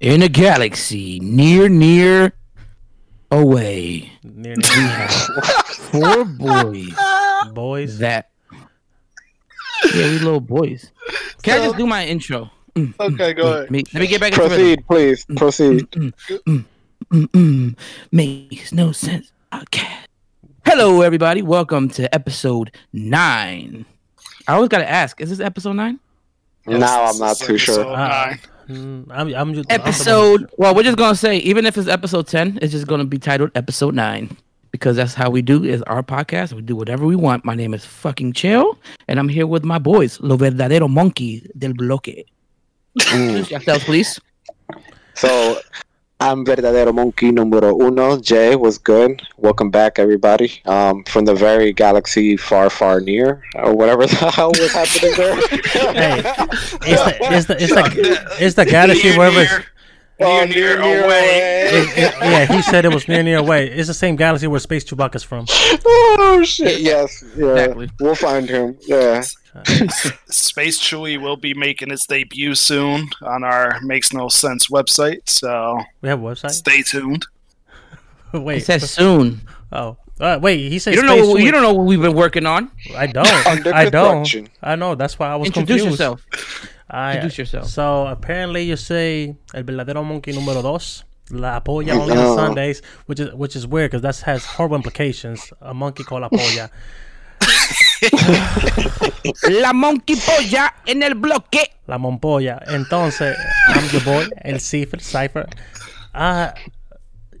In 0.00 0.22
a 0.22 0.28
galaxy 0.28 1.20
near, 1.20 1.68
near, 1.68 2.32
away, 3.30 4.10
Near, 4.24 4.54
we 4.56 4.64
have 4.64 5.10
four 5.10 6.24
boys 6.24 6.94
boys. 7.52 7.98
that. 7.98 8.30
Yeah, 9.94 10.06
we 10.08 10.18
little 10.20 10.40
boys. 10.40 10.90
Can 11.42 11.60
I 11.60 11.64
just 11.66 11.76
do 11.76 11.86
my 11.86 12.06
intro? 12.06 12.50
Okay, 12.98 13.34
go 13.34 13.48
ahead. 13.48 13.60
Let 13.64 13.70
me, 13.70 13.84
let 13.92 14.00
me 14.00 14.06
get 14.06 14.20
back 14.20 14.32
into 14.32 14.42
rhythm. 14.48 14.58
Mm, 14.78 14.86
Proceed, 14.86 15.84
please. 15.86 16.14
Proceed. 17.12 17.76
Makes 18.10 18.72
no 18.72 18.92
sense. 18.92 19.32
Okay. 19.54 19.88
Hello, 20.64 21.02
everybody. 21.02 21.42
Welcome 21.42 21.88
to 21.90 22.12
episode 22.14 22.72
nine. 22.94 23.84
I 24.48 24.54
always 24.54 24.68
gotta 24.70 24.88
ask: 24.88 25.20
Is 25.20 25.28
this 25.28 25.40
episode 25.40 25.74
nine? 25.74 26.00
now 26.66 27.04
I'm 27.04 27.18
not 27.18 27.36
too 27.36 27.58
sure. 27.58 27.80
Episode 27.80 27.92
nine. 27.96 28.40
Mm, 28.70 29.06
I'm, 29.10 29.34
I'm 29.34 29.54
just 29.54 29.72
I'm 29.72 29.80
Episode. 29.80 30.48
Well, 30.56 30.74
we're 30.74 30.84
just 30.84 30.96
gonna 30.96 31.16
say, 31.16 31.38
even 31.38 31.66
if 31.66 31.76
it's 31.76 31.88
episode 31.88 32.28
ten, 32.28 32.58
it's 32.62 32.70
just 32.70 32.86
gonna 32.86 33.04
be 33.04 33.18
titled 33.18 33.50
episode 33.56 33.94
nine 33.94 34.36
because 34.70 34.96
that's 34.96 35.12
how 35.12 35.28
we 35.28 35.42
do 35.42 35.64
is 35.64 35.82
our 35.82 36.04
podcast. 36.04 36.52
We 36.52 36.62
do 36.62 36.76
whatever 36.76 37.04
we 37.04 37.16
want. 37.16 37.44
My 37.44 37.56
name 37.56 37.74
is 37.74 37.84
fucking 37.84 38.34
Chill, 38.34 38.78
and 39.08 39.18
I'm 39.18 39.28
here 39.28 39.46
with 39.46 39.64
my 39.64 39.78
boys, 39.78 40.20
Lo 40.20 40.36
Verdadero 40.36 40.88
Monkey 40.88 41.50
del 41.58 41.72
Bloque. 41.72 42.24
Introduce 43.12 43.50
yourselves, 43.50 43.84
please. 43.84 44.20
So 45.14 45.60
I'm 46.22 46.44
verdadero 46.44 46.92
monkey 46.94 47.32
numero 47.32 47.74
uno. 47.80 48.18
Jay 48.20 48.54
was 48.54 48.76
good. 48.76 49.22
Welcome 49.38 49.70
back, 49.70 49.98
everybody. 49.98 50.60
Um, 50.66 51.02
from 51.04 51.24
the 51.24 51.34
very 51.34 51.72
galaxy 51.72 52.36
far, 52.36 52.68
far 52.68 53.00
near, 53.00 53.42
or 53.54 53.74
whatever 53.74 54.04
the 54.06 54.30
hell 54.30 54.50
was 54.58 54.70
happening 54.72 55.14
there. 55.16 55.36
Hey, 55.94 56.20
it's 56.82 57.06
the 57.06 57.16
it's 57.30 57.46
the 57.46 57.56
it's 57.58 57.72
the 57.72 58.36
it's 58.38 58.54
the 58.56 58.66
galaxy 58.66 59.08
Near, 59.10 59.18
wherever. 59.18 59.64
It's, 60.22 60.54
near, 60.54 60.76
near, 60.76 60.78
near, 60.82 61.04
away. 61.06 61.68
it- 61.72 61.98
it- 61.98 62.14
yeah, 62.20 62.44
he 62.44 62.60
said 62.60 62.84
it 62.84 62.92
was 62.92 63.08
near 63.08 63.22
near 63.22 63.38
away. 63.38 63.70
It's 63.70 63.88
the 63.88 63.94
same 63.94 64.16
galaxy 64.16 64.46
where 64.46 64.60
Space 64.60 64.84
Chewbacca's 64.84 65.22
from. 65.22 65.46
oh 65.86 66.42
shit! 66.44 66.80
Yes, 66.80 67.24
yeah. 67.34 67.46
Exactly. 67.54 67.90
We'll 67.98 68.14
find 68.14 68.46
him. 68.46 68.76
Yeah. 68.82 69.22
Space 70.30 70.78
Chewy 70.80 71.20
will 71.20 71.36
be 71.36 71.54
making 71.54 71.90
its 71.90 72.06
debut 72.06 72.54
soon 72.54 73.08
on 73.22 73.42
our 73.44 73.80
Makes 73.82 74.12
No 74.12 74.28
Sense 74.28 74.68
website, 74.68 75.20
so 75.28 75.78
We 76.02 76.08
have 76.08 76.20
a 76.20 76.24
website. 76.24 76.50
stay 76.50 76.82
tuned. 76.82 77.26
It 78.32 78.42
Wait, 78.42 78.60
says 78.60 78.88
soon. 78.88 79.40
oh, 79.72 79.96
uh, 80.20 80.38
wait. 80.40 80.70
He 80.70 80.78
said 80.78 80.94
You 80.94 81.02
don't 81.02 81.10
Space 81.10 81.26
know. 81.26 81.34
Chewie- 81.34 81.42
You 81.44 81.50
don't 81.50 81.62
know 81.62 81.74
what 81.74 81.84
we've 81.86 82.00
been 82.00 82.14
working 82.14 82.46
on. 82.46 82.70
I 82.96 83.08
don't. 83.08 83.26
I 83.74 83.90
don't. 83.90 84.48
I 84.62 84.76
know. 84.76 84.94
That's 84.94 85.18
why 85.18 85.30
I 85.30 85.34
was 85.36 85.46
Introduce 85.48 85.80
confused. 85.82 85.98
yourself. 86.00 86.24
I, 86.88 87.14
Introduce 87.16 87.38
yourself. 87.38 87.66
So 87.66 88.06
apparently 88.06 88.62
you 88.62 88.76
say 88.76 89.34
el 89.52 89.64
verdadero 89.64 90.04
monkey 90.06 90.32
número 90.32 90.62
dos. 90.62 91.02
La 91.32 91.58
polla 91.60 91.92
only 91.92 92.14
No. 92.14 92.30
on 92.32 92.36
Sundays, 92.36 92.82
which 93.06 93.18
is 93.18 93.32
which 93.34 93.56
is 93.56 93.66
weird 93.66 93.90
because 93.90 94.02
that 94.02 94.16
has 94.26 94.44
horrible 94.44 94.76
implications. 94.76 95.52
A 95.60 95.74
monkey 95.74 96.04
called 96.04 96.22
la 96.22 96.28
polla. 96.28 96.70
La 99.50 99.72
monkey 99.72 100.16
polla 100.16 100.74
en 100.86 101.02
el 101.02 101.14
bloque. 101.14 101.70
La 101.86 101.98
Mompolla. 101.98 102.62
Entonces, 102.68 103.36
I'm 103.68 103.88
your 103.92 104.02
boy, 104.04 104.26
El 104.44 104.58
Cipher, 104.60 104.98
Cypher. 105.00 105.46
Uh, 106.14 106.52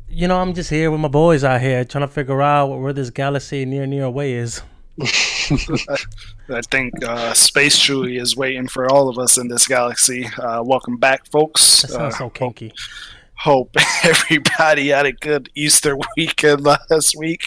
you 0.08 0.26
know, 0.28 0.38
I'm 0.40 0.54
just 0.54 0.70
here 0.70 0.90
with 0.90 1.00
my 1.00 1.08
boys 1.08 1.44
out 1.44 1.60
here 1.60 1.84
trying 1.84 2.06
to 2.06 2.12
figure 2.12 2.42
out 2.42 2.66
where 2.66 2.92
this 2.92 3.10
galaxy 3.10 3.64
near, 3.64 3.86
near 3.86 4.04
away 4.04 4.34
is. 4.34 4.62
I 5.00 6.60
think 6.70 6.92
uh, 7.04 7.32
Space 7.32 7.78
Chewie 7.78 8.20
is 8.20 8.36
waiting 8.36 8.68
for 8.68 8.90
all 8.90 9.08
of 9.08 9.18
us 9.18 9.38
in 9.38 9.48
this 9.48 9.66
galaxy. 9.66 10.26
Uh, 10.38 10.62
welcome 10.64 10.96
back, 10.98 11.26
folks. 11.30 11.82
That 11.82 12.00
Uh, 12.00 12.10
so 12.10 12.28
kinky. 12.30 12.72
hope 13.34 13.74
everybody 14.04 14.88
had 14.88 15.06
a 15.06 15.12
good 15.12 15.48
Easter 15.54 15.96
weekend 16.16 16.62
last 16.62 17.14
week. 17.16 17.42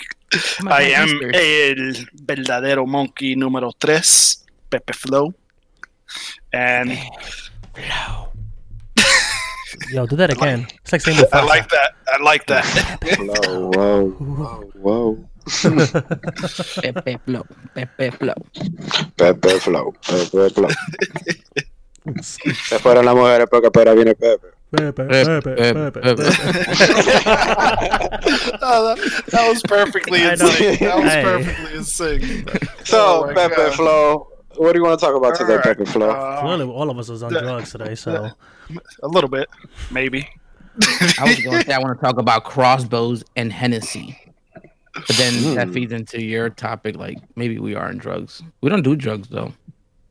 I 0.69 0.93
am 0.93 1.09
el 1.33 2.09
verdadero 2.13 2.85
monkey 2.85 3.35
número 3.35 3.71
tres, 3.77 4.45
Pepe 4.69 4.93
Flow. 4.93 5.33
And 6.51 6.97
Yo, 9.91 10.05
do 10.05 10.15
that 10.15 10.31
again. 10.31 10.67
It's 10.81 10.91
like 10.91 11.01
saying 11.01 11.19
I 11.33 11.43
like 11.43 11.67
that. 11.69 11.95
I 12.07 12.21
like 12.23 12.45
that. 12.47 12.65
Whoa, 13.19 13.69
whoa, 13.69 14.13
whoa, 14.19 14.71
whoa. 14.75 15.29
Pepe 16.81 17.17
Flow. 17.25 17.45
Pepe 17.73 18.11
Flow. 18.11 18.35
Pepe 19.17 19.59
Flow, 19.59 19.93
Pepe 20.07 20.49
Flow. 20.49 20.69
Se 22.21 22.79
fueron 22.79 23.05
las 23.05 23.15
mujeres 23.15 23.47
porque 23.49 23.69
ahora 23.73 23.93
viene 23.93 24.13
Pepe. 24.15 24.47
Oh, 24.75 24.91
that, 28.95 29.23
that 29.31 29.47
was 29.47 29.61
perfectly 29.63 30.21
I 30.21 30.31
in 30.33 30.37
sync. 30.37 30.79
That 30.79 30.95
was 30.97 31.11
Hey. 31.11 31.23
perfectly 31.23 31.75
in 31.75 31.83
sync. 31.83 32.49
So, 32.85 33.25
Oh 33.29 33.33
Pepe 33.33 33.55
God. 33.55 33.73
Flow, 33.73 34.27
what 34.55 34.73
do 34.73 34.79
you 34.79 34.83
want 34.85 34.99
to 34.99 35.05
talk 35.05 35.15
about 35.15 35.35
today, 35.35 35.53
Alright, 35.53 35.77
Pepe 35.77 35.85
Flow? 35.85 36.09
uh, 36.09 36.41
Clearly, 36.41 36.65
all 36.65 36.89
of 36.89 36.97
us 36.97 37.09
was 37.09 37.21
on 37.23 37.31
drugs 37.31 37.71
today, 37.71 37.95
so 37.95 38.31
a 39.03 39.07
little 39.07 39.29
bit, 39.29 39.47
maybe. 39.91 40.27
I 41.19 41.25
was 41.27 41.39
going 41.39 41.59
to 41.59 41.65
say 41.65 41.73
I 41.73 41.79
want 41.79 41.99
to 41.99 42.03
talk 42.03 42.17
about 42.17 42.43
crossbows 42.45 43.23
and 43.35 43.53
Hennessy. 43.53 44.17
But 44.95 45.17
then 45.17 45.55
that 45.55 45.67
Hmm. 45.67 45.73
feeds 45.73 45.91
into 45.91 46.21
your 46.21 46.49
topic, 46.49 46.95
like 46.95 47.17
maybe 47.35 47.57
we 47.59 47.75
are 47.75 47.89
in 47.91 47.97
drugs. 47.97 48.41
We 48.61 48.69
don't 48.69 48.83
do 48.83 48.95
drugs 48.95 49.27
though. 49.27 49.53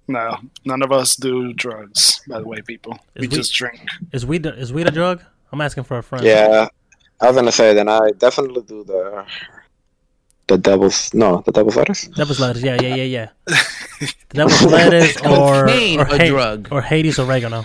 No, 0.09 0.37
none 0.65 0.83
of 0.83 0.91
us 0.93 1.17
do 1.17 1.53
drugs. 1.53 2.21
By 2.29 2.41
the 2.41 2.47
way, 2.47 2.61
people, 2.61 2.99
we 3.17 3.27
Is 3.27 3.31
we- 3.31 3.37
just 3.37 3.55
drink. 3.55 3.81
is 4.13 4.27
weed 4.27 4.45
is 4.47 4.73
weed 4.73 4.89
a 4.89 4.91
drug? 4.91 5.23
I'm 5.53 5.61
asking 5.61 5.85
for 5.85 5.99
a 5.99 6.03
friend. 6.03 6.25
Yeah, 6.25 6.69
I 7.21 7.27
was 7.27 7.37
gonna 7.37 7.53
say 7.53 7.73
then 7.75 7.89
I 7.89 8.11
definitely 8.19 8.63
do 8.63 8.85
the 8.85 9.25
the 10.49 10.59
devil's 10.59 11.15
no 11.15 11.43
the 11.47 11.53
devil's 11.53 11.77
lettuce. 11.77 12.09
Devil's 12.09 12.41
lettuce. 12.41 12.63
Yeah, 12.63 12.79
yeah, 12.81 12.95
yeah, 12.97 13.05
yeah. 13.05 13.29
The 14.31 14.39
devil's 14.39 14.63
lettuce 14.63 15.17
or 15.19 15.67
Cocaine 15.67 16.01
or, 16.01 16.07
a 16.07 16.19
Ha- 16.19 16.27
drug? 16.29 16.69
or 16.73 16.81
Hades 16.83 17.19
oregano. 17.19 17.65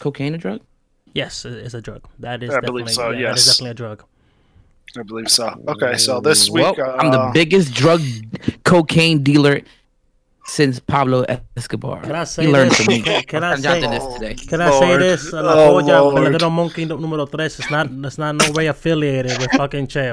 Cocaine 0.00 0.34
a 0.34 0.38
drug? 0.38 0.60
Yes, 1.14 1.44
it's 1.44 1.74
a 1.74 1.80
drug. 1.82 2.02
That 2.20 2.42
is 2.42 2.50
I 2.50 2.60
believe 2.60 2.86
definitely 2.86 2.92
so, 2.92 3.10
yeah, 3.10 3.28
that 3.30 3.38
is 3.38 3.46
definitely 3.46 3.70
a 3.70 3.74
drug. 3.74 4.04
I 4.98 5.02
believe 5.02 5.30
so. 5.30 5.46
Okay, 5.68 5.96
so 5.98 6.20
this 6.20 6.48
week 6.50 6.76
Well, 6.76 6.80
uh, 6.80 6.96
I'm 6.98 7.10
the 7.10 7.30
biggest 7.34 7.72
drug 7.74 8.00
cocaine 8.64 9.22
dealer 9.22 9.60
since 10.46 10.80
Pablo 10.80 11.24
Escobar. 11.56 12.00
Can 12.02 12.14
I 12.14 12.24
say 12.24 12.46
he 12.46 12.52
learned 12.52 12.70
this? 12.72 12.78
from 12.84 12.94
me. 12.94 13.02
Can 13.28 13.44
I 13.44 13.52
I'm 13.52 13.60
down 13.60 13.80
to 13.80 13.82
say- 13.82 13.90
this 13.98 14.14
today. 14.14 14.34
Can 14.34 14.60
I 14.60 14.70
say 14.70 14.88
Lord. 14.88 15.02
this? 15.02 15.32
La 15.32 15.40
Oh, 15.40 15.80
polla, 15.80 16.00
Lord. 16.02 16.14
verdadero 16.34 16.50
monkey 16.50 16.84
nu- 16.86 16.98
número 16.98 17.30
tres. 17.30 17.58
It's 17.58 17.70
not. 17.70 17.88
It's 17.90 18.18
not 18.18 18.34
no 18.36 18.50
way 18.52 18.66
affiliated 18.66 19.38
with 19.38 19.50
fucking 19.52 19.86
jail. 19.88 20.12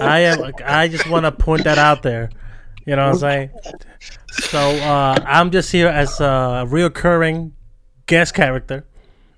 I 0.00 0.20
am. 0.20 0.52
I 0.64 0.88
just 0.88 1.08
want 1.08 1.24
to 1.26 1.32
point 1.32 1.64
that 1.64 1.78
out 1.78 2.02
there. 2.02 2.30
You 2.86 2.96
know 2.96 3.04
what 3.06 3.12
I'm 3.14 3.18
saying? 3.18 3.50
So 4.50 4.58
uh, 4.58 5.16
I'm 5.26 5.50
just 5.50 5.70
here 5.70 5.88
as 5.88 6.18
a 6.20 6.64
reoccurring 6.66 7.52
guest 8.06 8.34
character, 8.34 8.84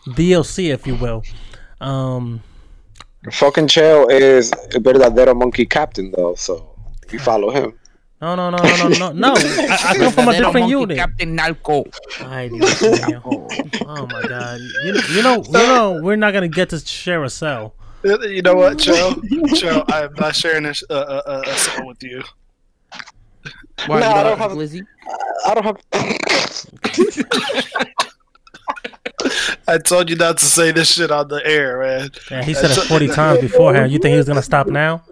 DLC, 0.06 0.72
if 0.72 0.86
you 0.86 0.94
will. 0.94 1.22
Um, 1.80 2.40
Fucking 3.30 3.66
Chael 3.68 4.10
is 4.10 4.52
a 4.52 4.80
verdadero 4.80 5.36
monkey 5.36 5.66
captain 5.66 6.12
though, 6.16 6.34
so 6.36 6.74
we 7.12 7.18
follow 7.18 7.50
him. 7.50 7.72
No, 8.22 8.34
no, 8.36 8.50
no, 8.50 8.56
no, 8.62 8.88
no, 8.88 8.90
no, 8.98 9.12
no. 9.12 9.34
I, 9.36 9.78
I 9.88 9.96
come 9.98 10.12
from 10.12 10.28
a 10.28 10.32
different 10.32 10.54
monkey 10.54 10.70
unit. 10.70 10.96
Captain 10.96 11.34
Narco. 11.34 11.84
Ay, 12.20 12.48
Dios 12.48 12.80
mío. 12.80 13.20
Oh 13.86 14.06
my 14.06 14.22
God! 14.22 14.60
You, 14.84 14.94
you 15.16 15.22
know, 15.22 15.42
you 15.44 15.52
know, 15.52 16.00
we're 16.02 16.16
not 16.16 16.32
gonna 16.32 16.48
get 16.48 16.70
to 16.70 16.78
share 16.78 17.22
a 17.24 17.30
cell. 17.30 17.74
You 18.04 18.42
know 18.42 18.54
what, 18.54 18.78
Joe? 18.78 19.14
Joe, 19.54 19.84
I 19.88 20.04
am 20.04 20.14
not 20.14 20.34
sharing 20.34 20.62
this 20.64 20.82
uh, 20.88 20.94
uh, 20.94 21.22
uh, 21.26 21.42
a 21.46 21.54
cell 21.56 21.86
with 21.86 22.02
you. 22.02 22.22
Why, 23.86 24.00
No, 24.00 24.06
you 24.08 24.12
I 24.12 24.22
know, 24.22 24.28
don't 24.30 24.38
have- 24.38 24.52
Glizzy? 24.52 24.82
I 25.46 25.54
don't 25.54 25.64
have. 25.64 25.76
I 29.68 29.78
told 29.78 30.10
you 30.10 30.16
not 30.16 30.38
to 30.38 30.44
say 30.44 30.72
this 30.72 30.92
shit 30.92 31.10
on 31.10 31.28
the 31.28 31.44
air, 31.46 31.80
man. 31.80 32.10
Yeah, 32.30 32.42
he 32.42 32.54
said 32.54 32.70
it 32.70 32.74
40 32.74 33.08
times 33.08 33.40
beforehand. 33.40 33.92
You 33.92 33.98
think 33.98 34.12
he 34.12 34.18
was 34.18 34.26
gonna 34.26 34.42
stop 34.42 34.66
now? 34.66 35.02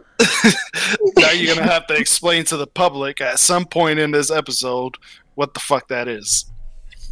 Now 1.17 1.31
you're 1.31 1.55
gonna 1.55 1.71
have 1.71 1.87
to 1.89 1.95
explain 1.97 2.45
to 2.47 2.57
the 2.57 2.67
public 2.67 3.21
at 3.21 3.39
some 3.39 3.65
point 3.65 3.99
in 3.99 4.11
this 4.11 4.31
episode 4.31 4.97
what 5.35 5.55
the 5.55 5.61
fuck 5.61 5.89
that 5.89 6.09
is. 6.09 6.45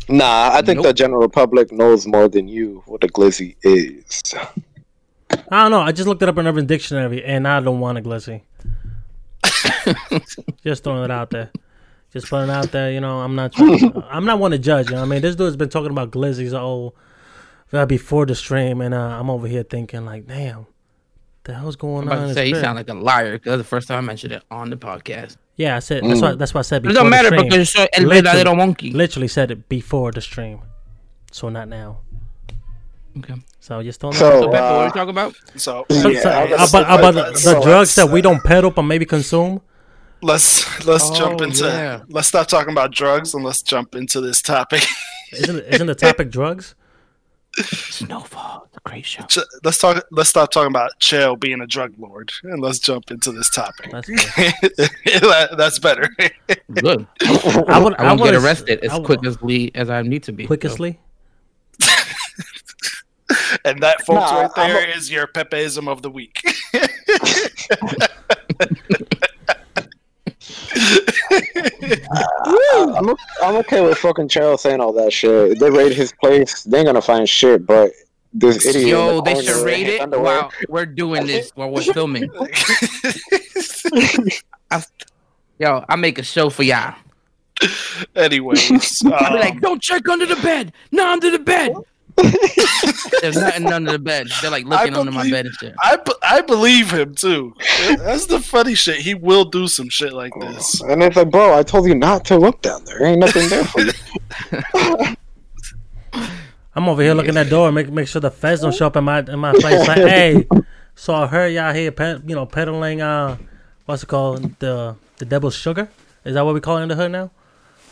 Nah, 0.08 0.50
I 0.52 0.62
think 0.62 0.76
Nope. 0.76 0.86
the 0.86 0.92
general 0.94 1.28
public 1.28 1.70
knows 1.70 2.06
more 2.06 2.28
than 2.28 2.48
you 2.48 2.82
what 2.86 3.04
a 3.04 3.08
glizzy 3.08 3.56
is. 3.62 4.34
I 5.50 5.62
don't 5.62 5.70
know. 5.70 5.80
I 5.80 5.92
just 5.92 6.08
looked 6.08 6.22
it 6.22 6.28
up 6.28 6.38
in 6.38 6.46
Urban 6.46 6.66
Dictionary, 6.66 7.22
and 7.24 7.46
I 7.46 7.60
don't 7.60 7.80
want 7.80 7.98
a 7.98 8.02
glizzy. 8.02 8.42
just 10.64 10.84
throwing 10.84 11.04
it 11.04 11.10
out 11.10 11.30
there. 11.30 11.50
Just 12.12 12.28
putting 12.30 12.48
it 12.48 12.52
out 12.52 12.72
there. 12.72 12.90
You 12.90 13.00
know, 13.00 13.20
I'm 13.20 13.34
not. 13.34 13.52
Trying, 13.52 13.92
I'm 14.08 14.24
not 14.24 14.38
one 14.38 14.52
to 14.52 14.58
judge. 14.58 14.88
You 14.88 14.96
know, 14.96 15.02
I 15.02 15.04
mean, 15.04 15.20
this 15.20 15.36
dude's 15.36 15.56
been 15.56 15.68
talking 15.68 15.90
about 15.90 16.10
glizzies 16.10 16.58
all 16.58 16.94
before 17.86 18.24
the 18.24 18.34
stream, 18.34 18.80
and 18.80 18.94
uh, 18.94 19.18
I'm 19.20 19.28
over 19.28 19.46
here 19.46 19.62
thinking 19.62 20.06
like, 20.06 20.26
damn, 20.26 20.66
the 21.48 21.54
hell's 21.54 21.76
going 21.76 22.02
I'm 22.02 22.08
about 22.08 22.18
on? 22.22 22.28
to 22.28 22.34
say 22.34 22.46
you 22.48 22.54
sound 22.60 22.76
like 22.76 22.88
a 22.90 22.94
liar 22.94 23.32
because 23.38 23.56
the 23.58 23.64
first 23.64 23.88
time 23.88 23.98
I 23.98 24.00
mentioned 24.12 24.32
it 24.34 24.42
on 24.50 24.68
the 24.70 24.76
podcast. 24.76 25.36
yeah, 25.56 25.76
I 25.76 25.80
said 25.80 26.04
that's 26.04 26.20
why. 26.22 26.34
That's 26.34 26.52
why 26.54 26.60
I 26.60 26.62
said 26.70 26.78
It 26.84 26.88
before 26.88 26.94
doesn't 26.94 27.06
the 27.06 27.10
matter 27.10 27.28
stream. 27.28 27.48
because 27.48 27.70
soy 27.70 27.86
el 27.94 28.04
Literally. 28.04 28.44
verdadero 28.44 28.56
monkey. 28.56 28.90
Literally 28.92 29.28
said 29.28 29.50
it 29.50 29.68
before 29.68 30.12
the 30.12 30.20
stream, 30.20 30.60
so 31.32 31.48
not 31.48 31.66
now. 31.68 31.90
Okay. 33.18 33.34
So 33.60 33.80
you 33.80 33.92
still 33.92 34.12
know. 34.12 34.18
So, 34.18 34.40
So, 34.42 34.46
Pepe, 34.50 34.52
what 34.52 34.62
are 34.62 34.82
uh, 34.82 34.84
you 34.84 34.90
talking 34.92 35.10
about? 35.10 35.34
So 35.56 35.84
So- 35.90 36.08
Yeah, 36.16 36.20
so 36.20 36.30
I 36.30 36.44
was 36.62 36.70
about 36.74 36.98
about 37.00 37.14
say, 37.14 37.22
the, 37.22 37.30
the 37.32 37.38
so 37.38 37.62
drugs 37.62 37.94
that 37.96 38.08
we 38.10 38.20
don't 38.20 38.42
peddle 38.44 38.70
but 38.70 38.82
maybe 38.82 39.04
consume. 39.06 39.60
let's 40.22 40.86
let's 40.86 41.10
jump 41.18 41.40
Oh, 41.40 41.44
into 41.44 41.64
yeah. 41.64 42.02
let's 42.08 42.28
stop 42.28 42.46
talking 42.48 42.72
about 42.72 42.90
drugs 42.92 43.34
and 43.34 43.42
let's 43.44 43.62
jump 43.62 43.94
into 43.94 44.20
this 44.20 44.42
topic. 44.42 44.84
Isn't 45.32 45.58
isn't 45.74 45.86
the 45.86 45.94
topic 46.06 46.30
drugs? 46.30 46.74
Snowfall, 47.64 48.68
the 48.72 48.80
great 48.84 49.04
show. 49.06 49.22
Ch- 49.24 49.38
let's 49.64 49.78
talk. 49.78 50.04
Let's 50.10 50.30
stop 50.30 50.50
talking 50.50 50.70
about 50.70 50.92
Chael 51.00 51.38
being 51.38 51.60
a 51.60 51.66
drug 51.66 51.94
lord 51.98 52.32
and 52.44 52.60
let's 52.62 52.78
jump 52.78 53.10
into 53.10 53.32
this 53.32 53.50
topic. 53.50 53.90
That's 53.90 54.06
That- 54.08 55.54
That's 55.56 55.78
better. 55.78 56.08
Good. 56.72 57.06
I 57.68 57.78
would 57.82 57.94
I 57.96 58.08
won't 58.08 58.20
would 58.20 58.32
get 58.32 58.34
arrested 58.42 58.80
as 58.84 58.90
I 58.92 58.98
would- 58.98 59.06
quickly 59.20 59.70
as 59.74 59.90
I 59.90 60.02
need 60.02 60.22
to 60.24 60.32
be. 60.32 60.46
quickly. 60.46 60.98
and 63.64 63.82
that, 63.82 64.00
folks, 64.06 64.30
Nah, 64.30 64.40
right 64.42 64.50
I'm 64.56 64.70
there, 64.70 64.96
is 64.96 65.10
your 65.10 65.26
Pepeism 65.26 65.88
of 65.88 66.02
the 66.02 66.10
week. 66.10 66.40
I'm, 71.30 73.08
o- 73.10 73.16
I'm 73.42 73.56
okay 73.56 73.80
with 73.80 73.98
fucking 73.98 74.28
Charles 74.28 74.62
saying 74.62 74.80
all 74.80 74.92
that 74.94 75.12
shit. 75.12 75.58
They 75.58 75.70
raid 75.70 75.92
his 75.92 76.12
place, 76.20 76.62
they 76.64 76.78
ain't 76.78 76.86
gonna 76.86 77.02
find 77.02 77.28
shit. 77.28 77.66
But 77.66 77.92
this 78.32 78.64
idiot. 78.66 78.88
Yo, 78.88 79.16
the 79.16 79.22
they 79.22 79.32
corner 79.34 79.46
should 79.48 79.58
in 79.58 79.64
rate 79.64 79.86
it 79.88 80.00
underwear- 80.00 80.24
while 80.42 80.50
we're 80.68 80.86
doing 80.86 81.26
this 81.26 81.50
while 81.54 81.70
we're 81.70 81.82
filming. 81.82 82.30
Yo, 85.58 85.84
I 85.88 85.96
make 85.96 86.18
a 86.18 86.22
show 86.22 86.50
for 86.50 86.62
y'all. 86.62 86.94
Anyways, 88.14 89.02
um, 89.04 89.10
like, 89.10 89.60
don't 89.60 89.82
check 89.82 90.08
under 90.08 90.26
the 90.26 90.36
bed. 90.36 90.72
not 90.92 91.08
under 91.14 91.30
the 91.32 91.38
bed. 91.40 91.72
There's 93.20 93.36
nothing 93.36 93.66
under 93.66 93.92
the 93.92 93.98
bed. 93.98 94.28
They're 94.40 94.50
like 94.50 94.64
looking 94.64 94.94
under 94.94 95.12
my 95.12 95.28
bed 95.28 95.46
and 95.46 95.54
shit. 95.54 95.74
I, 95.82 95.96
be- 95.96 96.12
I 96.22 96.40
believe 96.42 96.90
him 96.92 97.14
too. 97.14 97.54
That's 97.98 98.26
the 98.26 98.40
funny 98.40 98.74
shit. 98.74 98.96
He 98.96 99.14
will 99.14 99.44
do 99.44 99.68
some 99.68 99.88
shit 99.88 100.12
like 100.12 100.32
this. 100.40 100.80
And 100.82 101.02
it's 101.02 101.16
like, 101.16 101.30
bro, 101.30 101.56
I 101.56 101.62
told 101.62 101.86
you 101.86 101.94
not 101.94 102.24
to 102.26 102.36
look 102.38 102.62
down 102.62 102.84
there. 102.84 103.04
Ain't 103.04 103.20
nothing 103.20 103.48
there 103.48 103.64
for 103.64 103.80
you. 103.80 103.92
I'm 106.74 106.88
over 106.88 107.02
here 107.02 107.14
looking 107.14 107.36
at 107.36 107.44
the 107.44 107.50
door, 107.50 107.72
make 107.72 107.90
make 107.90 108.06
sure 108.06 108.20
the 108.20 108.30
feds 108.30 108.60
don't 108.60 108.72
show 108.72 108.86
up 108.86 108.96
in 108.96 109.02
my 109.02 109.18
in 109.18 109.38
my 109.40 109.52
place. 109.52 109.88
Like, 109.88 109.96
hey, 109.98 110.46
so 110.94 111.12
I 111.12 111.26
heard 111.26 111.52
y'all 111.52 111.74
here, 111.74 111.90
ped, 111.90 112.28
you 112.28 112.36
know, 112.36 112.46
peddling 112.46 113.00
uh, 113.00 113.36
what's 113.86 114.04
it 114.04 114.06
called, 114.06 114.58
the 114.60 114.94
the 115.16 115.24
devil's 115.24 115.56
sugar. 115.56 115.88
Is 116.24 116.34
that 116.34 116.44
what 116.44 116.54
we 116.54 116.60
call 116.60 116.76
it 116.76 116.82
in 116.82 116.88
the 116.88 116.94
hood 116.94 117.10
now? 117.10 117.30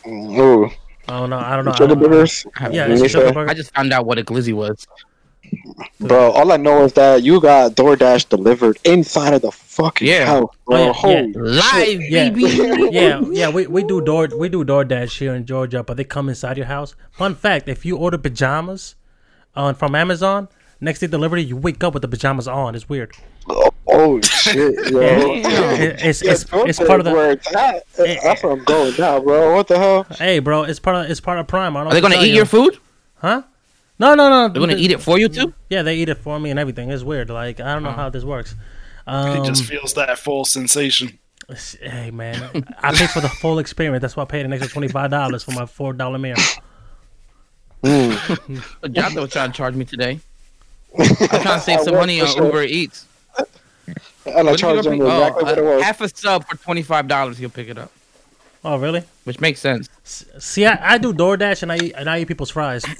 Ooh, 0.07 0.71
I 1.09 1.19
don't 1.21 1.31
know. 1.31 1.39
I 1.39 1.57
don't 1.57 1.65
know. 1.65 1.71
I 1.73 1.75
sugar 1.77 1.89
don't 1.95 2.01
know. 2.03 2.09
burgers. 2.09 2.47
Yeah, 2.61 2.69
Let 2.69 2.91
it's 2.93 3.01
me 3.01 3.07
a 3.07 3.09
sugar 3.11 3.27
say- 3.29 3.33
burger. 3.33 3.51
I 3.51 3.55
just 3.55 3.75
found 3.75 3.93
out 3.93 4.07
what 4.07 4.19
a 4.19 4.25
glizzy 4.25 4.53
was. 4.53 4.87
Bro, 6.01 6.33
all 6.33 6.51
I 6.51 6.57
know 6.57 6.85
is 6.85 6.93
that 6.95 7.23
you 7.23 7.41
got 7.41 7.73
DoorDash 7.77 8.29
delivered 8.29 8.79
inside 8.85 9.33
of 9.35 9.43
the 9.43 9.53
fucking 9.53 10.09
Yeah. 10.09 10.27
house, 10.27 10.51
bro. 10.67 10.77
Oh, 10.77 10.87
yeah, 10.87 10.93
Holy 10.93 11.33
Live, 11.35 12.01
Yeah. 12.03 12.31
baby. 12.31 12.43
yeah, 12.91 13.21
yeah, 13.31 13.49
we, 13.51 13.69
we 13.69 13.85
do 13.85 14.01
door 14.01 14.29
we 14.37 14.49
do 14.49 14.65
DoorDash 14.65 15.19
here 15.19 15.35
in 15.35 15.47
Georgia, 15.47 15.85
but 15.85 15.97
they 15.97 16.03
come 16.05 16.29
inside 16.29 16.57
your 16.57 16.67
house. 16.67 16.97
Fun 17.13 17.37
fact: 17.37 17.69
if 17.69 17.87
you 17.87 17.97
order 17.97 18.19
pajamas 18.19 18.97
on 19.55 19.77
from 19.77 19.95
Amazon, 19.95 20.49
next 20.81 21.01
day 21.01 21.07
delivery, 21.07 21.43
you 21.43 21.57
wake 21.57 21.83
up 21.85 21.95
with 21.95 22.03
the 22.03 22.09
pajamas 22.09 22.47
on. 22.49 22.75
It's 22.75 22.89
weird. 22.89 23.13
Oh, 23.49 23.71
oh 23.89 24.21
shit, 24.23 24.75
yo. 24.93 25.01
It- 25.01 26.01
it's 26.03 26.23
Yeah, 26.23 26.33
it's, 26.33 26.45
it's 26.53 26.79
part 26.79 27.01
of 27.01 27.05
the. 27.05 27.13
where 27.13 27.31
it's. 27.33 27.51
That's 27.51 28.43
where 28.43 28.53
I'm 28.53 28.65
going 28.65 28.95
now, 28.99 29.21
bro. 29.21 29.55
What 29.55 29.69
the 29.69 29.79
hell? 29.79 30.07
Hey, 30.19 30.39
bro, 30.41 30.63
it's 30.65 30.79
part 30.79 30.97
of 31.05 31.11
it's 31.11 31.21
part 31.21 31.39
of 31.39 31.47
Prime. 31.47 31.77
I 31.77 31.81
don't 31.85 31.89
Are 31.89 31.95
they 31.95 32.01
know 32.01 32.09
gonna 32.09 32.23
eat 32.23 32.29
tell 32.29 32.37
your 32.37 32.45
food? 32.47 32.79
Huh? 33.17 33.43
No, 33.99 34.15
no, 34.15 34.29
no. 34.29 34.49
They're 34.49 34.61
gonna 34.61 34.77
eat 34.77 34.91
it 34.91 35.01
for 35.01 35.19
you 35.19 35.29
too? 35.29 35.55
Yeah, 35.71 35.83
they 35.83 35.97
eat 35.97 36.09
it 36.09 36.19
for 36.19 36.39
me 36.39 36.51
and 36.51 36.59
everything. 36.59 36.91
It's 36.91 37.03
weird. 37.03 37.31
Like 37.31 37.61
I 37.61 37.73
don't 37.75 37.83
know 37.83 37.93
how 37.93 38.11
this 38.11 38.25
works. 38.25 38.55
He 39.07 39.13
Um, 39.13 39.45
just 39.45 39.65
feels 39.65 39.95
that 39.95 40.19
full 40.19 40.45
sensation. 40.45 41.19
hey 41.81 42.11
man, 42.11 42.65
I 42.83 42.93
paid 42.93 43.09
for 43.11 43.21
the 43.21 43.29
full 43.29 43.59
experience. 43.61 44.03
That's 44.03 44.17
why 44.17 44.25
I 44.25 44.27
paid 44.27 44.45
an 44.45 44.53
extra 44.53 44.69
twenty 44.71 44.89
five 44.89 45.11
dollars 45.11 45.45
for 45.45 45.53
my 45.53 45.65
four 45.65 45.93
dollar 45.93 46.19
meal. 46.19 46.35
But 47.83 48.93
Jonathan 48.93 49.23
was 49.23 49.31
trying 49.33 49.53
to 49.53 49.57
charge 49.57 49.75
me 49.75 49.85
today. 49.85 50.19
I'm 50.99 51.07
trying 51.17 51.43
to 51.43 51.61
save 51.61 51.81
some 51.85 51.95
money 51.95 52.21
work 52.21 52.29
on 52.31 52.35
sure. 52.37 52.47
Uber 52.47 52.63
Eats. 52.65 53.07
And 54.27 54.37
I 54.39 54.43
What 54.43 54.59
charge 54.59 54.85
them 54.85 54.99
go 54.99 55.07
pick- 55.07 55.19
exactly 55.19 55.45
what 55.45 55.59
it 55.59 55.61
oh, 55.61 55.75
was. 55.77 55.83
half 55.85 56.01
a 56.01 56.09
sub 56.09 56.47
for 56.49 56.57
twenty 56.57 56.83
five 56.83 57.07
dollars. 57.07 57.39
He'll 57.39 57.49
pick 57.51 57.69
it 57.69 57.79
up, 57.79 57.93
Oh 58.65 58.77
really? 58.79 59.05
which 59.25 59.39
makes 59.41 59.61
sense. 59.61 59.89
See, 60.05 60.67
I, 60.67 60.95
I 60.95 60.99
do 60.99 61.13
DoorDash 61.15 61.63
and 61.63 61.71
I 61.73 61.77
eat, 61.79 61.93
and 61.97 62.11
I 62.11 62.21
eat 62.21 62.29
people's 62.29 62.51
fries. 62.51 62.85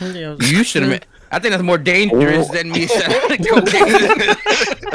You 0.00 0.62
should 0.64 0.84
have. 0.84 1.02
I 1.30 1.38
think 1.38 1.52
that's 1.52 1.62
more 1.62 1.78
dangerous 1.78 2.48
oh. 2.48 2.52
than 2.52 2.70
me 2.70 2.86
selling 2.86 3.44
cocaine. 3.44 4.36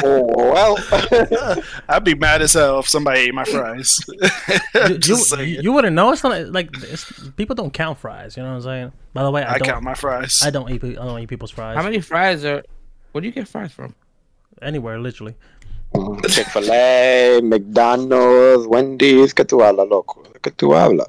Oh, 0.06 0.24
well. 0.36 1.64
I'd 1.88 2.04
be 2.04 2.16
mad 2.16 2.42
as 2.42 2.54
hell 2.54 2.80
if 2.80 2.90
somebody 2.90 3.22
ate 3.22 3.34
my 3.34 3.44
fries. 3.46 4.00
you, 4.74 5.18
you, 5.38 5.62
you 5.62 5.72
wouldn't 5.72 5.96
know. 5.96 6.12
It's 6.12 6.24
not 6.24 6.52
like 6.52 6.70
it's, 6.82 7.30
people 7.38 7.56
don't 7.56 7.72
count 7.72 8.00
fries. 8.00 8.36
You 8.36 8.44
know 8.44 8.50
what 8.50 8.56
I'm 8.56 8.62
saying? 8.64 8.92
By 9.14 9.24
the 9.24 9.32
way, 9.32 9.44
I, 9.44 9.54
I 9.54 9.58
don't. 9.60 9.68
count 9.68 9.84
my 9.84 9.94
fries. 9.94 10.42
I 10.44 10.50
don't 10.50 10.70
eat. 10.72 10.84
I 10.84 11.06
don't 11.06 11.20
eat 11.20 11.30
people's 11.30 11.52
fries 11.52 11.78
How 11.78 11.84
many 11.84 12.02
fries 12.02 12.44
are? 12.44 12.64
Where 13.12 13.22
do 13.22 13.28
you 13.28 13.34
get 13.34 13.48
fries 13.48 13.72
from? 13.72 13.96
anywhere. 14.64 15.00
Literally. 15.00 15.36
Chick 16.28 16.48
fil 16.48 16.72
A, 16.72 17.40
McDonald's, 17.44 18.68
Wendy's. 18.68 19.34
¿Qué 19.34 19.46
tú 19.46 19.62
hablas, 19.62 19.88
loco? 19.88 20.24
¿Qué 20.42 20.52
tú 20.52 20.74
hablas? 20.74 21.08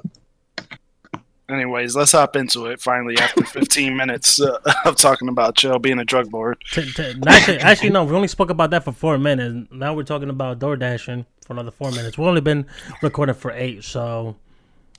Anyways, 1.47 1.95
let's 1.95 2.11
hop 2.13 2.35
into 2.35 2.65
it 2.67 2.81
finally 2.81 3.15
after 3.19 3.43
15 3.45 3.95
minutes 3.95 4.41
uh, 4.41 4.57
of 4.85 4.95
talking 4.95 5.27
about 5.29 5.55
Chael 5.55 5.79
being 5.81 5.99
a 5.99 6.05
drug 6.05 6.33
lord. 6.33 6.57
T- 6.71 6.91
t- 6.91 7.13
actually, 7.27 7.57
actually, 7.59 7.89
no. 7.91 8.03
We 8.03 8.15
only 8.15 8.27
spoke 8.27 8.49
about 8.49 8.71
that 8.71 8.83
for 8.83 8.91
four 8.91 9.17
minutes. 9.19 9.69
Now 9.71 9.93
we're 9.93 10.03
talking 10.03 10.29
about 10.29 10.57
door 10.59 10.75
dashing 10.75 11.25
for 11.45 11.53
another 11.53 11.69
four 11.71 11.91
minutes. 11.91 12.17
We've 12.17 12.27
only 12.27 12.41
been 12.41 12.65
recording 13.03 13.35
for 13.35 13.51
eight, 13.51 13.83
so 13.83 14.35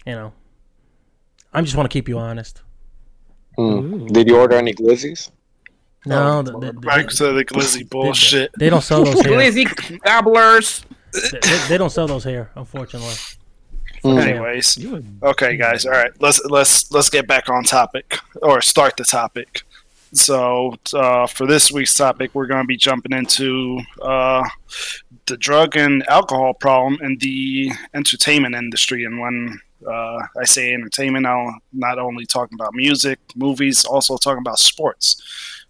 you 0.07 0.13
know. 0.13 0.33
I 1.53 1.63
just 1.63 1.75
want 1.75 1.91
to 1.91 1.93
keep 1.93 2.09
you 2.09 2.19
honest. 2.19 2.63
Hmm. 3.57 4.07
Did 4.07 4.29
you 4.29 4.37
order 4.37 4.57
any 4.57 4.73
glizzies? 4.75 5.31
No, 6.05 6.43
th- 6.43 6.61
th- 6.61 6.75
Back 6.83 7.07
th- 7.09 7.17
to 7.19 7.33
the 7.33 7.45
glizzy 7.45 7.89
bullshit. 7.89 8.53
they 8.59 8.71
don't 8.71 8.83
sell 8.85 9.03
those 9.05 9.21
here. 9.23 9.33
Glizzy 9.33 10.01
gobblers. 10.03 10.85
they, 11.13 11.39
they- 11.41 11.69
they 11.71 11.79
don't 11.79 11.91
sell 11.91 12.07
those 12.07 12.23
here, 12.23 12.51
unfortunately. 12.55 13.15
Hmm. 14.03 14.19
Anyways, 14.19 14.79
okay, 15.23 15.57
guys. 15.57 15.87
All 15.87 15.93
right, 15.93 16.13
let's 16.21 16.45
let's 16.45 16.91
let's 16.93 17.11
get 17.11 17.27
back 17.27 17.49
on 17.49 17.65
topic 17.65 18.19
or 18.43 18.61
start 18.61 18.97
the 18.97 19.05
topic. 19.05 19.63
So 20.13 20.77
uh, 20.95 21.27
for 21.27 21.47
this 21.47 21.71
week's 21.71 21.95
topic, 21.95 22.31
we're 22.33 22.47
going 22.47 22.63
to 22.63 22.67
be 22.67 22.77
jumping 22.77 23.13
into 23.13 23.81
uh, 24.01 24.49
the 25.27 25.37
drug 25.37 25.77
and 25.77 26.09
alcohol 26.09 26.55
problem 26.55 26.99
in 27.03 27.19
the 27.19 27.73
entertainment 27.93 28.55
industry. 28.55 29.05
And 29.05 29.19
when 29.19 29.61
uh, 29.87 30.19
I 30.41 30.45
say 30.45 30.73
entertainment, 30.73 31.27
I'm 31.27 31.59
not 31.73 31.99
only 31.99 32.25
talking 32.25 32.55
about 32.55 32.73
music, 32.75 33.19
movies, 33.35 33.85
also 33.85 34.17
talking 34.17 34.41
about 34.41 34.59
sports. 34.59 35.23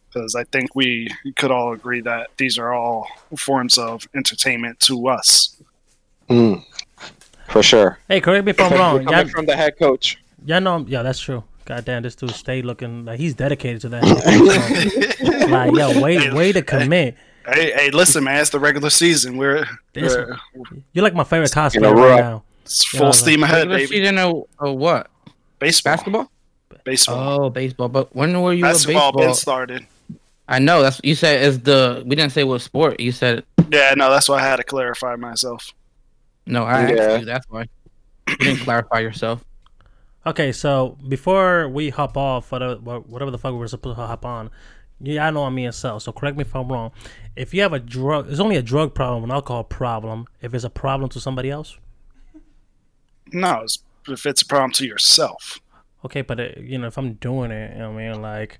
Because 0.08 0.34
I 0.34 0.44
think 0.44 0.74
we 0.74 1.10
could 1.36 1.50
all 1.50 1.72
agree 1.72 2.00
that 2.02 2.28
these 2.36 2.56
are 2.56 2.72
all 2.72 3.08
forms 3.36 3.76
of 3.76 4.08
entertainment 4.14 4.80
to 4.80 5.08
us. 5.08 5.56
Hmm. 6.28 6.54
For 7.56 7.62
sure. 7.62 7.98
Hey, 8.06 8.20
correct 8.20 8.44
me 8.44 8.50
if 8.50 8.60
I'm 8.60 8.72
wrong. 8.78 9.04
Coming 9.04 9.12
Y'all, 9.18 9.28
from 9.28 9.46
the 9.46 9.56
head 9.56 9.78
coach. 9.78 10.18
y'all 10.44 10.60
know, 10.60 10.84
yeah, 10.86 11.02
that's 11.02 11.18
true. 11.18 11.42
God 11.64 11.84
damn, 11.86 12.02
this 12.02 12.14
dude 12.14 12.30
stayed 12.32 12.64
looking 12.66 13.04
like 13.06 13.18
he's 13.18 13.32
dedicated 13.34 13.80
to 13.80 13.88
that. 13.88 14.02
like, 15.50 15.72
yo, 15.74 16.00
way, 16.00 16.30
way 16.32 16.52
to 16.52 16.60
commit. 16.62 17.16
Hey, 17.46 17.72
hey, 17.72 17.90
listen, 17.90 18.24
man! 18.24 18.40
It's 18.42 18.50
the 18.50 18.58
regular 18.60 18.90
season. 18.90 19.36
We're, 19.38 19.64
This- 19.94 20.14
we're 20.14 20.36
You're 20.92 21.02
like 21.02 21.14
my 21.14 21.24
favorite 21.24 21.50
You 21.54 21.60
cosplayer 21.62 21.94
right 21.94 22.10
right. 22.10 22.20
now. 22.20 22.42
it's 22.62 22.92
Yeah, 22.92 22.98
full 22.98 23.06
like- 23.08 23.14
steam 23.16 23.42
ahead, 23.42 23.68
Regular 23.70 23.76
baby. 23.78 23.86
season 23.86 24.18
or, 24.18 24.46
or 24.58 24.76
what? 24.76 25.10
Baseball, 25.58 25.92
Basketball? 25.94 26.30
baseball, 26.84 27.40
Oh, 27.46 27.50
baseball. 27.50 27.88
But 27.88 28.14
when 28.14 28.38
were 28.42 28.52
you 28.52 28.64
basketball 28.64 29.08
a 29.08 29.12
baseball? 29.12 29.26
been 29.26 29.34
started. 29.34 29.86
I 30.46 30.58
know 30.58 30.82
that's 30.82 31.00
you 31.02 31.14
said 31.14 31.42
is 31.42 31.60
the. 31.60 32.02
We 32.06 32.16
didn't 32.16 32.32
say 32.32 32.44
what 32.44 32.60
sport. 32.60 33.00
You 33.00 33.12
said 33.12 33.44
Yeah, 33.72 33.94
no, 33.96 34.10
that's 34.10 34.28
why 34.28 34.40
I 34.40 34.42
had 34.42 34.56
to 34.56 34.62
clarify 34.64 35.16
myself. 35.16 35.72
No. 36.46 36.64
I 36.64 36.88
Yeah. 36.88 37.02
asked 37.02 37.20
you. 37.20 37.24
That's 37.26 37.46
why 37.48 37.66
you 38.28 38.36
didn't 38.36 38.60
clarify 38.60 39.00
yourself. 39.00 39.44
Okay, 40.26 40.50
so 40.50 40.98
before 41.06 41.68
we 41.68 41.90
hop 41.90 42.16
off, 42.16 42.46
for 42.48 42.58
the, 42.58 42.80
wha- 42.82 42.98
whatever 42.98 43.30
the 43.30 43.38
fuck 43.38 43.52
we 43.52 43.58
were 43.58 43.68
supposed 43.68 43.96
to 43.96 44.06
hop 44.06 44.24
on, 44.24 44.50
yeah, 45.00 45.24
I 45.24 45.30
know 45.30 45.44
I'm 45.44 45.54
me 45.54 45.66
and 45.66 45.72
Cell, 45.74 46.00
so 46.00 46.10
correct 46.10 46.36
me 46.36 46.42
if 46.42 46.52
I'm 46.56 46.66
wrong. 46.66 46.90
If 47.36 47.54
you 47.54 47.62
have 47.62 47.72
a 47.72 47.78
drug, 47.78 48.28
it's 48.28 48.40
only 48.40 48.56
a 48.56 48.62
drug 48.62 48.92
problem, 48.92 49.22
an 49.22 49.30
alcohol 49.30 49.62
problem, 49.62 50.26
if 50.42 50.52
it's 50.52 50.64
a 50.64 50.68
problem 50.68 51.08
to 51.10 51.20
somebody 51.20 51.48
else. 51.48 51.78
No, 53.32 53.60
it's, 53.62 53.78
if 54.08 54.26
it's 54.26 54.42
a 54.42 54.46
problem 54.46 54.72
to 54.72 54.84
yourself. 54.86 55.60
Okay, 56.04 56.22
but 56.22 56.40
uh 56.40 56.48
you 56.60 56.78
know, 56.78 56.88
if 56.88 56.98
I'm 56.98 57.12
doing 57.14 57.52
it, 57.52 57.74
you 57.74 57.78
know 57.78 57.92
what 57.92 58.02
I 58.02 58.10
mean, 58.12 58.20
like, 58.20 58.58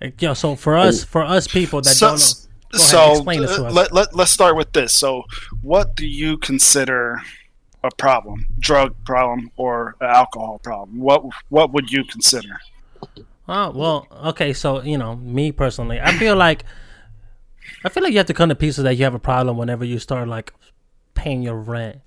like, 0.00 0.20
yo, 0.20 0.34
so 0.34 0.56
for 0.56 0.76
us, 0.76 1.04
for 1.04 1.22
us 1.22 1.46
people 1.46 1.80
that 1.82 1.90
So, 1.94 2.08
don't 2.08 2.18
know, 2.18 2.24
Go 2.24 2.24
ahead, 2.24 2.47
so 2.72 3.12
explain 3.12 3.42
this 3.42 3.56
to 3.56 3.64
uh, 3.64 3.68
us. 3.68 3.74
let, 3.74 3.92
let, 3.92 4.14
let's 4.14 4.30
start 4.30 4.56
with 4.56 4.72
this. 4.72 4.92
So, 4.92 5.24
what 5.62 5.94
do 5.96 6.06
you 6.06 6.36
consider 6.38 7.20
a 7.82 7.90
problem? 7.96 8.46
Drug 8.58 8.94
problem 9.04 9.50
or 9.56 9.96
alcohol 10.00 10.58
problem? 10.62 10.98
What 11.00 11.24
what 11.48 11.72
would 11.72 11.90
you 11.90 12.04
consider? 12.04 12.60
Oh 13.48 13.70
well, 13.70 14.06
okay. 14.26 14.52
So 14.52 14.82
you 14.82 14.98
know, 14.98 15.16
me 15.16 15.52
personally, 15.52 16.00
I 16.00 16.12
feel 16.12 16.36
like 16.36 16.64
I 17.84 17.88
feel 17.88 18.02
like 18.02 18.12
you 18.12 18.18
have 18.18 18.26
to 18.26 18.34
come 18.34 18.48
to 18.48 18.54
pieces 18.54 18.84
that 18.84 18.96
you 18.96 19.04
have 19.04 19.14
a 19.14 19.20
problem 19.20 19.56
whenever 19.56 19.84
you 19.84 19.98
start 19.98 20.28
like 20.28 20.52
paying 21.14 21.42
your 21.42 21.56
rent. 21.56 22.00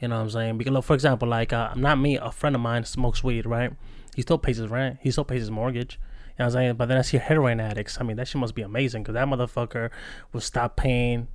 You 0.00 0.08
know 0.08 0.16
what 0.16 0.22
I'm 0.22 0.30
saying? 0.30 0.58
Because, 0.58 0.72
look, 0.72 0.84
for 0.84 0.94
example, 0.94 1.28
like 1.28 1.52
uh, 1.52 1.74
not 1.76 1.98
me, 1.98 2.16
a 2.16 2.32
friend 2.32 2.56
of 2.56 2.62
mine 2.62 2.84
smokes 2.84 3.22
weed, 3.22 3.46
right? 3.46 3.72
He 4.16 4.22
still 4.22 4.38
pays 4.38 4.56
his 4.56 4.68
rent. 4.68 4.98
He 5.00 5.10
still 5.10 5.24
pays 5.24 5.40
his 5.40 5.50
mortgage. 5.50 5.98
You 6.38 6.44
know 6.44 6.46
what 6.46 6.46
I'm 6.46 6.50
saying? 6.52 6.74
But 6.74 6.86
then 6.86 6.98
I 6.98 7.02
see 7.02 7.18
heroin 7.18 7.60
addicts. 7.60 7.98
I 8.00 8.04
mean, 8.04 8.16
that 8.16 8.28
shit 8.28 8.40
must 8.40 8.54
be 8.54 8.62
amazing 8.62 9.02
because 9.02 9.14
that 9.14 9.26
motherfucker 9.28 9.90
will 10.32 10.40
stop 10.40 10.76
paying 10.76 11.28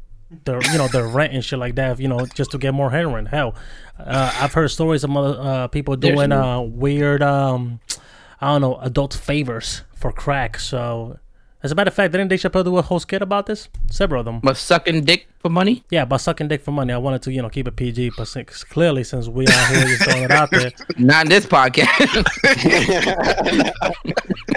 the 0.44 0.60
you 0.72 0.78
know 0.78 0.88
the 0.88 1.04
rent 1.04 1.34
and 1.34 1.44
shit 1.44 1.60
like 1.60 1.76
that. 1.76 2.00
You 2.00 2.08
know, 2.08 2.26
just 2.26 2.52
to 2.52 2.58
get 2.58 2.74
more 2.74 2.92
heroin. 2.92 3.28
Hell, 3.28 3.56
uh, 4.00 4.32
I've 4.40 4.54
heard 4.54 4.70
stories 4.70 5.04
of 5.04 5.10
mother 5.10 5.40
uh, 5.40 5.68
people 5.68 5.96
doing 5.96 6.32
uh, 6.32 6.62
weird, 6.62 7.22
um, 7.22 7.80
I 8.42 8.48
don't 8.54 8.62
know, 8.62 8.78
adult 8.80 9.14
favors 9.14 9.84
for 9.96 10.12
crack. 10.12 10.60
So, 10.60 11.20
as 11.64 11.72
a 11.72 11.76
matter 11.76 11.90
of 11.90 11.94
fact, 11.94 12.12
didn't 12.12 12.28
Dave 12.28 12.40
Chappelle 12.40 12.66
do 12.66 12.78
a 12.78 12.82
whole 12.82 13.00
skit 13.00 13.22
about 13.22 13.46
this? 13.46 13.70
Several 13.90 14.20
of 14.20 14.26
them. 14.26 14.40
But 14.42 14.58
sucking 14.58 15.06
dick 15.06 15.28
for 15.40 15.50
money? 15.50 15.84
Yeah, 15.90 16.04
about 16.04 16.22
sucking 16.22 16.50
dick 16.50 16.62
for 16.62 16.72
money. 16.72 16.94
I 16.94 16.98
wanted 16.98 17.22
to, 17.24 17.32
you 17.32 17.42
know, 17.42 17.50
keep 17.50 17.68
it 17.68 17.76
PG, 17.76 18.12
but 18.18 18.28
since, 18.28 18.64
clearly 18.64 19.04
since 19.04 19.28
we 19.28 19.48
are 19.48 19.66
here 19.68 19.88
just 19.88 20.04
throwing 20.04 20.24
it 20.24 20.32
out 20.32 20.52
there, 20.52 20.72
Not 20.98 21.26
in 21.26 21.30
this 21.30 21.46
podcast. 21.46 22.24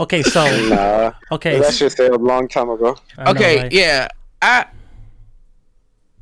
okay. 0.00 0.22
So, 0.22 0.44
nah, 0.68 1.12
okay, 1.30 1.58
that 1.60 1.74
shit 1.74 1.92
said 1.92 2.10
a 2.12 2.18
long 2.18 2.48
time 2.48 2.70
ago. 2.70 2.96
I 3.18 3.24
know, 3.24 3.30
okay, 3.32 3.62
right? 3.62 3.72
yeah. 3.72 4.08
I 4.40 4.66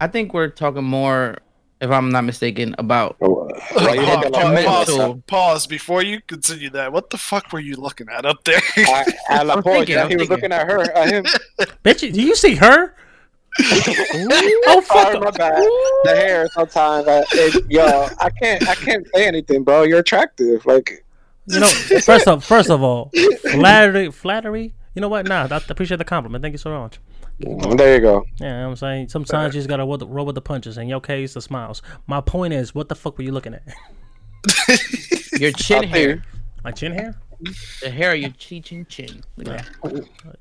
I 0.00 0.06
think 0.06 0.32
we're 0.32 0.48
talking 0.48 0.84
more, 0.84 1.38
if 1.80 1.90
I'm 1.90 2.10
not 2.10 2.24
mistaken, 2.24 2.74
about 2.78 3.16
oh, 3.20 3.48
uh, 3.48 3.60
Why 3.74 3.94
you 3.94 4.00
Pause, 4.00 4.24
looking 4.24 4.32
pause, 4.32 4.64
pause. 4.64 4.86
that? 4.88 4.96
pause, 4.96 5.22
pause 5.26 5.66
before 5.66 6.02
you 6.02 6.20
continue 6.22 6.70
that. 6.70 6.92
What 6.92 7.10
the 7.10 7.18
fuck 7.18 7.52
were 7.52 7.60
you 7.60 7.76
looking 7.76 8.08
at 8.08 8.24
up 8.24 8.42
there? 8.44 8.60
I, 8.76 9.04
I 9.28 9.42
la 9.42 9.54
I'm 9.56 9.62
thinking, 9.62 9.98
I'm 9.98 10.08
he 10.08 10.16
was 10.16 10.28
thinking. 10.28 10.50
looking 10.50 10.52
at 10.52 10.66
her, 10.66 10.90
at 10.92 11.08
him. 11.10 11.24
bitch, 11.84 12.12
do 12.12 12.22
you 12.22 12.34
see 12.34 12.54
her? 12.54 12.94
oh 13.58 14.82
Sorry, 14.86 15.14
fuck! 15.14 15.22
my 15.24 15.30
bad. 15.32 15.62
The 16.04 16.14
hair 16.14 16.48
sometimes, 16.52 17.08
I, 17.08 17.24
it, 17.32 17.64
yo, 17.68 18.08
I 18.20 18.30
can't, 18.30 18.66
I 18.68 18.74
can't 18.76 19.06
say 19.14 19.26
anything, 19.26 19.64
bro. 19.64 19.82
You're 19.82 19.98
attractive, 19.98 20.64
like. 20.66 21.04
You 21.52 21.60
know, 21.60 21.66
first 21.66 22.28
of 22.28 22.44
first 22.44 22.70
of 22.70 22.82
all, 22.82 23.10
flattery, 23.52 24.10
flattery. 24.10 24.74
You 24.94 25.02
know 25.02 25.08
what? 25.08 25.26
Nah, 25.26 25.46
I 25.50 25.56
appreciate 25.68 25.98
the 25.98 26.04
compliment. 26.04 26.42
Thank 26.42 26.52
you 26.52 26.58
so 26.58 26.70
much. 26.78 26.98
There 27.38 27.94
you 27.94 28.00
go. 28.00 28.24
Yeah, 28.38 28.56
you 28.56 28.62
know 28.62 28.70
I'm 28.70 28.76
saying 28.76 29.08
sometimes 29.08 29.54
you 29.54 29.60
just 29.60 29.68
gotta 29.68 29.84
roll, 29.84 29.96
the- 29.96 30.06
roll 30.06 30.26
with 30.26 30.34
the 30.34 30.42
punches. 30.42 30.76
In 30.78 30.88
your 30.88 31.00
case, 31.00 31.34
the 31.34 31.40
smiles. 31.40 31.80
My 32.06 32.20
point 32.20 32.52
is, 32.52 32.74
what 32.74 32.88
the 32.88 32.94
fuck 32.94 33.16
were 33.16 33.24
you 33.24 33.32
looking 33.32 33.54
at? 33.54 33.62
your 35.40 35.52
chin 35.52 35.84
Up 35.84 35.90
hair. 35.90 36.22
My 36.64 36.72
chin 36.72 36.92
hair? 36.92 37.14
The 37.82 37.90
hair 37.90 38.12
of 38.12 38.18
your 38.18 38.30
chin 38.30 38.62
chin 38.62 38.86
chin. 38.88 39.22
Look 39.36 39.48
at 39.48 39.66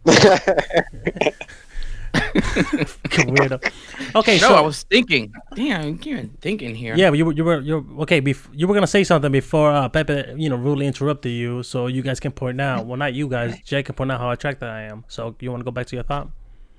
that. 0.05 1.33
Weirdo. 2.13 3.59
Okay, 4.15 4.37
No, 4.39 4.47
so 4.49 4.55
I 4.55 4.61
was 4.61 4.83
thinking. 4.83 5.33
Damn, 5.55 5.99
you're 6.03 6.23
thinking 6.41 6.75
here. 6.75 6.95
Yeah, 6.95 7.11
you 7.11 7.25
were 7.25 7.33
you 7.33 7.43
were 7.43 7.59
you're 7.61 7.83
okay. 8.01 8.21
Bef- 8.21 8.47
you 8.53 8.67
were 8.67 8.73
gonna 8.73 8.87
say 8.87 9.03
something 9.03 9.31
before 9.31 9.71
uh, 9.71 9.89
Pepe, 9.89 10.33
you 10.37 10.49
know, 10.49 10.55
rudely 10.55 10.87
interrupted 10.87 11.31
you, 11.31 11.63
so 11.63 11.87
you 11.87 12.01
guys 12.01 12.19
can 12.19 12.31
point 12.31 12.59
out. 12.61 12.85
Well, 12.85 12.97
not 12.97 13.13
you 13.13 13.27
guys. 13.27 13.59
Jay 13.65 13.83
can 13.83 13.95
point 13.95 14.11
out 14.11 14.19
how 14.19 14.31
attractive 14.31 14.67
I 14.69 14.83
am. 14.83 15.05
So 15.07 15.35
you 15.39 15.51
want 15.51 15.61
to 15.61 15.65
go 15.65 15.71
back 15.71 15.87
to 15.87 15.95
your 15.95 16.03
thought? 16.03 16.29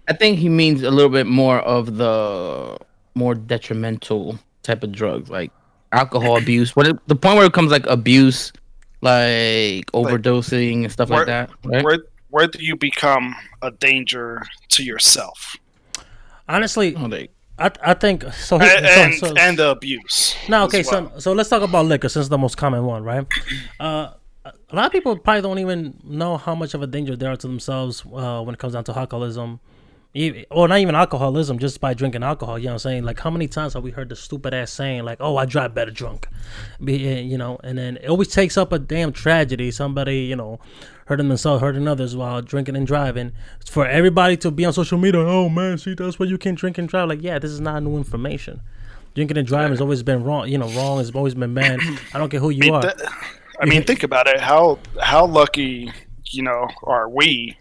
I 0.09 0.13
think 0.15 0.39
he 0.39 0.49
means 0.49 0.83
a 0.83 0.91
little 0.91 1.11
bit 1.11 1.27
more 1.27 1.61
of 1.61 1.97
the 1.97 2.77
more 3.15 3.35
detrimental 3.35 4.39
type 4.63 4.83
of 4.83 4.93
drugs, 4.93 5.31
like 5.31 5.53
alcohol 5.93 6.37
abuse. 6.43 6.75
What 6.75 6.87
it, 6.87 6.97
the 7.09 7.17
point 7.17 7.37
where 7.37 7.47
it 7.47 7.53
comes 7.53 7.71
like 7.71 7.87
abuse, 7.87 8.53
like 9.03 9.87
overdosing 9.93 10.83
and 10.85 10.93
stuff 10.93 11.11
where- 11.11 11.19
like 11.21 11.27
that. 11.27 11.51
Right? 11.65 11.85
where 11.85 11.99
where 12.31 12.47
do 12.47 12.63
you 12.65 12.77
become 12.77 13.35
a 13.63 13.71
danger 13.71 14.43
to 14.69 14.83
yourself 14.85 15.57
Honestly, 16.49 16.95
Oh, 16.97 17.09
they- 17.09 17.29
I 17.59 17.71
I 17.83 17.95
think 17.95 18.25
so. 18.33 18.57
and 18.59 18.87
and, 18.87 19.15
so, 19.15 19.27
so 19.29 19.35
and 19.37 19.59
the 19.59 19.69
abuse? 19.71 20.35
no, 20.49 20.65
okay. 20.65 20.81
as 20.81 20.91
well. 20.91 21.11
So 21.15 21.19
so 21.21 21.33
let's 21.33 21.49
talk 21.51 21.63
about 21.63 21.85
liquor 21.87 22.09
since 22.09 22.25
it's 22.25 22.31
the 22.31 22.39
most 22.39 22.57
common 22.57 22.85
one, 22.85 23.05
right? 23.05 23.27
Uh, 23.79 24.09
a 24.45 24.75
lot 24.75 24.87
of 24.87 24.93
people 24.93 25.17
probably 25.19 25.43
don't 25.43 25.59
even 25.59 25.99
know 26.03 26.39
how 26.39 26.55
much 26.55 26.73
of 26.75 26.83
a 26.83 26.87
danger 26.87 27.15
they 27.17 27.27
are 27.27 27.37
to 27.37 27.47
themselves 27.47 28.03
uh, 28.15 28.41
when 28.43 28.55
it 28.55 28.59
comes 28.59 28.73
down 28.73 28.85
to 28.85 28.99
alcoholism. 28.99 29.61
Even, 30.13 30.45
or 30.51 30.67
not 30.67 30.79
even 30.81 30.97
alcoholism, 30.97 31.59
just 31.61 31.81
by 31.81 31.95
drinking 31.95 32.25
alcohol. 32.25 32.59
You 32.59 32.65
know 32.65 32.71
what 32.71 32.75
I'm 32.87 32.91
saying? 32.91 33.05
Like, 33.05 33.21
how 33.21 33.31
many 33.31 33.47
times 33.47 33.75
have 33.75 33.85
we 33.85 33.93
heard 33.93 34.09
the 34.09 34.17
stupid 34.17 34.53
ass 34.53 34.73
saying, 34.73 35.05
like, 35.05 35.19
oh, 35.21 35.37
I 35.37 35.45
drive 35.45 35.73
better 35.73 35.93
drunk? 35.93 36.27
Be, 36.83 36.97
you 37.21 37.39
know, 37.39 37.61
and 37.63 37.79
then 37.79 37.97
it 37.99 38.09
always 38.09 38.27
takes 38.29 38.57
up 38.57 38.73
a 38.73 38.79
damn 38.81 39.13
tragedy. 39.13 39.71
Somebody, 39.71 40.23
you 40.23 40.35
know, 40.35 40.59
hurting 41.11 41.27
themselves, 41.29 41.61
hurting 41.61 41.89
others 41.89 42.15
while 42.15 42.41
drinking 42.41 42.77
and 42.77 42.87
driving. 42.87 43.33
For 43.69 43.85
everybody 43.85 44.37
to 44.39 44.51
be 44.53 44.65
on 44.65 44.73
social 44.73 44.97
media, 44.97 45.21
oh 45.21 45.49
man, 45.49 45.77
see, 45.77 45.95
that's 45.95 46.21
why 46.21 46.27
you 46.27 46.39
can't 46.39 46.57
drink 46.57 46.79
and 46.79 46.89
drive. 46.89 47.09
Like, 47.09 47.21
yeah, 47.21 47.41
this 47.41 47.51
is 47.51 47.61
not 47.61 47.83
new 47.83 47.97
information. 47.97 48.61
Drinking 49.17 49.37
and 49.39 49.47
driving 49.47 49.71
has 49.73 49.81
always 49.81 50.05
been 50.05 50.23
wrong. 50.23 50.49
You 50.49 50.59
know, 50.59 50.69
wrong 50.69 50.99
has 50.99 51.11
always 51.11 51.35
been 51.35 51.53
banned. 51.53 51.83
I 52.15 52.19
don't 52.19 52.29
care 52.31 52.39
who 52.39 52.51
you 52.51 52.63
I 52.63 52.67
mean, 52.67 52.75
are. 52.75 52.83
that- 52.83 53.03
I 53.61 53.65
mean, 53.67 53.83
think 53.83 54.05
about 54.05 54.29
it. 54.29 54.41
How 54.41 54.79
how 55.03 55.27
lucky 55.27 55.93
you 56.27 56.43
know 56.45 56.69
are 56.85 57.09
we 57.09 57.59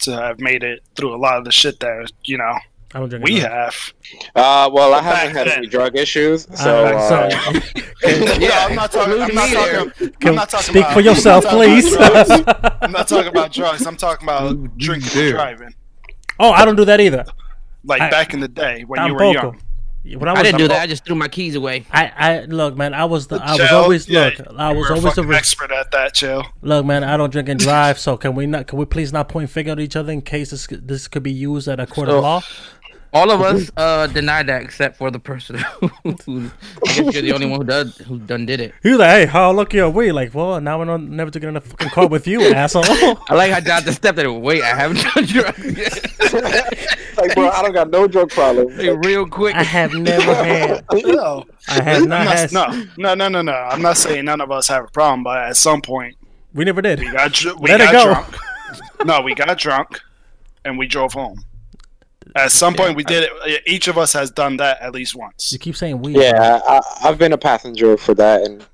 to 0.00 0.16
have 0.16 0.40
made 0.40 0.64
it 0.64 0.82
through 0.96 1.14
a 1.14 1.16
lot 1.16 1.38
of 1.38 1.44
the 1.44 1.52
shit 1.52 1.78
that 1.80 2.10
you 2.24 2.36
know 2.38 2.58
I 2.94 3.00
don't 3.00 3.08
drink. 3.10 3.24
we 3.24 3.40
drive. 3.40 3.50
have. 3.52 3.92
Uh, 4.34 4.70
well, 4.72 4.94
I 4.94 5.02
haven't 5.02 5.36
had 5.36 5.46
then. 5.46 5.58
any 5.58 5.66
drug 5.66 5.96
issues, 5.96 6.46
so. 6.54 6.86
Uh, 6.86 6.90
Uh, 6.90 7.30
so- 7.60 7.84
Yeah, 8.38 8.66
I'm 8.68 8.74
not 8.76 8.92
talking. 8.92 9.20
I'm 9.20 9.34
not 9.34 9.48
talking. 9.50 10.12
I'm 10.24 10.34
not 10.34 10.48
talking 10.48 10.60
about. 10.60 10.62
Speak 10.62 10.76
about, 10.84 10.92
for 10.94 11.00
yourself, 11.00 11.44
I'm 11.46 11.56
please. 11.56 11.94
I'm 12.80 12.92
not 12.92 13.08
talking 13.08 13.28
about 13.28 13.52
drugs. 13.52 13.84
I'm 13.86 13.96
talking 13.96 14.26
about 14.26 14.78
drinking 14.78 15.20
and 15.20 15.32
driving. 15.34 15.74
oh, 16.40 16.50
I 16.52 16.64
don't 16.64 16.76
do 16.76 16.84
that 16.86 17.00
either. 17.00 17.24
Like 17.84 18.00
I- 18.00 18.10
back 18.10 18.32
in 18.34 18.40
the 18.40 18.48
day 18.48 18.84
when 18.84 19.04
you 19.06 19.14
were 19.14 19.20
Tampoco. 19.20 19.32
young. 19.34 19.60
When 20.20 20.26
I 20.28 20.32
was 20.32 20.40
I 20.40 20.42
didn't 20.44 20.58
do 20.58 20.68
that. 20.68 20.80
I 20.80 20.86
just 20.86 21.04
threw 21.04 21.16
my 21.16 21.28
keys 21.28 21.54
away. 21.54 21.84
I, 21.92 22.12
I 22.16 22.40
look, 22.44 22.76
man. 22.78 22.94
I 22.94 23.04
was 23.04 23.26
the. 23.26 23.36
I 23.44 23.50
was 23.56 23.68
Chill. 23.68 23.76
always 23.76 24.08
Yeah, 24.08 24.30
look. 24.38 24.46
I 24.56 24.72
was 24.72 24.88
were 24.88 24.94
a 24.94 24.98
always 24.98 25.14
the. 25.16 25.24
Re- 25.24 25.36
expert 25.36 25.70
at 25.70 25.90
that. 25.90 26.14
Chill. 26.14 26.44
look, 26.62 26.86
man. 26.86 27.04
I 27.04 27.16
don't 27.18 27.30
drink 27.30 27.48
and 27.50 27.60
drive. 27.60 27.98
So 27.98 28.16
can 28.16 28.34
we 28.34 28.46
not? 28.46 28.68
Can 28.68 28.78
we 28.78 28.86
please 28.86 29.12
not 29.12 29.28
point 29.28 29.50
finger 29.50 29.72
at 29.72 29.80
each 29.80 29.96
other 29.96 30.10
in 30.12 30.22
case 30.22 30.50
this 30.50 30.66
this 30.70 31.08
could 31.08 31.24
be 31.24 31.32
used 31.32 31.68
at 31.68 31.78
a 31.80 31.86
court 31.86 32.08
So- 32.08 32.18
of 32.18 32.22
law? 32.22 32.40
All 33.12 33.30
of 33.30 33.40
us 33.40 33.70
uh 33.76 34.06
denied 34.08 34.46
that 34.48 34.62
except 34.62 34.96
for 34.96 35.10
the 35.10 35.18
person 35.18 35.56
who 36.26 36.50
I 36.86 36.92
guess 36.94 37.14
you're 37.14 37.22
the 37.22 37.32
only 37.32 37.46
one 37.46 37.60
who 37.60 37.66
done 37.66 37.88
who 38.06 38.18
done 38.18 38.44
did 38.46 38.60
it. 38.60 38.74
He 38.82 38.90
was 38.90 38.98
like, 38.98 39.10
"Hey, 39.10 39.26
how 39.26 39.50
lucky 39.52 39.80
are 39.80 39.88
we?" 39.88 40.12
Like, 40.12 40.34
well, 40.34 40.60
now 40.60 40.78
we're 40.78 40.84
not, 40.84 41.00
never 41.02 41.30
to 41.30 41.40
get 41.40 41.48
in 41.48 41.56
a 41.56 41.60
fucking 41.60 41.88
car 41.88 42.06
with 42.06 42.26
you, 42.26 42.42
asshole. 42.54 42.84
I 43.28 43.34
like 43.34 43.50
how 43.52 43.60
Jonathan 43.60 43.92
stepped 43.94 44.18
in. 44.18 44.40
Wait, 44.42 44.62
I 44.62 44.74
haven't 44.74 45.00
done 45.14 45.24
drugs 45.24 45.78
yet. 45.78 46.04
like, 47.16 47.34
bro, 47.34 47.48
I 47.48 47.62
don't 47.62 47.72
got 47.72 47.90
no 47.90 48.06
drug 48.06 48.30
problem. 48.30 48.76
Like, 48.76 49.04
real 49.04 49.26
quick. 49.26 49.54
I 49.54 49.62
have 49.62 49.94
never 49.94 50.34
had. 50.34 50.84
No, 50.92 51.44
I 51.68 51.82
have 51.82 52.06
not 52.06 52.24
not, 52.24 52.36
had. 52.36 52.52
no, 52.52 52.84
no, 52.98 53.14
no, 53.14 53.28
no, 53.28 53.42
no. 53.42 53.52
I'm 53.52 53.80
not 53.80 53.96
saying 53.96 54.26
none 54.26 54.40
of 54.42 54.50
us 54.50 54.68
have 54.68 54.84
a 54.84 54.88
problem, 54.88 55.22
but 55.24 55.38
at 55.38 55.56
some 55.56 55.80
point 55.80 56.16
We 56.52 56.64
never 56.66 56.82
did. 56.82 56.98
we 57.00 57.10
got 57.10 57.32
dr- 57.32 57.58
we 57.58 57.70
Let 57.70 57.80
it 57.80 57.90
go. 57.90 58.04
drunk. 58.04 58.36
No, 59.06 59.22
we 59.22 59.34
got 59.34 59.56
drunk, 59.58 60.00
and 60.64 60.76
we 60.78 60.86
drove 60.86 61.12
home. 61.14 61.42
At 62.34 62.52
some 62.52 62.74
point, 62.74 62.96
we 62.96 63.04
did 63.04 63.28
it. 63.30 63.62
Each 63.66 63.88
of 63.88 63.98
us 63.98 64.12
has 64.12 64.30
done 64.30 64.56
that 64.58 64.80
at 64.80 64.92
least 64.92 65.14
once. 65.14 65.52
You 65.52 65.58
keep 65.58 65.76
saying 65.76 66.00
we. 66.00 66.18
Yeah, 66.18 66.60
I, 66.66 66.80
I've 67.04 67.18
been 67.18 67.32
a 67.32 67.38
passenger 67.38 67.96
for 67.96 68.14
that, 68.14 68.42
and 68.42 68.64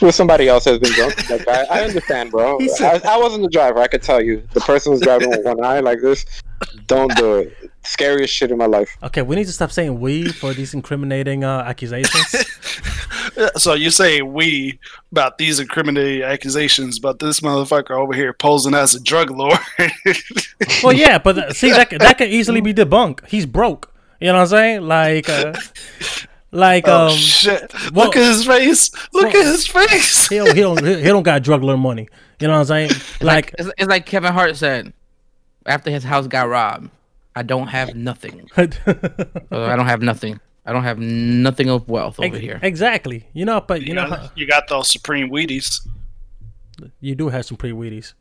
with 0.00 0.14
somebody 0.14 0.48
else 0.48 0.64
has 0.64 0.78
been 0.78 0.92
drunk. 0.92 1.30
Like, 1.30 1.48
I, 1.48 1.64
I 1.64 1.84
understand, 1.84 2.30
bro. 2.30 2.58
He 2.58 2.70
I, 2.80 3.00
I 3.04 3.18
wasn't 3.18 3.42
the 3.42 3.48
driver. 3.48 3.80
I 3.80 3.86
could 3.86 4.02
tell 4.02 4.22
you, 4.22 4.46
the 4.52 4.60
person 4.60 4.92
was 4.92 5.00
driving 5.00 5.30
with 5.30 5.44
one 5.44 5.62
eye 5.64 5.80
like 5.80 6.00
this, 6.00 6.24
don't 6.86 7.14
do 7.16 7.36
it. 7.36 7.70
Scariest 7.84 8.34
shit 8.34 8.50
in 8.50 8.58
my 8.58 8.66
life. 8.66 8.96
Okay, 9.02 9.22
we 9.22 9.36
need 9.36 9.46
to 9.46 9.52
stop 9.52 9.70
saying 9.70 9.98
we 10.00 10.30
for 10.30 10.52
these 10.52 10.74
incriminating 10.74 11.44
uh, 11.44 11.60
accusations. 11.60 12.44
So 13.56 13.74
you 13.74 13.90
say 13.90 14.22
we 14.22 14.78
about 15.12 15.38
these 15.38 15.60
incriminating 15.60 16.22
accusations, 16.22 16.98
but 16.98 17.18
this 17.18 17.40
motherfucker 17.40 17.92
over 17.92 18.12
here 18.12 18.32
posing 18.32 18.74
as 18.74 18.94
a 18.94 19.00
drug 19.00 19.30
lord. 19.30 19.58
well, 20.82 20.92
yeah, 20.92 21.18
but 21.18 21.38
uh, 21.38 21.52
see 21.52 21.70
that 21.70 21.90
that 21.90 22.18
could 22.18 22.28
easily 22.28 22.60
be 22.60 22.74
debunked. 22.74 23.26
He's 23.28 23.46
broke. 23.46 23.92
You 24.20 24.28
know 24.28 24.34
what 24.34 24.40
I'm 24.40 24.46
saying? 24.48 24.82
Like, 24.82 25.28
uh, 25.28 25.54
like 26.50 26.88
oh 26.88 27.08
um, 27.08 27.16
shit! 27.16 27.72
well- 27.92 28.06
Look 28.06 28.16
at 28.16 28.28
his 28.28 28.44
face. 28.46 28.90
Look 29.12 29.32
well- 29.32 29.42
at 29.42 29.46
his 29.46 29.66
face. 29.66 30.28
he 30.28 30.36
don't, 30.38 30.54
he 30.54 30.60
don't 30.60 30.84
he 30.84 31.02
don't 31.04 31.22
got 31.22 31.42
drug 31.42 31.62
lord 31.62 31.78
money. 31.78 32.08
You 32.40 32.48
know 32.48 32.54
what 32.54 32.70
I'm 32.70 32.88
saying? 32.88 32.90
Like, 33.20 33.54
It's, 33.58 33.68
it's 33.78 33.88
like 33.88 34.06
Kevin 34.06 34.32
Hart 34.32 34.56
said 34.56 34.92
after 35.66 35.90
his 35.90 36.04
house 36.04 36.26
got 36.26 36.48
robbed. 36.48 36.90
I 37.34 37.42
don't 37.42 37.68
have 37.68 37.94
nothing. 37.94 38.48
Uh, 38.56 38.66
I 38.86 39.76
don't 39.76 39.86
have 39.86 40.02
nothing. 40.02 40.40
I 40.68 40.72
don't 40.72 40.84
have 40.84 40.98
nothing 40.98 41.70
of 41.70 41.88
wealth 41.88 42.20
over 42.20 42.38
here. 42.38 42.60
exactly. 42.62 43.26
You 43.32 43.44
know, 43.46 43.60
but 43.60 43.80
you 43.80 43.88
You, 43.88 43.94
know, 43.94 44.08
got, 44.08 44.18
how- 44.20 44.30
you 44.36 44.46
got 44.46 44.68
those 44.68 44.90
supreme 44.90 45.30
Wheaties. 45.30 45.80
you 47.00 47.14
do 47.14 47.28
have 47.30 47.46
some 47.46 47.56
pretty 47.56 47.74
Wheaties. 47.74 48.12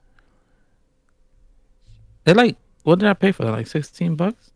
They're 2.24 2.36
like, 2.36 2.56
what 2.84 3.00
did 3.00 3.08
I 3.10 3.14
pay 3.14 3.32
for 3.32 3.44
that? 3.46 3.52
Like 3.52 3.68
sixteen 3.68 4.16
bucks. 4.16 4.52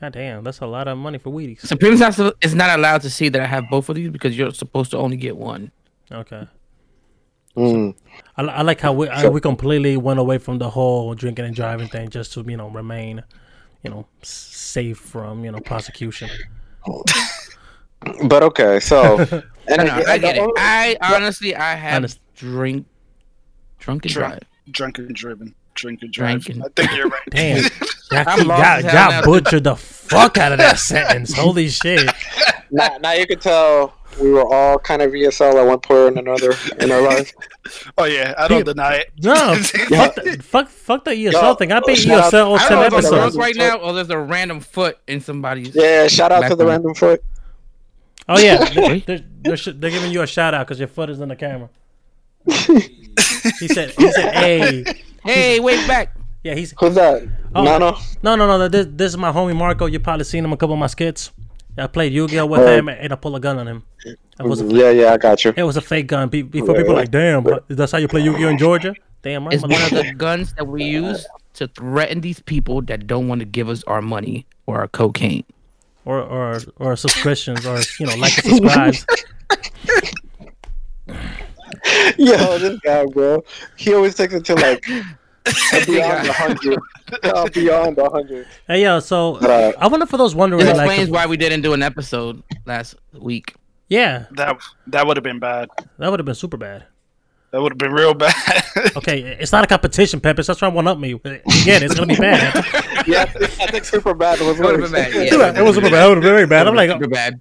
God 0.00 0.12
damn, 0.12 0.44
that's 0.44 0.60
a 0.60 0.66
lot 0.66 0.88
of 0.88 0.98
money 0.98 1.18
for 1.18 1.30
Wheaties. 1.30 1.60
Supreme's 1.66 2.00
not 2.00 2.18
is 2.42 2.54
not 2.54 2.78
allowed 2.78 3.02
to 3.02 3.10
see 3.10 3.28
that 3.28 3.40
I 3.40 3.46
have 3.46 3.64
both 3.70 3.88
of 3.88 3.94
these 3.96 4.10
because 4.10 4.36
you're 4.36 4.52
supposed 4.52 4.90
to 4.90 4.98
only 4.98 5.16
get 5.16 5.36
one. 5.36 5.70
Okay. 6.10 6.46
Mm. 7.56 7.94
I, 8.36 8.42
I 8.42 8.62
like 8.62 8.80
how 8.80 8.92
we 8.92 9.08
I, 9.08 9.28
we 9.28 9.40
completely 9.40 9.96
went 9.96 10.20
away 10.20 10.38
from 10.38 10.58
the 10.58 10.68
whole 10.68 11.14
drinking 11.14 11.46
and 11.46 11.54
driving 11.54 11.88
thing 11.88 12.10
just 12.10 12.32
to 12.34 12.44
you 12.46 12.56
know 12.56 12.68
remain, 12.68 13.22
you 13.82 13.90
know, 13.90 14.06
safe 14.22 14.98
from 14.98 15.44
you 15.44 15.50
know 15.52 15.60
prosecution. 15.60 16.28
But 18.28 18.42
okay, 18.44 18.78
so 18.78 19.18
and 19.18 19.28
No, 19.68 19.82
no, 19.84 20.02
I 20.06 20.18
get 20.18 20.36
it. 20.36 20.48
I 20.56 20.96
honestly, 21.02 21.56
I 21.56 21.74
have 21.74 21.96
Honest- 21.96 22.20
drink, 22.36 22.86
drunk 23.80 24.04
and 24.04 24.14
Drunk. 24.14 24.32
drive. 24.34 24.42
Drunk 24.70 24.98
and 24.98 25.14
driven. 25.14 25.54
Drink 25.74 26.02
and 26.02 26.12
drive. 26.12 26.42
Drinking. 26.42 26.62
I 26.64 26.68
think 26.76 26.96
you're 26.96 27.08
right. 27.08 27.20
Damn, 27.30 27.64
y'all, 28.12 28.24
I'm 28.28 28.46
lost 28.46 28.62
y'all, 28.62 28.62
as 28.62 28.84
hell 28.84 28.94
y'all 28.94 29.10
now. 29.10 29.22
butchered 29.24 29.64
the 29.64 29.74
fuck 29.76 30.38
out 30.38 30.52
of 30.52 30.58
that 30.58 30.78
sentence. 30.78 31.32
Holy 31.36 31.68
shit! 31.68 32.08
now, 32.70 32.96
now 33.00 33.12
you 33.12 33.26
can 33.26 33.40
tell 33.40 33.95
we 34.20 34.30
were 34.30 34.44
all 34.52 34.78
kind 34.78 35.02
of 35.02 35.12
ESL 35.12 35.54
at 35.54 35.66
one 35.66 35.80
point 35.80 36.16
or 36.16 36.20
another 36.20 36.54
in 36.80 36.90
our 36.92 37.02
lives. 37.02 37.32
Oh 37.98 38.04
yeah, 38.04 38.32
I 38.38 38.46
don't 38.46 38.64
deny 38.64 38.94
it. 38.98 39.12
No, 39.20 39.56
fuck, 39.56 40.14
the, 40.14 40.38
fuck, 40.40 40.68
fuck 40.68 41.04
the 41.04 41.10
ESL 41.10 41.32
Yo, 41.32 41.54
thing. 41.54 41.72
I've 41.72 41.82
been 41.84 41.96
shout 41.96 42.32
out- 42.32 42.32
ESL 42.32 42.54
I 42.56 42.58
ten 42.60 42.70
don't 42.70 42.80
know 42.80 42.86
if 42.98 43.04
episodes. 43.04 43.36
right 43.36 43.56
now 43.56 43.78
or 43.78 43.92
there's 43.92 44.08
a 44.10 44.18
random 44.18 44.60
foot 44.60 44.98
in 45.08 45.20
somebody's. 45.20 45.74
Yeah, 45.74 46.06
shout 46.06 46.30
out 46.30 46.46
to 46.48 46.54
the 46.54 46.64
random 46.64 46.94
foot. 46.94 47.24
Oh 48.28 48.38
yeah, 48.38 48.64
they're, 48.72 48.98
they're, 49.00 49.24
they're, 49.42 49.56
they're 49.72 49.90
giving 49.90 50.12
you 50.12 50.22
a 50.22 50.28
shout 50.28 50.54
out 50.54 50.64
because 50.68 50.78
your 50.78 50.86
foot 50.86 51.10
is 51.10 51.18
in 51.20 51.28
the 51.28 51.34
camera. 51.34 51.68
he 52.46 53.66
said, 53.68 53.90
he 53.90 54.12
said, 54.12 54.32
hey, 54.32 54.84
Hey, 55.24 55.58
wait 55.58 55.84
back. 55.88 56.14
yeah, 56.44 56.54
he's 56.54 56.72
Who's 56.78 56.94
that? 56.94 57.26
Oh. 57.54 57.64
Nano. 57.64 57.96
no, 58.22 58.36
no, 58.36 58.46
no. 58.46 58.68
This, 58.68 58.86
this 58.90 59.12
is 59.12 59.16
my 59.18 59.32
homie 59.32 59.56
Marco. 59.56 59.86
You 59.86 59.98
probably 59.98 60.24
seen 60.24 60.44
him 60.44 60.52
a 60.52 60.56
couple 60.56 60.74
of 60.74 60.78
my 60.78 60.86
skits. 60.86 61.32
I 61.78 61.86
played 61.86 62.12
Yu-Gi-Oh 62.12 62.46
with 62.46 62.60
Uh, 62.60 62.66
him 62.78 62.88
and 62.88 63.12
I 63.12 63.16
pulled 63.16 63.36
a 63.36 63.40
gun 63.40 63.58
on 63.58 63.66
him. 63.68 63.82
It 64.04 64.16
was 64.38 64.60
a, 64.62 64.66
Yeah, 64.66 64.90
yeah, 64.90 65.12
I 65.12 65.16
got 65.18 65.44
you. 65.44 65.52
it 65.56 65.62
was 65.62 65.76
a 65.76 65.80
fake 65.80 66.06
gun. 66.06 66.28
Be- 66.28 66.42
Before 66.42 66.74
people 66.74 66.94
were 66.94 67.00
like, 67.00 67.10
damn, 67.10 67.46
that's 67.68 67.92
how 67.92 67.98
you 67.98 68.08
play 68.08 68.22
Yu-Gi-Oh 68.22 68.48
in 68.48 68.58
Georgia. 68.58 68.94
Damn, 69.22 69.44
right. 69.44 69.54
It's 69.54 69.62
one 69.62 69.72
of 69.72 69.90
the 69.90 70.14
guns 70.16 70.52
that 70.54 70.66
we 70.66 70.84
use 70.84 71.26
to 71.54 71.66
threaten 71.68 72.20
these 72.20 72.40
people 72.40 72.80
that 72.82 73.06
don't 73.06 73.28
want 73.28 73.40
to 73.40 73.44
give 73.44 73.68
us 73.68 73.82
our 73.84 74.00
money 74.02 74.46
or 74.66 74.80
our 74.80 74.88
cocaine. 74.88 75.44
or 76.04 76.20
or 76.20 76.58
or 76.76 76.94
subscriptions 76.96 77.66
or 77.66 77.80
you 77.98 78.06
know 78.06 78.14
like 78.16 78.36
and 78.44 78.56
subscribes. 78.56 79.04
Yo, 82.18 82.58
this 82.58 82.78
guy, 82.80 83.04
bro. 83.06 83.42
He 83.76 83.92
always 83.94 84.14
takes 84.14 84.34
it 84.34 84.44
to 84.46 84.54
like 84.54 84.84
beyond 85.86 86.28
a 86.28 86.32
hundred. 86.32 86.78
Uh, 87.22 87.48
beyond 87.50 87.98
a 87.98 88.10
hundred. 88.10 88.46
Hey 88.66 88.82
yo, 88.82 89.00
so 89.00 89.36
Uh, 89.36 89.72
I 89.78 89.88
wonder 89.88 90.06
for 90.06 90.16
those 90.16 90.34
wondering 90.34 90.64
This 90.64 90.76
like 90.76 90.86
explains 90.88 91.10
why 91.10 91.26
we 91.26 91.36
didn't 91.36 91.62
do 91.62 91.72
an 91.72 91.82
episode 91.82 92.42
last 92.64 92.96
week. 93.12 93.54
yeah, 93.88 94.26
That 94.32 94.58
that 94.88 95.06
would 95.06 95.16
have 95.16 95.24
been 95.24 95.38
bad. 95.38 95.68
that 95.98 96.10
would 96.10 96.18
have 96.20 96.26
been 96.26 96.34
super 96.34 96.56
bad. 96.56 96.84
That 97.52 97.62
would 97.62 97.72
have 97.72 97.78
been 97.78 97.92
real 97.92 98.12
bad. 98.12 98.34
Okay, 98.96 99.20
it's 99.40 99.52
not 99.52 99.64
a 99.64 99.66
competition, 99.66 100.20
Pepe. 100.20 100.42
Stop 100.42 100.58
trying 100.58 100.72
to 100.72 100.76
one 100.76 100.86
up 100.88 100.98
me. 100.98 101.12
Again, 101.12 101.40
it's 101.82 101.94
gonna 101.94 102.06
be 102.06 102.16
bad. 102.16 102.64
Yeah, 103.06 103.22
I 103.22 103.26
think, 103.26 103.60
I 103.60 103.66
think 103.68 103.84
super 103.84 104.14
bad 104.14 104.40
was 104.40 104.58
It 104.58 104.64
would 104.64 104.80
have 104.80 104.90
been 104.90 104.92
bad. 104.92 105.14
Yeah, 105.14 105.60
it 105.60 105.62
was 105.62 105.76
super 105.76 105.88
bad. 105.90 106.06
It 106.06 106.08
would 106.08 106.16
have 106.16 106.22
been 106.24 106.32
very 106.32 106.46
bad. 106.46 106.66
I'm 106.66 106.74
like, 106.74 106.90
super 106.90 107.06
bad. 107.08 107.40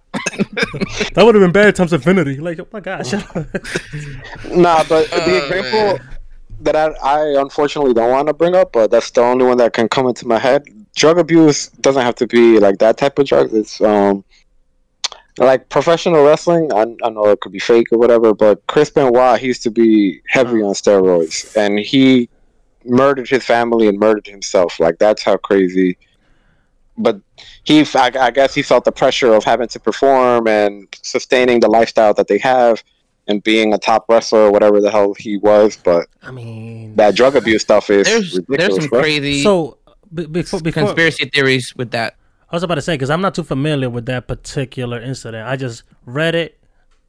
that 1.15 1.23
would 1.25 1.33
have 1.33 1.41
been 1.41 1.51
bad 1.51 1.75
times 1.75 1.91
infinity. 1.91 2.37
Like, 2.37 2.59
oh 2.59 2.67
my 2.71 2.81
gosh. 2.81 3.13
Nah, 3.13 4.83
but 4.87 5.09
the 5.09 5.23
Oh, 5.23 5.37
example 5.47 6.05
man. 6.05 6.14
That 6.61 6.75
I, 6.75 6.87
I 7.01 7.41
unfortunately 7.41 7.93
don't 7.93 8.11
want 8.11 8.27
to 8.27 8.33
bring 8.33 8.55
up, 8.55 8.71
but 8.71 8.91
that's 8.91 9.11
the 9.11 9.21
only 9.21 9.45
one 9.45 9.57
that 9.57 9.73
can 9.73 9.87
come 9.89 10.07
into 10.07 10.27
my 10.27 10.39
head. 10.39 10.65
Drug 10.95 11.17
abuse 11.17 11.67
doesn't 11.81 12.01
have 12.01 12.15
to 12.15 12.27
be 12.27 12.59
like 12.59 12.77
that 12.79 12.97
type 12.97 13.19
of 13.19 13.27
drugs. 13.27 13.53
It's 13.53 13.81
um 13.81 14.23
like 15.37 15.67
professional 15.69 16.23
wrestling. 16.23 16.71
I, 16.73 16.83
I 17.03 17.09
know 17.09 17.25
it 17.27 17.41
could 17.41 17.51
be 17.51 17.59
fake 17.59 17.87
or 17.91 17.97
whatever, 17.97 18.33
but 18.33 18.65
Chris 18.67 18.89
Benoit 18.89 19.39
he 19.39 19.47
used 19.47 19.63
to 19.63 19.71
be 19.71 20.21
heavy 20.27 20.61
on 20.61 20.73
steroids, 20.73 21.55
and 21.57 21.79
he 21.79 22.29
murdered 22.85 23.27
his 23.27 23.43
family 23.43 23.87
and 23.87 23.99
murdered 23.99 24.27
himself. 24.27 24.79
Like 24.79 24.97
that's 24.97 25.23
how 25.23 25.37
crazy. 25.37 25.97
But 26.97 27.19
he, 27.65 27.81
I, 27.93 28.11
I 28.17 28.31
guess, 28.31 28.55
he 28.55 28.61
felt 28.61 28.85
the 28.85 28.91
pressure 28.93 29.33
of 29.33 29.43
having 29.43 29.67
to 29.67 29.79
perform 29.81 30.47
and 30.47 30.87
sustaining 31.01 31.59
the 31.59 31.67
lifestyle 31.67 32.13
that 32.13 32.29
they 32.29 32.37
have 32.37 32.81
and 33.27 33.41
being 33.43 33.73
a 33.73 33.77
top 33.77 34.05
wrestler 34.09 34.41
or 34.41 34.51
whatever 34.51 34.79
the 34.81 34.91
hell 34.91 35.13
he 35.17 35.37
was. 35.37 35.77
But 35.77 36.07
I 36.23 36.31
mean, 36.31 36.95
that 36.95 37.15
drug 37.15 37.35
abuse 37.35 37.61
stuff 37.61 37.89
is 37.89 38.05
There's 38.07 38.33
ridiculous. 38.35 38.59
there's 38.67 38.75
some 38.83 38.89
bro. 38.89 39.01
crazy 39.01 39.43
so 39.43 39.77
b- 40.13 40.25
before 40.27 40.59
before 40.61 40.83
conspiracy 40.83 41.25
theories 41.33 41.75
with 41.75 41.91
that. 41.91 42.15
I 42.51 42.55
was 42.55 42.63
about 42.63 42.75
to 42.75 42.81
say 42.81 42.93
because 42.93 43.09
I'm 43.09 43.21
not 43.21 43.33
too 43.35 43.43
familiar 43.43 43.89
with 43.89 44.05
that 44.05 44.27
particular 44.27 45.01
incident. 45.01 45.47
I 45.47 45.55
just 45.55 45.83
read 46.05 46.35
it, 46.35 46.59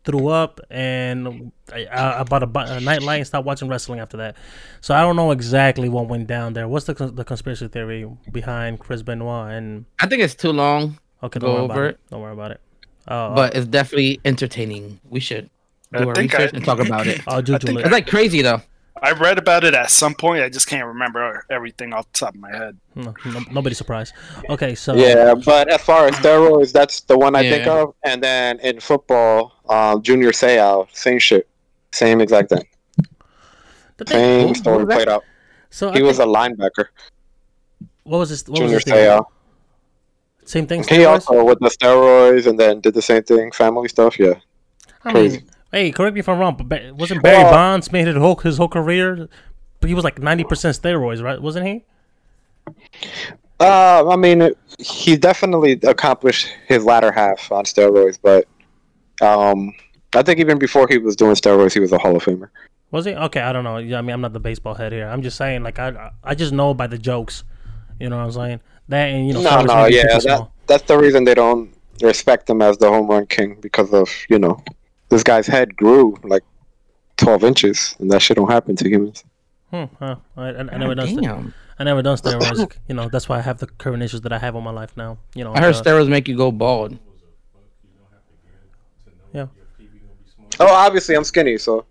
threw 0.05 0.29
up, 0.29 0.61
and 0.71 1.53
I, 1.73 1.85
I, 1.85 2.21
I 2.21 2.23
bought 2.25 2.43
a, 2.43 2.47
bu- 2.47 2.61
a 2.61 2.81
nightlight 2.81 3.19
and 3.19 3.27
stopped 3.27 3.45
watching 3.47 3.69
wrestling 3.69 4.01
after 4.01 4.17
that. 4.17 4.37
So 4.81 4.95
I 4.95 5.03
don't 5.03 5.15
know 5.15 5.31
exactly 5.33 5.89
what 5.91 6.09
went 6.09 6.27
down 6.27 6.55
there. 6.55 6.67
What's 6.67 6.87
the 6.87 6.95
the 6.95 7.23
conspiracy 7.25 7.69
theory 7.69 8.11
behind 8.33 8.81
Chris 8.81 9.03
Benoit? 9.03 9.53
And 9.53 9.85
I 10.01 10.07
think 10.09 10.23
it's 10.23 10.35
too 10.35 10.53
long, 10.53 10.99
okay, 11.23 11.39
Go 11.39 11.49
don't 11.49 11.55
worry 11.57 11.65
about 11.67 11.77
over 11.77 11.87
it. 11.87 11.91
it. 11.91 12.01
Don't 12.11 12.21
worry 12.23 12.33
about 12.33 12.51
it. 12.53 12.61
Uh, 13.07 13.35
but 13.35 13.55
it's 13.55 13.67
definitely 13.67 14.21
entertaining. 14.25 14.99
We 15.09 15.21
should 15.21 15.49
I 15.95 15.99
do 16.03 16.09
our 16.09 16.15
think 16.15 16.33
research 16.33 16.53
I- 16.53 16.57
and 16.57 16.65
talk 16.65 16.81
about 16.81 17.07
it. 17.07 17.21
I'll 17.27 17.43
Google 17.43 17.59
think 17.61 17.79
it. 17.81 17.83
It's 17.87 17.93
like 17.93 18.07
crazy 18.07 18.43
though. 18.43 18.63
I 19.03 19.13
read 19.13 19.37
about 19.37 19.63
it 19.65 19.75
at 19.75 19.91
some 19.91 20.15
point. 20.15 20.43
I 20.43 20.49
just 20.49 20.67
can't 20.67 20.87
remember 20.87 21.45
everything 21.51 21.93
off 21.93 22.11
the 22.13 22.19
top 22.19 22.35
of 22.35 22.41
my 22.41 22.51
head. 22.51 22.79
No, 22.95 23.15
no, 23.27 23.41
nobody's 23.53 23.77
surprised. 23.77 24.15
Okay, 24.49 24.75
so 24.75 24.95
Yeah, 24.95 25.35
but 25.35 25.69
as 25.71 25.83
far 25.83 26.07
as 26.07 26.15
steroids, 26.15 26.73
that's 26.73 27.03
the 27.03 27.17
one 27.19 27.37
I 27.37 27.43
think 27.43 27.67
of. 27.67 27.95
And 28.05 28.23
then 28.23 28.59
in 28.61 28.81
football, 28.81 29.53
um, 29.69 30.01
Junior 30.03 30.31
Seau, 30.33 30.89
same 30.97 31.19
shit, 31.19 31.47
same 31.93 32.23
exact 32.23 32.49
thing, 32.49 32.65
the 33.99 34.05
thing, 34.07 34.17
same 34.19 34.49
who- 34.49 34.55
story 34.55 34.85
was 34.85 34.95
played 34.95 35.09
out. 35.11 35.25
so 35.69 35.93
He 35.93 36.01
I 36.01 36.03
was 36.03 36.17
think, 36.17 36.31
a 36.31 36.33
linebacker, 36.33 36.87
what 38.05 38.19
was 38.19 38.31
this? 38.31 38.49
What 38.49 38.57
Junior 38.57 38.77
was 38.77 38.85
this 38.85 38.95
thing? 38.95 39.09
Seau. 39.11 39.27
Same 40.47 40.67
thing. 40.67 40.85
He 40.89 41.05
also 41.05 41.45
with 41.45 41.59
the 41.59 41.69
steroids, 41.69 42.47
and 42.47 42.59
then 42.59 42.81
did 42.81 42.95
the 42.95 43.03
same 43.03 43.23
thing, 43.25 43.51
family 43.53 43.89
stuff. 43.89 44.19
Yeah, 44.19 44.35
I 45.05 45.11
crazy. 45.13 45.39
mean, 45.39 45.51
hey, 45.77 45.91
correct 45.93 46.15
me 46.15 46.21
if 46.21 46.29
I'm 46.29 46.39
wrong, 46.39 46.57
but 46.67 46.93
wasn't 46.95 47.23
Barry 47.23 47.43
Well- 47.43 47.53
Bonds 47.53 47.93
made 47.93 48.07
his 48.07 48.17
whole 48.17 48.37
his 48.37 48.57
whole 48.57 48.69
career? 48.69 49.29
But 49.81 49.89
he 49.89 49.95
was 49.95 50.05
like 50.05 50.19
ninety 50.19 50.45
percent 50.45 50.77
steroids, 50.81 51.23
right? 51.23 51.41
Wasn't 51.41 51.67
he? 51.67 51.85
Uh, 53.61 54.09
I 54.09 54.17
mean, 54.17 54.51
he 54.79 55.17
definitely 55.17 55.73
accomplished 55.83 56.49
his 56.67 56.85
latter 56.85 57.13
half 57.13 57.51
on 57.53 57.65
steroids, 57.65 58.19
but 58.21 58.47
um, 59.21 59.73
I 60.15 60.23
think 60.23 60.41
even 60.41 60.59
before 60.59 60.87
he 60.89 60.99
was 60.99 61.15
doing 61.15 61.35
steroids, 61.35 61.73
he 61.73 61.81
was 61.81 61.93
a 61.93 61.99
Hall 61.99 62.17
of 62.17 62.25
Famer. 62.25 62.49
Was 62.91 63.05
he? 63.05 63.15
Okay, 63.15 63.41
I 63.41 63.53
don't 63.53 63.65
know. 63.65 63.79
Yeah, 63.79 63.99
I 63.99 64.03
mean, 64.03 64.15
I'm 64.15 64.21
not 64.21 64.33
the 64.33 64.41
baseball 64.41 64.75
head 64.75 64.93
here. 64.93 65.07
I'm 65.07 65.23
just 65.23 65.37
saying, 65.37 65.63
like, 65.63 65.79
I 65.79 66.11
I 66.25 66.35
just 66.35 66.53
know 66.53 66.75
by 66.75 66.87
the 66.87 66.99
jokes. 66.99 67.45
You 68.01 68.09
know 68.09 68.17
what 68.17 68.25
I'm 68.25 68.33
saying? 68.33 68.61
That 68.89 69.11
and 69.11 69.27
you 69.27 69.35
know, 69.35 69.43
No, 69.43 69.63
no, 69.63 69.87
yeah, 69.87 70.19
that, 70.19 70.49
that's 70.67 70.85
the 70.85 70.99
reason 70.99 71.25
they 71.25 71.35
don't 71.35 71.75
respect 72.03 72.49
him 72.49 72.63
as 72.63 72.79
the 72.79 72.89
home 72.89 73.09
run 73.09 73.27
king 73.27 73.59
because 73.61 73.93
of 73.93 74.11
you 74.29 74.39
know 74.39 74.63
this 75.09 75.23
guy's 75.23 75.47
head 75.47 75.77
grew 75.77 76.17
like 76.25 76.43
twelve 77.17 77.45
inches, 77.45 77.97
and 77.99 78.11
that 78.11 78.23
shit 78.23 78.37
don't 78.37 78.51
happen 78.51 78.77
to 78.77 78.89
humans. 78.89 79.25
Hmm, 79.71 79.85
huh. 79.99 80.17
I, 80.37 80.43
I, 80.49 80.59
I 80.59 80.77
never 80.79 80.95
done. 80.95 81.09
st- 81.09 81.53
I 81.79 81.85
never 81.85 82.01
done 82.03 82.17
steroids. 82.17 82.75
you 82.89 82.95
know, 82.95 83.09
that's 83.09 83.29
why 83.29 83.39
I 83.39 83.43
have 83.43 83.59
the 83.59 83.67
current 83.67 84.03
issues 84.03 84.23
that 84.23 84.33
I 84.33 84.39
have 84.39 84.57
on 84.57 84.63
my 84.65 84.71
life 84.71 84.97
now. 84.97 85.19
You 85.35 85.45
know, 85.45 85.55
I 85.55 85.61
heard 85.61 85.75
uh, 85.75 85.83
steroids 85.83 86.09
make 86.09 86.27
you 86.29 86.37
go 86.37 86.51
bald. 86.51 86.99
Yeah. 89.33 89.47
Oh, 90.61 90.67
obviously 90.73 91.15
I'm 91.17 91.25
skinny, 91.25 91.59
so 91.59 91.85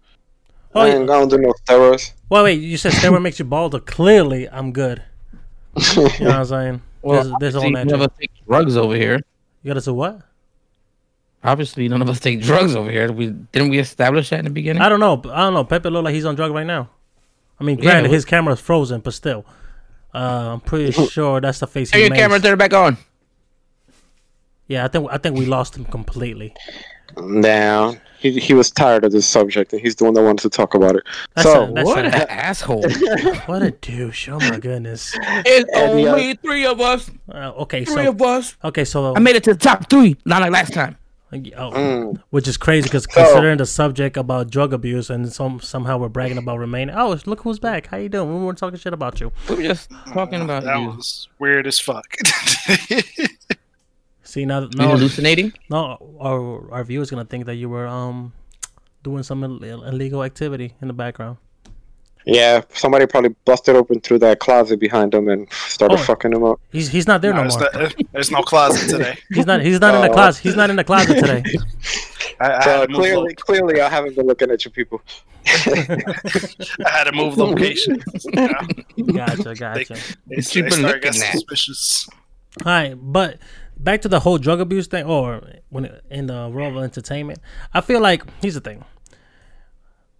Oh, 0.74 0.82
I 0.82 0.88
yeah. 0.88 0.96
ain't 0.96 1.08
gonna 1.08 1.28
do 1.30 1.38
no 1.38 1.54
steroids. 1.66 2.12
Well, 2.30 2.44
wait, 2.44 2.60
you 2.62 2.78
said 2.78 2.92
steroid 2.94 3.22
makes 3.22 3.40
you 3.40 3.46
bald. 3.46 3.72
but 3.74 3.86
Clearly, 3.86 4.50
I'm 4.50 4.72
good. 4.72 5.04
You 5.96 6.04
know 6.04 6.10
what 6.10 6.22
I'm 6.32 6.46
saying? 6.46 6.82
Well, 7.02 7.24
there's, 7.24 7.36
there's 7.40 7.56
a 7.56 7.60
whole 7.60 7.68
obviously 7.68 7.92
none 7.92 8.00
natural. 8.00 8.18
take 8.20 8.32
drugs 8.48 8.78
over 8.78 8.96
here. 8.96 9.20
You 9.62 9.70
gotta 9.70 9.82
say 9.82 9.92
what? 9.92 10.22
Obviously, 11.46 11.88
none 11.88 12.02
of 12.02 12.10
us 12.10 12.20
take 12.20 12.42
drugs 12.42 12.76
over 12.76 12.90
here. 12.90 13.12
We 13.12 13.28
didn't 13.28 13.70
we 13.70 13.80
establish 13.80 14.30
that 14.32 14.40
in 14.40 14.46
the 14.46 14.52
beginning? 14.52 14.82
I 14.82 14.90
don't 14.90 15.00
know. 15.00 15.22
I 15.32 15.42
don't 15.42 15.54
know. 15.54 15.64
Pepe 15.64 15.90
look 15.90 16.04
like 16.04 16.14
he's 16.16 16.26
on 16.26 16.36
drug 16.36 16.52
right 16.52 16.66
now. 16.66 16.90
I 17.60 17.64
mean, 17.64 17.78
granted, 17.80 18.10
we- 18.10 18.16
his 18.16 18.26
camera's 18.26 18.60
frozen, 18.60 19.00
but 19.02 19.14
still, 19.14 19.46
uh, 20.14 20.54
I'm 20.54 20.60
pretty 20.62 20.92
sure 20.92 21.40
that's 21.40 21.60
the 21.60 21.68
face 21.68 21.92
Turn 21.92 22.00
he 22.00 22.04
your 22.06 22.10
makes. 22.12 22.22
camera, 22.22 22.40
turn 22.40 22.54
it 22.54 22.58
back 22.58 22.74
on. 22.74 22.98
Yeah, 24.68 24.86
I 24.86 24.88
think 24.88 25.08
I 25.12 25.18
think 25.20 25.38
we 25.38 25.46
lost 25.46 25.78
him 25.78 25.86
completely. 25.86 26.54
Now 27.18 27.96
he 28.18 28.40
he 28.40 28.54
was 28.56 28.72
tired 28.72 29.06
of 29.06 29.12
this 29.12 29.28
subject, 29.28 29.72
and 29.72 29.82
he's 29.82 29.96
the 29.96 30.06
one 30.06 30.16
that 30.16 30.24
wanted 30.24 30.42
to 30.42 30.50
talk 30.50 30.74
about 30.74 30.96
it. 30.96 31.04
That's 31.36 31.48
so 31.48 31.66
a- 31.66 31.72
that's 31.74 31.86
What 31.86 32.06
an 32.06 32.14
asshole! 32.14 32.82
What 33.46 33.62
a 33.62 33.72
douche! 33.72 34.28
Oh 34.30 34.40
my 34.40 34.58
goodness. 34.60 35.16
it's 35.22 35.70
And 35.78 36.00
the 36.00 36.08
only 36.10 36.34
three 36.36 36.66
of 36.66 36.82
us. 36.82 37.10
Uh, 37.32 37.52
okay, 37.60 37.86
Three 37.86 38.06
so 38.06 38.10
of 38.10 38.22
us. 38.22 38.56
okay, 38.64 38.86
so 38.86 39.16
I 39.16 39.20
made 39.20 39.36
it 39.36 39.44
to 39.44 39.54
the 39.54 39.60
top 39.60 39.88
three, 39.90 40.18
not 40.26 40.42
like 40.42 40.52
last 40.52 40.74
time. 40.74 40.98
Oh, 41.34 41.72
Mm. 41.72 42.22
which 42.30 42.48
is 42.48 42.56
crazy 42.58 42.84
because 42.84 43.06
considering 43.08 43.58
the 43.58 43.66
subject 43.66 44.16
about 44.18 44.50
drug 44.50 44.74
abuse 44.74 45.10
and 45.10 45.32
some 45.32 45.60
somehow 45.60 45.98
we're 45.98 46.10
bragging 46.10 46.38
about 46.38 46.60
remaining. 46.60 46.96
Oh, 46.96 47.18
look 47.26 47.42
who's 47.42 47.60
back! 47.60 47.88
How 47.88 47.98
you 47.98 48.10
doing? 48.10 48.34
We 48.40 48.46
weren't 48.46 48.58
talking 48.58 48.80
shit 48.80 48.94
about 48.94 49.20
you. 49.20 49.32
We 49.50 49.56
were 49.56 49.64
just 49.64 49.90
talking 50.14 50.42
about 50.42 50.64
That 50.64 50.78
you. 50.80 50.88
was 50.88 51.28
weird 51.40 51.68
as 51.68 51.80
fuck. 51.80 52.06
See 54.24 54.46
now, 54.46 54.62
You 54.62 54.70
now, 54.76 54.90
hallucinating? 54.92 55.54
no, 55.70 55.98
our 56.20 56.72
our 56.72 56.84
viewers 56.84 57.10
gonna 57.12 57.26
think 57.26 57.46
that 57.46 57.56
you 57.56 57.70
were 57.70 57.88
um 57.88 58.34
doing 59.04 59.24
some 59.24 59.44
Ill- 59.44 59.84
illegal 59.84 60.24
activity 60.24 60.74
in 60.82 60.88
the 60.88 60.94
background. 60.94 61.38
Yeah, 62.28 62.62
somebody 62.74 63.06
probably 63.06 63.36
busted 63.46 63.76
open 63.76 64.02
through 64.02 64.20
that 64.20 64.40
closet 64.40 64.80
behind 64.80 65.14
him 65.14 65.30
and 65.30 65.48
started 65.68 66.00
Oh. 66.00 66.04
fucking 66.04 66.34
him 66.34 66.44
up. 66.44 66.60
He's 66.72 66.88
he's 66.90 67.06
not 67.08 67.22
there 67.22 67.34
No, 67.34 67.44
no, 67.44 67.50
there's, 67.50 67.74
more. 67.74 67.84
no, 67.84 67.90
there's 68.14 68.32
no 68.32 68.42
closet 68.42 68.90
today. 68.90 69.18
He's 69.34 69.46
not 69.46 69.62
he's 69.62 69.80
not 69.80 69.94
in 69.96 70.02
the 70.02 70.10
Oh. 70.10 70.14
closet. 70.14 70.42
He's 70.42 70.56
not 70.56 70.70
in 70.72 70.76
the 70.76 70.84
closet 70.84 71.16
today. 71.20 71.44
I, 72.40 72.52
I, 72.52 72.64
So 72.64 72.86
to 72.88 72.94
clearly, 72.94 73.30
lo- 73.30 73.36
clearly, 73.38 73.80
I 73.82 73.90
haven't 73.90 74.16
been 74.16 74.26
looking 74.28 74.50
at 74.52 74.66
you 74.66 74.72
people. 74.72 75.02
I 75.46 76.90
had 76.90 77.04
to 77.06 77.12
move 77.14 77.38
location. 77.38 78.04
Yeah, 78.34 78.66
Gotcha, 79.14 79.56
gotcha. 79.56 79.94
they, 79.94 79.96
What 79.96 79.96
they 80.28 80.36
you 80.36 80.64
been 80.64 80.72
started 80.72 80.82
looking 80.82 81.02
getting 81.02 81.22
at? 81.22 81.32
suspicious. 81.32 82.10
All 82.66 82.72
right, 82.72 82.96
but 83.00 83.38
back 83.78 84.02
to 84.02 84.08
the 84.10 84.20
whole 84.20 84.38
drug 84.38 84.60
abuse 84.62 84.88
thing, 84.88 85.06
or 85.06 85.42
when 85.70 85.86
it, 85.86 86.04
in 86.10 86.28
the 86.28 86.50
world 86.50 86.76
of 86.76 86.84
entertainment, 86.84 87.40
I 87.74 87.82
feel 87.82 88.02
like 88.02 88.24
here's 88.42 88.56
the 88.56 88.62
thing: 88.62 88.84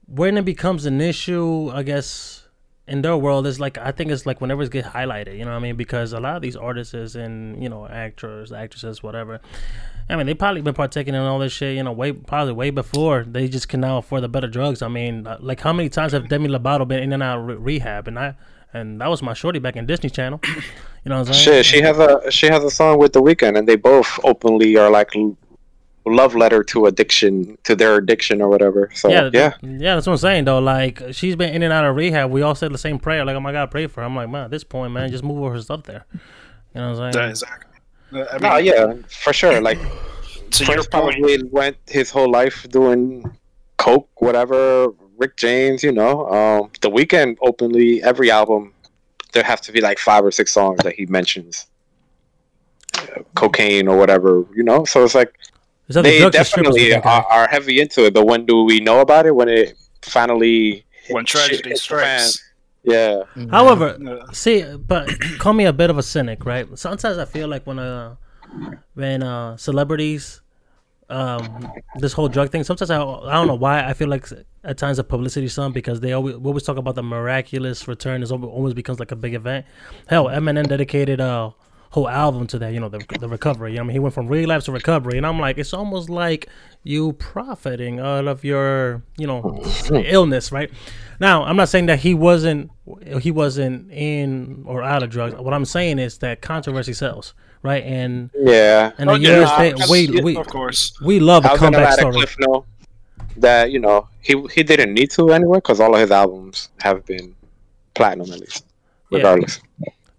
when 0.08 0.38
it 0.38 0.46
becomes 0.46 0.86
an 0.86 1.02
issue, 1.02 1.72
I 1.74 1.84
guess 1.84 2.46
in 2.88 3.02
their 3.02 3.18
world 3.18 3.48
is 3.48 3.60
like 3.60 3.78
I 3.78 3.92
think 3.92 4.12
it's 4.12 4.26
like 4.26 4.42
whenever 4.42 4.62
it 4.62 4.72
gets 4.72 4.88
highlighted, 4.88 5.38
you 5.38 5.46
know 5.46 5.52
what 5.52 5.58
I 5.58 5.60
mean? 5.60 5.76
Because 5.76 6.14
a 6.14 6.20
lot 6.20 6.36
of 6.36 6.42
these 6.42 6.56
artists 6.56 7.16
and 7.16 7.62
you 7.62 7.70
know 7.70 7.88
actors, 7.88 8.52
actresses, 8.52 9.02
whatever. 9.02 9.42
I 10.08 10.16
mean, 10.16 10.28
they 10.28 10.36
probably 10.36 10.62
been 10.62 10.76
partaking 10.76 11.16
in 11.16 11.22
all 11.22 11.40
this 11.40 11.52
shit, 11.52 11.76
you 11.76 11.84
know, 11.84 11.92
way 11.92 12.12
probably 12.12 12.54
way 12.54 12.70
before 12.70 13.24
they 13.24 13.48
just 13.48 13.70
can 13.70 13.82
now 13.82 13.98
afford 13.98 14.22
the 14.22 14.30
better 14.30 14.48
drugs. 14.48 14.82
I 14.82 14.88
mean, 14.88 15.26
uh, 15.26 15.38
like 15.40 15.62
how 15.62 15.74
many 15.74 15.90
times 15.90 16.12
have 16.12 16.30
Demi 16.30 16.48
Lovato 16.48 16.88
been 16.88 17.02
in 17.02 17.14
and 17.14 17.24
out 17.24 17.40
of 17.40 17.48
re- 17.48 17.56
rehab, 17.56 18.08
and 18.08 18.20
I 18.20 18.36
and 18.74 19.02
that 19.02 19.10
was 19.10 19.24
my 19.24 19.34
shorty 19.34 19.58
back 19.60 19.76
in 19.76 19.86
Disney 19.86 20.10
Channel. 20.10 20.40
You 21.04 21.10
know 21.10 21.20
what 21.20 21.28
I'm 21.28 21.34
saying? 21.36 21.58
Shit, 21.58 21.66
she 21.68 21.82
has 21.82 22.00
a 22.00 22.32
she 22.32 22.48
has 22.48 22.64
a 22.64 22.72
song 22.72 22.98
with 22.98 23.14
The 23.14 23.22
Weeknd, 23.22 23.56
and 23.56 23.68
they 23.68 23.76
both 23.76 24.20
openly 24.24 24.76
are 24.76 24.90
like 24.90 25.14
love 26.06 26.36
letter 26.36 26.64
to 26.64 26.86
addiction 26.86 27.58
to 27.64 27.76
their 27.76 27.96
addiction 27.96 28.42
or 28.42 28.50
whatever. 28.50 28.90
So 28.94 29.10
yeah, 29.10 29.30
yeah, 29.34 29.54
yeah, 29.62 29.96
that's 29.96 30.08
what 30.08 30.14
I'm 30.14 30.18
saying 30.18 30.46
though. 30.46 30.60
Like 30.60 31.02
she's 31.12 31.36
been 31.36 31.54
in 31.54 31.64
and 31.64 31.74
out 31.74 31.86
of 31.86 31.96
rehab. 31.96 32.32
We 32.32 32.42
all 32.42 32.56
said 32.56 32.72
the 32.72 32.78
same 32.78 33.00
prayer. 33.00 33.26
Like, 33.26 33.36
oh 33.36 33.40
my 33.40 33.52
God, 33.52 33.72
pray 33.72 33.88
for 33.88 34.02
her. 34.02 34.06
I'm 34.06 34.16
like, 34.16 34.30
man, 34.30 34.46
at 34.46 34.52
this 34.52 34.64
point, 34.64 34.94
man, 34.94 35.12
just 35.12 35.24
move 35.24 35.52
her 35.52 35.62
stuff 35.62 35.84
there. 35.84 36.06
You 36.14 36.82
know 36.82 36.92
what 36.92 37.00
I'm 37.00 37.14
Yeah, 37.14 37.20
saying? 37.20 37.30
exactly. 37.30 37.72
I 38.14 38.38
mean, 38.38 38.52
no, 38.52 38.58
yeah, 38.58 38.94
for 39.10 39.34
sure. 39.34 39.62
Like 39.62 39.80
To 40.52 40.64
your 40.64 40.76
Prince 40.76 40.88
probably 40.88 41.44
went 41.44 41.78
his 41.88 42.10
whole 42.10 42.32
life 42.32 42.66
doing 42.70 43.26
coke, 43.78 44.10
whatever. 44.22 44.88
Rick 45.18 45.38
James, 45.38 45.84
you 45.84 45.92
know, 45.92 46.28
um, 46.28 46.72
The 46.82 46.90
Weeknd 46.90 47.38
openly 47.42 48.04
every 48.04 48.30
album 48.32 48.74
there 49.34 49.44
have 49.44 49.62
to 49.62 49.72
be 49.72 49.82
like 49.82 50.00
five 50.00 50.24
or 50.24 50.32
six 50.32 50.52
songs 50.52 50.82
that 50.84 50.94
he 50.94 51.06
mentions 51.08 51.68
uh, 52.98 53.22
cocaine 53.36 53.88
or 53.88 53.98
whatever, 53.98 54.46
you 54.56 54.64
know. 54.64 54.86
So 54.86 55.04
it's 55.04 55.14
like 55.14 55.38
There's 55.88 55.98
other 55.98 56.10
they 56.10 56.20
drugs 56.20 56.36
and 56.36 56.48
strippers 56.48 56.74
with 56.74 56.90
definitely 56.90 57.10
are, 57.12 57.26
are 57.26 57.48
heavy 57.48 57.80
into 57.80 58.06
it. 58.06 58.14
But 58.14 58.26
when 58.26 58.46
do 58.46 58.64
we 58.64 58.80
know 58.80 59.02
about 59.02 59.26
it? 59.26 59.36
When 59.36 59.50
it 59.50 59.78
finally, 60.02 60.86
when 61.10 61.26
tragedy 61.26 61.58
hit 61.58 61.64
the 61.70 61.76
strikes. 61.76 62.54
yeah, 62.84 63.24
However, 63.52 63.98
Yeah. 64.00 64.20
see, 64.32 64.64
but 64.78 65.10
call 65.40 65.54
me 65.54 65.66
a 65.66 65.74
bit 65.74 65.90
of 65.90 65.98
a 65.98 66.04
cynic, 66.04 66.46
right? 66.46 66.68
Sometimes 66.78 67.18
I 67.18 67.26
feel 67.26 67.48
like 67.48 67.66
when 67.68 67.80
uh 67.80 68.16
when 68.94 69.24
uh 69.24 69.58
celebrities 69.58 70.42
um 71.08 71.72
this 72.00 72.14
whole 72.14 72.28
drug 72.28 72.50
thing 72.50 72.64
sometimes 72.64 72.90
I, 72.90 73.00
I 73.00 73.34
don't 73.34 73.46
know 73.46 73.54
why 73.54 73.88
I 73.88 73.94
feel 73.94 74.08
like 74.08 74.28
at 74.64 74.78
times 74.80 74.98
the 74.98 75.04
publicity 75.04 75.48
some 75.48 75.72
because 75.72 76.00
they 76.00 76.14
always 76.14 76.36
we 76.38 76.48
always 76.48 76.64
talk 76.64 76.78
about 76.78 76.96
the 76.96 77.04
miraculous 77.04 77.88
return 77.88 78.24
is 78.24 78.32
almost 78.32 78.52
always 78.52 78.74
becomes 78.74 79.00
like 79.00 79.12
a 79.12 79.16
big 79.16 79.36
event. 79.36 79.68
Hell, 80.08 80.26
Eminem 80.26 80.68
dedicated 80.68 81.20
a 81.20 81.54
whole 81.96 82.10
album 82.10 82.46
to 82.46 82.60
that, 82.60 82.74
you 82.74 82.80
know, 82.82 82.90
the 82.90 83.02
the 83.22 83.30
recovery. 83.30 83.72
You 83.72 83.78
know, 83.78 83.84
I 83.84 83.86
mean, 83.88 83.94
he 83.94 84.00
went 84.00 84.14
from 84.14 84.28
relapse 84.28 84.66
to 84.66 84.74
recovery, 84.74 85.18
and 85.18 85.26
I'm 85.26 85.40
like, 85.40 85.58
it's 85.58 85.74
almost 85.74 86.10
like 86.10 86.50
you 86.84 87.14
profiting 87.14 88.00
out 88.02 88.28
of 88.28 88.44
your, 88.44 89.02
you 89.18 89.26
know, 89.26 89.42
mm-hmm. 89.42 89.96
illness, 90.06 90.52
right? 90.52 90.70
Now, 91.22 91.44
I'm 91.46 91.56
not 91.56 91.70
saying 91.70 91.86
that 91.86 92.00
he 92.00 92.14
wasn't 92.14 92.70
he 93.22 93.32
wasn't 93.32 93.90
in 93.94 94.66
or 94.68 94.84
out 94.84 95.04
of 95.04 95.10
drugs. 95.10 95.36
What 95.36 95.54
I'm 95.54 95.64
saying 95.64 96.00
is 96.00 96.18
that 96.18 96.42
controversy 96.42 96.92
sells, 96.92 97.34
right? 97.64 97.84
And 97.84 98.30
yeah. 98.36 98.92
and 98.98 99.10
the 99.10 99.14
Oh, 99.14 99.16
yeah, 99.16 99.30
years 99.30 99.50
no, 99.50 99.58
they, 99.58 99.72
I'm- 99.74 99.90
we 99.90 100.00
yeah, 100.02 100.22
we 100.22 100.36
of 100.36 100.48
course. 100.48 100.94
we 101.02 101.22
love 101.22 101.46
I 101.46 101.50
a 101.50 101.52
was 101.54 101.62
gonna 101.62 101.78
comeback 101.78 101.90
let 101.92 102.00
story. 102.00 102.14
Cliff 102.16 102.36
know 102.40 102.66
that 103.38 103.72
you 103.72 103.80
know 103.80 104.10
he 104.20 104.34
he 104.54 104.64
didn't 104.64 104.94
need 104.94 105.12
to 105.12 105.32
anyway 105.32 105.60
because 105.60 105.80
all 105.80 105.94
of 105.96 106.02
his 106.02 106.12
albums 106.12 106.70
have 106.82 107.06
been 107.06 107.34
platinum 107.94 108.30
at 108.34 108.42
least, 108.42 108.66
Yeah. 109.12 109.46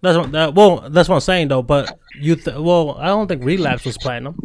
That's 0.01 0.17
what 0.17 0.31
that, 0.31 0.53
well, 0.53 0.87
that's 0.89 1.09
what 1.09 1.15
I'm 1.15 1.21
saying 1.21 1.47
though. 1.47 1.61
But 1.63 1.97
you, 2.19 2.35
th- 2.35 2.57
well, 2.57 2.97
I 2.99 3.07
don't 3.07 3.27
think 3.27 3.43
relapse 3.43 3.85
was 3.85 3.97
platinum. 3.97 4.39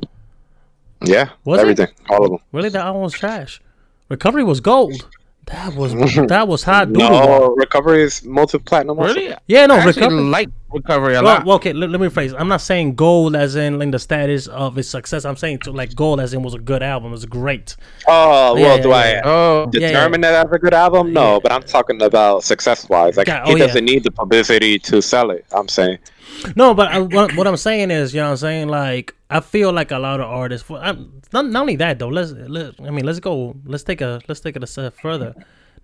Yeah, 1.05 1.31
Was 1.45 1.59
it? 1.59 1.63
everything, 1.63 1.89
all 2.09 2.25
of 2.25 2.31
them. 2.31 2.39
Really, 2.53 2.69
that 2.71 2.85
album 2.87 3.03
was 3.03 3.13
trash. 3.13 3.61
Recovery 4.09 4.45
was 4.45 4.61
gold. 4.61 5.09
That 5.47 5.75
was 5.75 5.93
that 6.29 6.47
was 6.49 6.63
hot 6.63 6.93
doodle. 6.93 7.11
No, 7.11 7.55
recovery 7.57 8.03
is 8.03 8.25
multi 8.25 8.59
platinum. 8.59 8.99
Really? 8.99 9.35
Yeah, 9.49 9.67
no, 9.67 9.75
I 9.75 9.85
recovery. 9.85 10.21
like 10.21 10.49
recovery 10.73 11.15
a 11.17 11.23
Well, 11.23 11.35
lot. 11.35 11.45
well, 11.45 11.57
okay, 11.57 11.73
let, 11.73 11.91
let 11.91 12.01
me 12.01 12.07
rephrase. 12.07 12.35
I'm 12.39 12.47
not 12.49 12.61
saying 12.61 12.95
gold 12.95 13.35
as 13.35 13.57
in 13.57 13.79
like 13.79 13.91
the 13.91 13.99
status 13.99 14.47
of 14.47 14.79
its 14.79 14.89
success. 14.89 15.25
I'm 15.25 15.37
saying 15.37 15.59
to 15.61 15.73
like 15.73 15.95
gold 15.97 16.21
as 16.21 16.33
in 16.33 16.43
was 16.45 16.55
a 16.55 16.59
good 16.61 16.83
album. 16.83 17.09
It 17.09 17.13
was 17.13 17.27
great. 17.27 17.77
Oh 18.07 18.55
well, 18.55 18.77
Yeah, 18.77 18.83
do 18.83 18.89
yeah, 18.91 18.95
I 18.95 19.11
yeah. 19.11 19.23
oh, 19.25 19.71
Yeah, 19.73 19.81
yeah. 19.81 19.87
determine 19.89 20.21
that 20.23 20.47
as 20.47 20.53
a 20.53 20.59
good 20.61 20.75
album? 20.75 21.13
No, 21.13 21.35
Yeah. 21.35 21.39
but 21.43 21.53
I'm 21.53 21.63
talking 21.65 22.01
about 22.01 22.45
success 22.45 22.89
wise. 22.89 23.17
Like 23.17 23.27
Yeah, 23.27 23.45
he 23.45 23.53
oh, 23.53 23.57
yeah. 23.57 23.67
doesn't 23.67 23.85
need 23.85 24.05
the 24.05 24.13
publicity 24.13 24.79
to 24.79 25.03
sell 25.03 25.33
it. 25.33 25.45
I'm 25.53 25.69
saying. 25.69 25.99
No, 26.57 26.73
but 26.73 26.89
I, 26.89 27.01
what, 27.01 27.37
what 27.37 27.47
I'm 27.47 27.57
saying 27.59 27.91
is, 27.91 28.15
you 28.15 28.21
know, 28.21 28.27
what 28.27 28.31
I'm 28.33 28.37
saying 28.39 28.69
like 28.69 29.15
I 29.33 29.41
feel 29.41 29.73
like 29.73 29.91
a 29.91 29.99
lot 29.99 30.21
of 30.21 30.27
artists. 30.29 30.67
For, 30.67 30.79
I'm, 30.79 31.23
not 31.33 31.47
not 31.47 31.61
only 31.61 31.77
that 31.77 31.99
though. 31.99 32.09
Let's 32.09 32.33
let, 32.33 32.75
I 32.81 32.91
mean, 32.91 33.05
let's 33.05 33.21
go. 33.21 33.57
Let's 33.65 33.83
take 33.83 34.01
a 34.01 34.21
let's 34.29 34.41
take 34.41 34.57
it 34.57 34.63
a 34.63 34.67
step 34.67 34.95
further. 35.01 35.35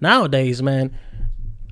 Nowadays, 0.01 0.63
man, 0.63 0.97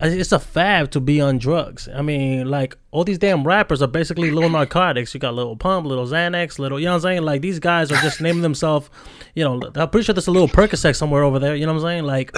it's 0.00 0.32
a 0.32 0.38
fad 0.38 0.92
to 0.92 1.00
be 1.00 1.20
on 1.20 1.38
drugs. 1.38 1.88
I 1.88 2.02
mean, 2.02 2.48
like 2.48 2.76
all 2.90 3.04
these 3.04 3.18
damn 3.18 3.46
rappers 3.46 3.82
are 3.82 3.88
basically 3.88 4.30
little 4.30 4.50
narcotics. 4.50 5.14
You 5.14 5.20
got 5.20 5.34
Lil 5.34 5.56
Pump, 5.56 5.86
little 5.86 6.06
Xanax, 6.06 6.58
little. 6.58 6.78
You 6.78 6.86
know 6.86 6.92
what 6.92 6.96
I'm 6.96 7.02
saying? 7.02 7.22
Like 7.22 7.42
these 7.42 7.58
guys 7.58 7.92
are 7.92 8.00
just 8.02 8.20
naming 8.20 8.42
themselves. 8.42 8.90
You 9.34 9.44
know, 9.44 9.60
I'm 9.74 9.90
pretty 9.90 10.04
sure 10.04 10.14
there's 10.14 10.26
a 10.26 10.32
little 10.32 10.48
Percocet 10.48 10.96
somewhere 10.96 11.22
over 11.22 11.38
there. 11.38 11.54
You 11.54 11.66
know 11.66 11.74
what 11.74 11.82
I'm 11.82 11.88
saying? 11.88 12.04
Like, 12.04 12.36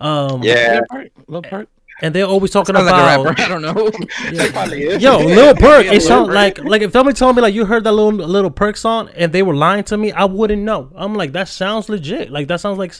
um, 0.00 0.42
Yeah, 0.42 0.80
Lil 0.80 0.82
Perk, 0.88 1.08
Lil 1.28 1.42
Perk. 1.42 1.68
And 2.02 2.14
they're 2.14 2.24
always 2.24 2.50
talking 2.50 2.74
Sounds 2.74 2.86
like 2.90 2.94
a 2.94 3.20
about. 3.20 3.24
rapper. 3.24 3.42
I 3.42 3.48
don't 3.48 3.62
know. 3.62 4.96
Yo, 4.98 5.18
Lil 5.18 5.54
Perk. 5.64 5.86
It 5.86 6.02
sounds 6.02 6.28
like 6.28 6.58
like 6.64 6.82
if 6.82 6.92
somebody 6.92 7.16
told 7.16 7.36
me 7.36 7.42
like 7.42 7.54
you 7.54 7.64
heard 7.64 7.84
that 7.84 7.92
little 7.92 8.12
little 8.12 8.50
Perk 8.50 8.76
song 8.76 9.10
and 9.16 9.32
they 9.32 9.42
were 9.42 9.54
lying 9.54 9.84
to 9.84 9.96
me, 9.96 10.12
I 10.12 10.24
wouldn't 10.24 10.62
know. 10.62 10.90
I'm 10.94 11.14
like 11.14 11.32
that 11.32 11.48
sounds 11.48 11.88
legit. 11.88 12.30
Like 12.30 12.48
that 12.48 12.60
sounds 12.60 12.78
like 12.78 12.94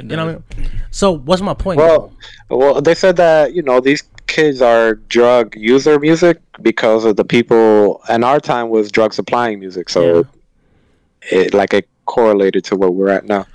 you 0.00 0.06
know. 0.06 0.26
What 0.26 0.42
I 0.56 0.60
mean? 0.60 0.70
So 0.90 1.12
what's 1.12 1.42
my 1.42 1.54
point? 1.54 1.78
Well, 1.78 2.12
well, 2.48 2.80
they 2.80 2.94
said 2.94 3.16
that 3.16 3.54
you 3.54 3.62
know 3.62 3.80
these 3.80 4.02
kids 4.26 4.62
are 4.62 4.94
drug 4.94 5.56
user 5.56 5.98
music 5.98 6.40
because 6.62 7.04
of 7.04 7.16
the 7.16 7.24
people, 7.24 8.00
and 8.08 8.24
our 8.24 8.40
time 8.40 8.68
was 8.68 8.90
drug 8.90 9.12
supplying 9.12 9.58
music. 9.58 9.88
So 9.88 10.26
it 11.22 11.54
like 11.54 11.74
it 11.74 11.88
correlated 12.08 12.64
to 12.64 12.74
where 12.76 12.90
we're 12.90 13.08
at 13.10 13.24
now. 13.26 13.46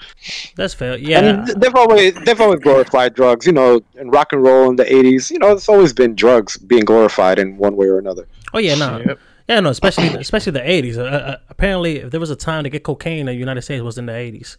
That's 0.55 0.73
fair. 0.73 0.97
Yeah. 0.97 1.19
And 1.19 1.45
th- 1.45 1.57
they've 1.57 1.75
always 1.75 2.13
they've 2.25 2.39
always 2.39 2.61
glorified 2.61 3.13
drugs. 3.15 3.45
You 3.45 3.51
know, 3.51 3.81
in 3.95 4.09
rock 4.09 4.31
and 4.31 4.41
roll 4.41 4.69
in 4.69 4.77
the 4.77 4.85
'80s, 4.85 5.29
you 5.31 5.39
know, 5.39 5.51
it's 5.51 5.67
always 5.67 5.91
been 5.91 6.15
drugs 6.15 6.55
being 6.57 6.85
glorified 6.85 7.39
in 7.39 7.57
one 7.57 7.75
way 7.75 7.87
or 7.87 7.97
another. 7.99 8.25
oh 8.53 8.59
yeah, 8.59 8.75
no. 8.75 8.99
Yep. 9.05 9.19
Yeah, 9.49 9.59
no. 9.59 9.69
Especially 9.69 10.07
especially 10.15 10.53
the 10.53 10.59
'80s. 10.61 10.97
Uh, 10.97 11.01
uh, 11.03 11.37
apparently, 11.49 11.97
if 11.97 12.11
there 12.11 12.19
was 12.19 12.29
a 12.29 12.35
time 12.37 12.63
to 12.63 12.69
get 12.69 12.83
cocaine 12.83 13.19
in 13.19 13.25
the 13.25 13.33
United 13.33 13.61
States, 13.63 13.79
it 13.79 13.83
was 13.83 13.97
in 13.97 14.05
the 14.05 14.13
'80s. 14.13 14.55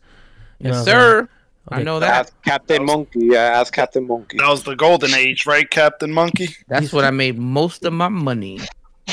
You 0.59 0.69
know 0.71 0.71
Yes, 0.71 0.73
what 0.73 0.79
I'm 0.81 0.85
saying? 0.85 0.97
sir. 0.99 1.29
I 1.71 1.83
know 1.83 1.99
that. 2.01 2.11
Ask 2.27 2.43
Captain 2.45 2.85
Monkey. 2.85 3.21
Yeah, 3.33 3.59
ask 3.61 3.73
Captain 3.73 4.07
Monkey. 4.07 4.37
That 4.37 4.51
was 4.51 4.65
the 4.65 4.77
golden 4.77 5.15
age, 5.15 5.47
right, 5.47 5.69
Captain 5.71 6.13
Monkey? 6.13 6.49
That's 6.69 6.93
what 6.93 7.05
I 7.05 7.11
made 7.11 7.39
most 7.39 7.85
of 7.87 7.95
my 7.95 8.09
money. 8.09 8.61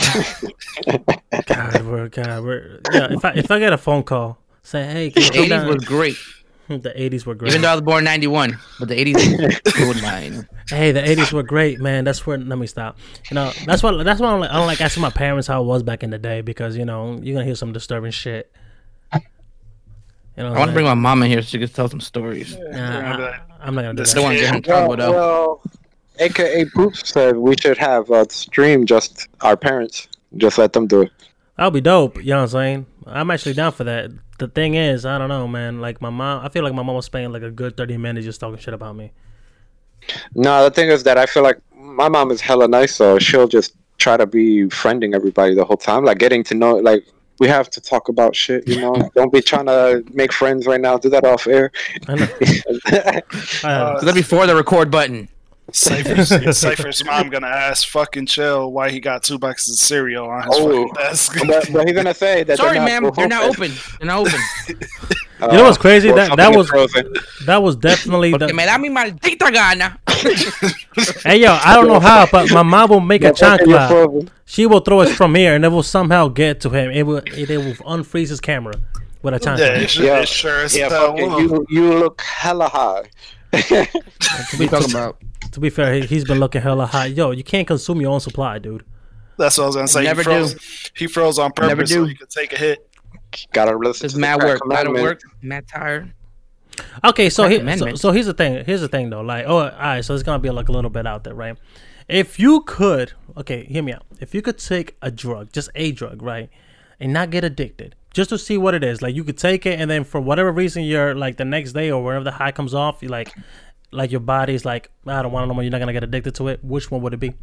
God, 1.45 1.85
we're, 1.85 2.09
God, 2.09 2.43
we're, 2.43 2.79
yeah. 2.91 3.07
If 3.11 3.23
I 3.25 3.31
if 3.33 3.51
I 3.51 3.59
get 3.59 3.71
a 3.73 3.77
phone 3.77 4.03
call 4.03 4.37
saying, 4.63 4.91
"Hey, 4.91 5.09
can 5.11 5.23
The 5.23 5.29
80s 5.39 5.49
down?" 5.49 5.67
was 5.67 5.83
great, 5.85 6.15
the 6.67 6.89
'80s 6.95 7.25
were 7.25 7.35
great. 7.35 7.49
even 7.51 7.61
though 7.61 7.69
I 7.69 7.73
was 7.75 7.81
born 7.81 7.99
in 7.99 8.05
91, 8.05 8.57
but 8.79 8.87
the 8.87 8.95
80s 8.95 9.63
was 9.63 9.73
gold 9.73 10.01
mine. 10.01 10.47
Hey, 10.69 10.93
the 10.93 11.03
eighties 11.07 11.33
were 11.33 11.43
great, 11.43 11.81
man. 11.81 12.05
That's 12.05 12.25
where. 12.25 12.37
Let 12.37 12.57
me 12.57 12.65
stop. 12.65 12.97
You 13.29 13.35
know, 13.35 13.51
that's 13.65 13.83
what. 13.83 14.01
That's 14.05 14.21
why 14.21 14.27
I 14.27 14.31
don't, 14.31 14.39
like, 14.39 14.51
I 14.51 14.53
don't 14.53 14.67
like 14.67 14.79
asking 14.79 15.01
my 15.01 15.09
parents 15.09 15.45
how 15.47 15.61
it 15.61 15.65
was 15.65 15.83
back 15.83 16.01
in 16.01 16.11
the 16.11 16.17
day 16.17 16.39
because 16.39 16.77
you 16.77 16.85
know 16.85 17.19
you're 17.21 17.33
gonna 17.33 17.45
hear 17.45 17.55
some 17.55 17.73
disturbing 17.73 18.11
shit. 18.11 18.49
You 20.37 20.43
know, 20.43 20.53
I 20.53 20.59
want 20.59 20.69
to 20.69 20.73
bring 20.73 20.85
my 20.85 20.93
mom 20.93 21.21
in 21.23 21.29
here 21.29 21.41
so 21.41 21.47
she 21.49 21.59
can 21.59 21.67
tell 21.67 21.89
some 21.89 21.99
stories. 21.99 22.55
Nah, 22.57 23.33
I, 23.59 23.67
am 23.67 23.75
not 23.75 23.81
gonna 23.81 23.93
do 23.93 23.97
This 23.97 24.13
that. 24.13 24.15
Don't 24.15 24.23
want 24.23 24.37
to 24.37 24.41
get 24.43 24.55
in 24.55 24.61
Well, 24.65 24.87
trouble 24.87 24.95
though. 24.95 25.11
well, 25.11 25.61
AKA 26.19 26.65
Poops 26.73 27.09
said 27.09 27.35
we 27.35 27.55
should 27.57 27.77
have 27.77 28.09
a 28.11 28.29
stream 28.29 28.85
just 28.85 29.27
our 29.41 29.57
parents. 29.57 30.07
Just 30.37 30.57
let 30.57 30.71
them 30.71 30.87
do 30.87 31.01
it. 31.01 31.11
That'll 31.57 31.71
be 31.71 31.81
dope. 31.81 32.15
You 32.23 32.29
know 32.29 32.37
what 32.37 32.41
I'm 32.43 32.47
saying? 32.47 32.85
I'm 33.05 33.29
actually 33.29 33.55
down 33.55 33.73
for 33.73 33.83
that. 33.83 34.09
The 34.41 34.47
thing 34.47 34.73
is, 34.73 35.05
I 35.05 35.19
don't 35.19 35.29
know, 35.29 35.47
man. 35.47 35.81
Like 35.81 36.01
my 36.01 36.09
mom, 36.09 36.43
I 36.43 36.49
feel 36.49 36.63
like 36.63 36.73
my 36.73 36.81
mom 36.81 36.95
was 36.95 37.05
spending 37.05 37.31
like 37.31 37.43
a 37.43 37.51
good 37.51 37.77
30 37.77 37.97
minutes 37.97 38.25
just 38.25 38.39
talking 38.39 38.57
shit 38.57 38.73
about 38.73 38.95
me. 38.95 39.11
No, 40.33 40.63
the 40.63 40.71
thing 40.71 40.89
is 40.89 41.03
that 41.03 41.19
I 41.19 41.27
feel 41.27 41.43
like 41.43 41.59
my 41.75 42.09
mom 42.09 42.31
is 42.31 42.41
hella 42.41 42.67
nice, 42.67 42.95
so 42.95 43.19
she'll 43.19 43.47
just 43.47 43.75
try 43.99 44.17
to 44.17 44.25
be 44.25 44.63
friending 44.63 45.13
everybody 45.13 45.53
the 45.53 45.63
whole 45.63 45.77
time, 45.77 46.03
like 46.03 46.17
getting 46.17 46.43
to 46.45 46.55
know. 46.55 46.73
Like 46.77 47.05
we 47.37 47.47
have 47.49 47.69
to 47.69 47.79
talk 47.79 48.09
about 48.09 48.35
shit. 48.35 48.67
You 48.67 48.81
know, 48.81 48.95
don't 49.15 49.31
be 49.31 49.43
trying 49.43 49.67
to 49.67 50.03
make 50.11 50.33
friends 50.33 50.65
right 50.65 50.81
now. 50.81 50.97
Do 50.97 51.09
that 51.11 51.23
off 51.23 51.45
air. 51.45 51.71
I 52.07 52.15
know. 52.15 52.27
Uh, 53.63 53.99
So 53.99 54.05
that 54.07 54.15
before 54.15 54.47
the 54.47 54.55
record 54.55 54.89
button. 54.89 55.29
Cypher's, 55.73 56.29
Cypher's 56.57 57.05
mom 57.05 57.29
gonna 57.29 57.47
ask 57.47 57.87
fucking 57.87 58.25
chill 58.25 58.71
why 58.71 58.89
he 58.89 58.99
got 58.99 59.23
two 59.23 59.39
boxes 59.39 59.75
of 59.75 59.79
cereal 59.79 60.27
on 60.29 60.43
his 60.43 60.51
Oh. 60.55 60.87
fucking 60.87 60.93
desk. 60.93 61.37
but, 61.47 61.71
but 61.73 61.87
he's 61.87 61.95
gonna 61.95 62.13
say 62.25 62.43
that. 62.43 62.57
Sorry, 62.57 62.77
they're 62.77 62.85
ma'am, 63.01 63.11
they're 63.15 63.27
not 63.27 63.43
open. 63.43 63.71
They're 63.99 64.07
not 64.07 64.19
open. 64.27 64.39
Uh, 65.41 65.47
You 65.51 65.57
know 65.57 65.63
what's 65.63 65.77
crazy? 65.79 66.09
or 66.09 66.15
That- 66.15 66.27
something 66.27 66.37
that 66.37 66.51
is 66.51 66.57
was- 66.57 66.69
frozen. 66.69 67.13
that 67.45 67.63
was 67.63 67.75
definitely 67.75 68.31
the. 68.31 68.53
me 68.53 68.63
da 68.65 68.77
mi 68.77 68.89
maldita 68.89 69.51
gana. 69.51 69.97
Hey 71.23 71.39
yo, 71.41 71.51
I 71.53 71.73
don't 71.75 71.87
know 71.87 71.99
how, 71.99 72.27
but 72.31 72.51
my 72.51 72.61
mom 72.63 72.89
will 72.91 72.99
make 72.99 73.23
a 73.23 73.27
Yeah, 73.27 73.31
fucking 73.33 73.67
chancla. 73.67 74.29
She 74.45 74.65
will 74.67 74.81
throw 74.81 75.01
it 75.01 75.09
from 75.09 75.33
here, 75.33 75.55
and 75.55 75.65
it 75.65 75.69
will 75.69 75.81
somehow 75.81 76.27
get 76.27 76.59
to 76.61 76.69
him. 76.69 76.91
It 76.91 77.03
will. 77.07 77.17
It, 77.25 77.49
it 77.49 77.57
will 77.57 77.73
unfreeze 77.85 78.29
his 78.29 78.39
camera 78.39 78.75
with 79.23 79.33
a 79.33 79.39
chancla. 79.39 79.81
it 79.81 79.89
sure, 79.89 80.05
Yeah. 80.05 80.25
sure 80.25 80.59
as 80.63 80.77
Yeah, 80.77 80.89
fucking, 80.89 81.31
you 81.31 81.65
you 81.69 81.93
look 81.97 82.21
hella 82.21 82.67
high. 82.69 83.03
What 83.51 84.59
we 84.59 84.67
talking 84.67 84.91
about? 84.91 85.21
To 85.51 85.59
be 85.59 85.69
fair, 85.69 85.93
he, 85.93 86.01
he's 86.01 86.23
been 86.25 86.39
looking 86.39 86.61
hella 86.61 86.85
hot. 86.85 87.11
Yo, 87.11 87.31
you 87.31 87.43
can't 87.43 87.67
consume 87.67 87.99
your 88.01 88.11
own 88.11 88.19
supply, 88.19 88.59
dude. 88.59 88.85
That's 89.37 89.57
what 89.57 89.65
I 89.65 89.67
was 89.67 89.75
gonna 89.75 89.87
say. 89.87 90.03
Never 90.03 90.21
he 90.21 90.25
froze, 90.25 90.53
do. 90.53 90.59
He 90.95 91.07
froze 91.07 91.39
on 91.39 91.51
Never 91.59 91.83
do. 91.83 91.93
so 91.93 92.03
he 92.05 92.15
could 92.15 92.29
take 92.29 92.53
a 92.53 92.57
hit. 92.57 92.87
Gotta 93.53 93.75
listen 93.77 94.05
It's 94.05 94.13
to 94.13 94.17
the 94.17 94.21
mad 94.21 94.43
work. 94.43 94.65
Lot 94.65 94.87
of 94.87 94.93
work. 94.93 95.21
Mad 95.41 95.67
tired. 95.67 96.13
Okay, 97.03 97.29
so, 97.29 97.47
he, 97.47 97.59
so 97.77 97.95
so 97.95 98.11
here's 98.11 98.25
the 98.25 98.33
thing. 98.33 98.63
Here's 98.65 98.81
the 98.81 98.87
thing 98.87 99.09
though. 99.09 99.21
Like, 99.21 99.45
oh, 99.47 99.57
all 99.57 99.69
right. 99.69 100.03
So 100.03 100.13
it's 100.13 100.23
gonna 100.23 100.39
be 100.39 100.49
like 100.49 100.69
a 100.69 100.71
little 100.71 100.89
bit 100.89 101.05
out 101.05 101.23
there, 101.23 101.33
right? 101.33 101.57
If 102.07 102.39
you 102.39 102.61
could, 102.61 103.13
okay, 103.37 103.65
hear 103.65 103.83
me 103.83 103.93
out. 103.93 104.03
If 104.19 104.33
you 104.33 104.41
could 104.41 104.57
take 104.57 104.97
a 105.01 105.11
drug, 105.11 105.51
just 105.53 105.69
a 105.75 105.91
drug, 105.91 106.21
right, 106.21 106.49
and 106.99 107.13
not 107.13 107.29
get 107.29 107.43
addicted, 107.43 107.95
just 108.13 108.29
to 108.29 108.37
see 108.37 108.57
what 108.57 108.73
it 108.73 108.83
is. 108.83 109.01
Like, 109.01 109.15
you 109.15 109.23
could 109.23 109.37
take 109.37 109.65
it, 109.65 109.79
and 109.79 109.89
then 109.89 110.03
for 110.03 110.19
whatever 110.21 110.51
reason, 110.51 110.83
you're 110.83 111.15
like 111.15 111.37
the 111.37 111.45
next 111.45 111.73
day 111.73 111.91
or 111.91 112.03
whenever 112.03 112.23
the 112.25 112.31
high 112.31 112.51
comes 112.51 112.73
off, 112.73 113.01
you 113.01 113.09
like, 113.09 113.33
like 113.91 114.11
your 114.11 114.19
body's 114.19 114.65
like, 114.65 114.89
I 115.07 115.21
don't 115.21 115.31
want 115.31 115.45
it 115.45 115.47
no 115.47 115.53
more. 115.53 115.63
You're 115.63 115.71
not 115.71 115.79
gonna 115.79 115.93
get 115.93 116.03
addicted 116.03 116.35
to 116.35 116.47
it. 116.49 116.63
Which 116.63 116.89
one 116.91 117.01
would 117.01 117.13
it 117.13 117.19
be? 117.19 117.33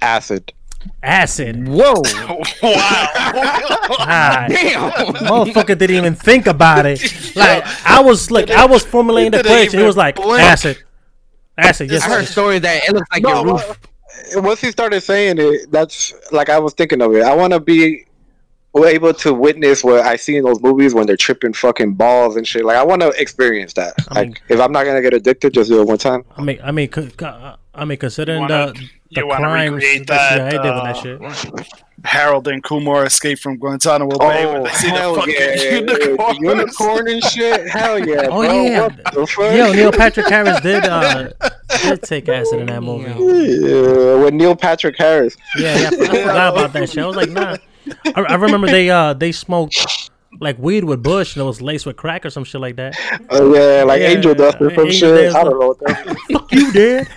Acid. 0.00 0.52
Acid. 1.02 1.66
Whoa. 1.68 1.94
Wow. 2.62 2.76
Ah, 3.98 4.46
Damn. 4.48 4.90
motherfucker 5.14 5.76
didn't 5.78 5.96
even 5.96 6.14
think 6.14 6.46
about 6.46 6.86
it. 6.86 7.00
Like 7.36 7.64
I 7.86 8.00
was 8.00 8.30
like 8.30 8.50
I 8.50 8.64
was 8.66 8.84
formulating 8.84 9.32
the 9.32 9.42
question. 9.42 9.80
He 9.80 9.84
was 9.86 9.96
like 9.96 10.16
blink. 10.16 10.40
acid, 10.42 10.82
acid. 11.58 11.90
Yes, 11.90 12.04
I 12.04 12.08
heard 12.10 12.26
stories 12.26 12.60
that 12.62 12.84
it 12.88 12.92
looks 12.92 13.08
like 13.12 13.22
No, 13.22 13.44
your 13.44 13.54
roof. 13.54 13.78
once 14.36 14.60
he 14.60 14.70
started 14.70 15.00
saying 15.00 15.36
it, 15.38 15.70
that's 15.72 16.12
like 16.32 16.48
I 16.48 16.58
was 16.58 16.74
thinking 16.74 17.00
of 17.02 17.14
it. 17.14 17.22
I 17.22 17.34
want 17.34 17.52
to 17.54 17.60
be 17.60 18.04
able 18.82 19.14
to 19.14 19.32
witness 19.32 19.84
what 19.84 20.00
I 20.00 20.16
see 20.16 20.36
in 20.36 20.44
those 20.44 20.60
movies 20.60 20.94
when 20.94 21.06
they're 21.06 21.16
tripping 21.16 21.52
fucking 21.52 21.94
balls 21.94 22.34
and 22.36 22.46
shit. 22.46 22.64
Like 22.64 22.76
I 22.76 22.82
want 22.82 23.02
to 23.02 23.10
experience 23.10 23.72
that. 23.74 23.94
I 24.08 24.22
mean- 24.22 24.30
like 24.30 24.42
if 24.48 24.60
I'm 24.60 24.72
not 24.72 24.84
gonna 24.84 25.02
get 25.02 25.14
addicted, 25.14 25.54
just 25.54 25.70
do 25.70 25.80
it 25.80 25.86
one 25.86 25.98
time. 25.98 26.24
I 26.36 26.42
mean, 26.42 26.58
I 26.64 26.72
mean, 26.72 26.88
co- 26.88 27.08
co- 27.16 27.54
I 27.74 27.84
mean, 27.84 27.98
considering 27.98 28.40
wanna- 28.40 28.72
the 28.74 28.88
the 29.20 29.26
wanna 29.26 29.44
crimes 29.46 29.74
recreate 29.74 30.06
that 30.08 30.38
that, 30.38 30.50
CIA 30.50 30.50
did 30.50 30.60
with 30.60 30.66
uh, 30.66 30.84
that 31.52 31.56
shit. 31.62 31.68
Harold 32.04 32.48
and 32.48 32.62
Kumar 32.62 33.06
escape 33.06 33.38
from 33.38 33.56
Guantanamo 33.56 34.18
Bay 34.18 34.44
when 34.44 34.56
Oh 34.60 34.64
they 34.64 34.70
see 34.72 34.90
the 34.90 35.14
fucking 35.16 35.34
yeah, 35.38 35.74
unicorn. 35.78 36.36
The 36.42 36.48
unicorn 36.48 37.08
and 37.08 37.22
shit. 37.24 37.68
Hell 37.68 37.98
yeah, 38.06 38.22
Oh, 38.30 38.42
bro. 38.42 38.62
yeah. 38.62 38.82
What 38.82 38.96
the 39.14 39.26
fuck? 39.26 39.56
Yo, 39.56 39.72
Neil 39.72 39.92
Patrick 39.92 40.26
Harris 40.28 40.60
did 40.60 40.84
uh 40.84 41.30
did 41.82 42.02
take 42.02 42.28
acid 42.28 42.60
in 42.60 42.66
that 42.66 42.82
movie. 42.82 43.08
Yeah, 43.08 44.16
with 44.22 44.34
Neil 44.34 44.54
Patrick 44.56 44.96
Harris. 44.98 45.36
Yeah, 45.56 45.78
yeah, 45.78 45.86
I 45.86 45.90
forgot 45.96 46.52
about 46.54 46.72
that 46.74 46.90
shit. 46.90 47.02
I 47.02 47.06
was 47.06 47.16
like, 47.16 47.30
nah. 47.30 47.56
I, 48.14 48.20
I 48.22 48.34
remember 48.34 48.66
they 48.66 48.90
uh 48.90 49.12
they 49.14 49.32
smoked 49.32 50.10
like 50.40 50.58
weed 50.58 50.84
with 50.84 51.02
Bush 51.02 51.36
and 51.36 51.42
it 51.42 51.46
was 51.46 51.60
laced 51.62 51.86
with 51.86 51.96
crack 51.96 52.24
or 52.26 52.30
some 52.30 52.44
shit 52.44 52.60
like 52.60 52.76
that. 52.76 52.96
Oh 53.30 53.54
yeah, 53.54 53.84
like 53.84 54.00
Yeah, 54.00 54.08
angel 54.08 54.34
dust 54.34 54.58
or 54.60 54.74
some 54.74 54.90
shit. 54.90 55.34
I 55.34 55.44
don't 55.44 55.58
know 55.60 55.76
what. 55.78 56.18
Fuck 56.32 56.52
you, 56.52 56.72
dad. 56.72 57.08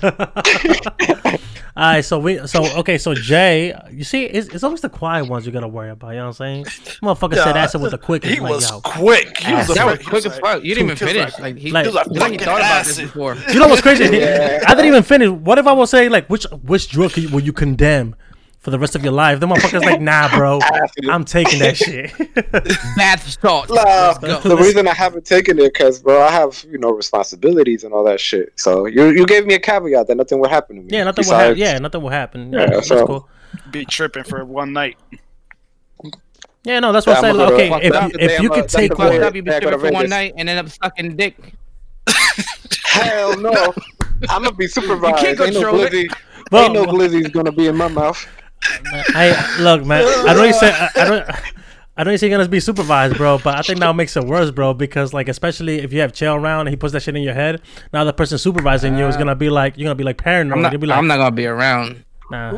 All 1.76 1.84
right, 1.84 2.00
so 2.04 2.18
we 2.18 2.44
so 2.48 2.64
okay, 2.80 2.98
so 2.98 3.14
Jay, 3.14 3.72
you 3.92 4.02
see, 4.02 4.24
it's, 4.24 4.48
it's 4.48 4.64
always 4.64 4.80
the 4.80 4.88
quiet 4.88 5.26
ones 5.28 5.46
you 5.46 5.52
gotta 5.52 5.68
worry 5.68 5.90
about. 5.90 6.08
You 6.10 6.16
know 6.16 6.22
what 6.26 6.40
I'm 6.40 6.64
saying? 6.64 6.64
Motherfucker 6.64 7.34
said 7.36 7.54
Yeah, 7.54 7.62
acid 7.62 7.80
with 7.80 7.92
the 7.92 7.98
quick. 7.98 8.24
He 8.24 8.40
like, 8.40 8.50
was 8.50 8.68
yo. 8.68 8.80
quick. 8.80 9.38
He 9.38 9.54
was, 9.54 9.68
That 9.68 9.86
a 9.86 9.90
was 9.92 9.98
quick 10.04 10.26
as 10.26 10.32
like- 10.32 10.40
fuck. 10.40 10.64
You 10.64 10.74
didn't 10.74 10.86
even 10.90 10.96
finish. 10.96 11.32
like- 11.34 11.38
Like 11.40 11.56
he, 11.58 11.70
Like- 11.70 11.84
he 11.84 11.88
was 11.88 11.94
like, 11.94 12.06
he 12.06 12.18
only 12.18 12.20
fucking 12.20 12.38
thought 12.40 12.58
about 12.60 12.84
this 12.84 12.98
before. 12.98 13.36
You 13.52 13.60
know 13.60 13.68
what's 13.68 13.82
crazy? 13.82 14.04
Yeah. 14.18 14.64
I 14.66 14.74
didn't 14.74 14.86
even 14.88 15.04
finish. 15.04 15.28
What 15.28 15.58
if 15.58 15.68
I 15.68 15.72
was 15.72 15.88
saying 15.90 16.10
like 16.10 16.26
which 16.28 16.44
which 16.64 16.88
drug 16.88 17.12
could 17.12 17.22
you- 17.22 17.28
will 17.28 17.42
you 17.42 17.52
condemn 17.52 18.16
for 18.68 18.72
the 18.72 18.78
rest 18.78 18.94
of 18.94 19.02
your 19.02 19.12
life? 19.12 19.40
The 19.40 19.46
motherfucker's 19.46 19.84
like, 19.84 20.00
nah, 20.00 20.28
bro, 20.36 20.60
I'm 21.08 21.24
taking 21.24 21.58
that 21.60 21.76
shit. 21.76 22.12
Bath 22.96 23.26
salt. 23.40 23.70
Nah, 23.70 24.12
the 24.18 24.56
reason 24.60 24.86
I 24.86 24.92
haven't 24.94 25.24
taken 25.24 25.58
it 25.58 25.72
because, 25.72 26.00
bro, 26.02 26.20
I 26.22 26.30
have 26.30 26.64
you 26.68 26.76
know 26.78 26.90
responsibilities 26.90 27.84
and 27.84 27.94
all 27.94 28.04
that 28.04 28.20
shit. 28.20 28.52
So 28.56 28.86
you 28.86 29.06
you 29.10 29.24
gave 29.26 29.46
me 29.46 29.54
a 29.54 29.58
caveat 29.58 30.06
that 30.08 30.16
nothing 30.16 30.38
would 30.40 30.50
happen 30.50 30.76
to 30.76 30.82
me. 30.82 30.88
yeah, 30.90 31.04
nothing 31.04 31.26
will 31.26 31.34
happen. 31.34 31.58
Yeah, 31.58 31.78
nothing 31.78 32.02
will 32.02 32.10
happen. 32.10 32.52
Yeah, 32.52 32.60
Yeah, 32.60 32.66
that's 32.66 32.88
so- 32.88 33.06
cool. 33.06 33.28
Be 33.70 33.84
tripping 33.86 34.24
for 34.24 34.44
one 34.44 34.74
night. 34.74 34.98
Yeah, 36.64 36.80
no, 36.80 36.92
that's 36.92 37.06
what 37.06 37.22
Yeah, 37.22 37.30
I'm 37.30 37.40
I'm 37.40 37.48
saying. 37.56 37.70
gonna 37.70 37.76
Okay, 37.76 37.86
if 37.86 37.94
you, 38.12 38.18
if 38.20 38.42
you 38.42 38.50
uh, 38.50 38.54
could 38.54 38.64
that's 38.64 38.74
take 38.74 38.90
the 38.90 38.96
Fucked 38.96 39.14
one, 39.14 39.22
up, 39.22 39.34
you 39.34 39.42
be 39.42 39.50
tripping 39.50 39.78
for 39.80 39.90
one 39.90 40.08
night 40.10 40.34
and 40.36 40.48
end 40.50 40.58
up 40.58 40.68
sucking 40.68 41.16
dick. 41.16 41.54
Hell 42.84 43.38
no, 43.40 43.50
I'm 44.28 44.42
gonna 44.42 44.52
be 44.52 44.66
supervised. 44.68 45.18
You 45.22 45.34
can't 45.36 45.40
Ain't 45.40 45.54
no 45.54 45.60
control 45.60 45.80
it. 45.82 45.92
glizzy. 45.92 46.12
Well, 46.50 46.64
Ain't 46.64 46.74
no 46.74 46.84
glizzy's 46.86 47.28
gonna 47.28 47.52
be 47.52 47.66
in 47.68 47.76
my 47.76 47.88
mouth. 47.88 48.26
I 49.14 49.56
look, 49.60 49.84
man. 49.84 50.02
I 50.28 50.34
don't 50.34 50.44
even 50.44 50.54
say 50.54 50.70
I, 50.70 50.90
I 50.96 51.04
don't. 51.04 51.30
I 51.96 52.04
don't 52.04 52.16
say 52.16 52.28
you're 52.28 52.38
gonna 52.38 52.48
be 52.48 52.60
supervised, 52.60 53.16
bro, 53.16 53.38
but 53.38 53.58
I 53.58 53.62
think 53.62 53.80
that 53.80 53.92
makes 53.96 54.16
it 54.16 54.22
worse, 54.22 54.52
bro, 54.52 54.72
because 54.72 55.12
like 55.12 55.28
especially 55.28 55.80
if 55.80 55.92
you 55.92 56.00
have 56.00 56.12
chill 56.12 56.34
around 56.34 56.60
and 56.60 56.68
he 56.68 56.76
puts 56.76 56.92
that 56.92 57.02
shit 57.02 57.16
in 57.16 57.22
your 57.24 57.34
head, 57.34 57.60
now 57.92 58.04
the 58.04 58.12
person 58.12 58.38
supervising 58.38 58.96
you 58.96 59.04
is 59.06 59.16
gonna 59.16 59.34
be 59.34 59.50
like 59.50 59.76
you're 59.76 59.86
gonna 59.86 59.96
be 59.96 60.04
like 60.04 60.16
paranoid. 60.16 60.58
I'm 60.58 60.62
not, 60.62 60.78
be 60.80 60.86
like, 60.86 60.96
I'm 60.96 61.08
not 61.08 61.16
gonna 61.16 61.34
be 61.34 61.46
around. 61.46 62.04
nah. 62.30 62.56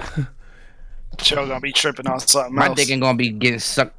Chill 1.16 1.46
gonna 1.46 1.60
be 1.60 1.72
tripping 1.72 2.06
on 2.06 2.20
something 2.20 2.54
My 2.54 2.66
else. 2.66 2.76
dick 2.76 2.90
ain't 2.90 3.00
gonna 3.00 3.16
be 3.16 3.30
getting 3.30 3.58
sucked. 3.60 3.96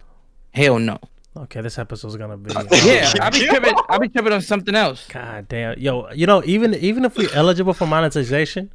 Hell 0.53 0.77
no. 0.77 0.99
Okay, 1.33 1.61
this 1.61 1.79
episode's 1.79 2.17
gonna 2.17 2.35
be. 2.35 2.53
Uh, 2.53 2.65
yeah, 2.83 3.09
I'll 3.21 3.31
be 3.31 3.47
tripping. 3.47 3.73
I'll 3.87 3.99
be 4.01 4.09
tripping 4.09 4.33
on 4.33 4.41
something 4.41 4.75
else. 4.75 5.07
God 5.07 5.47
damn, 5.47 5.79
yo, 5.79 6.11
you 6.11 6.27
know, 6.27 6.43
even 6.43 6.75
even 6.75 7.05
if 7.05 7.15
we're 7.15 7.33
eligible 7.33 7.73
for 7.73 7.87
monetization, 7.87 8.69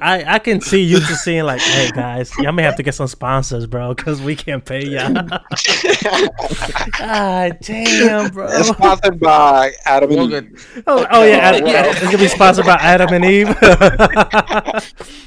I 0.00 0.24
I 0.24 0.40
can 0.40 0.60
see 0.60 0.82
you 0.82 0.98
just 0.98 1.22
seeing 1.22 1.44
like, 1.44 1.60
hey 1.60 1.92
guys, 1.92 2.36
y'all 2.38 2.50
may 2.50 2.64
have 2.64 2.74
to 2.78 2.82
get 2.82 2.96
some 2.96 3.06
sponsors, 3.06 3.66
bro, 3.68 3.94
because 3.94 4.20
we 4.20 4.34
can't 4.34 4.64
pay 4.64 4.84
y'all. 4.84 5.12
God 6.98 7.58
damn, 7.60 8.30
bro. 8.32 8.48
It's 8.50 8.70
sponsored 8.70 9.20
by 9.20 9.70
Adam 9.84 10.10
Well, 10.10 10.22
and 10.22 10.30
good. 10.30 10.58
Oh, 10.88 11.06
oh 11.08 11.22
yeah, 11.22 11.36
Adam, 11.36 11.68
yeah, 11.68 11.84
it's 11.86 12.02
gonna 12.02 12.18
be 12.18 12.26
sponsored 12.26 12.66
by 12.66 12.78
Adam 12.80 13.12
and 13.14 13.24
Eve, 13.24 13.46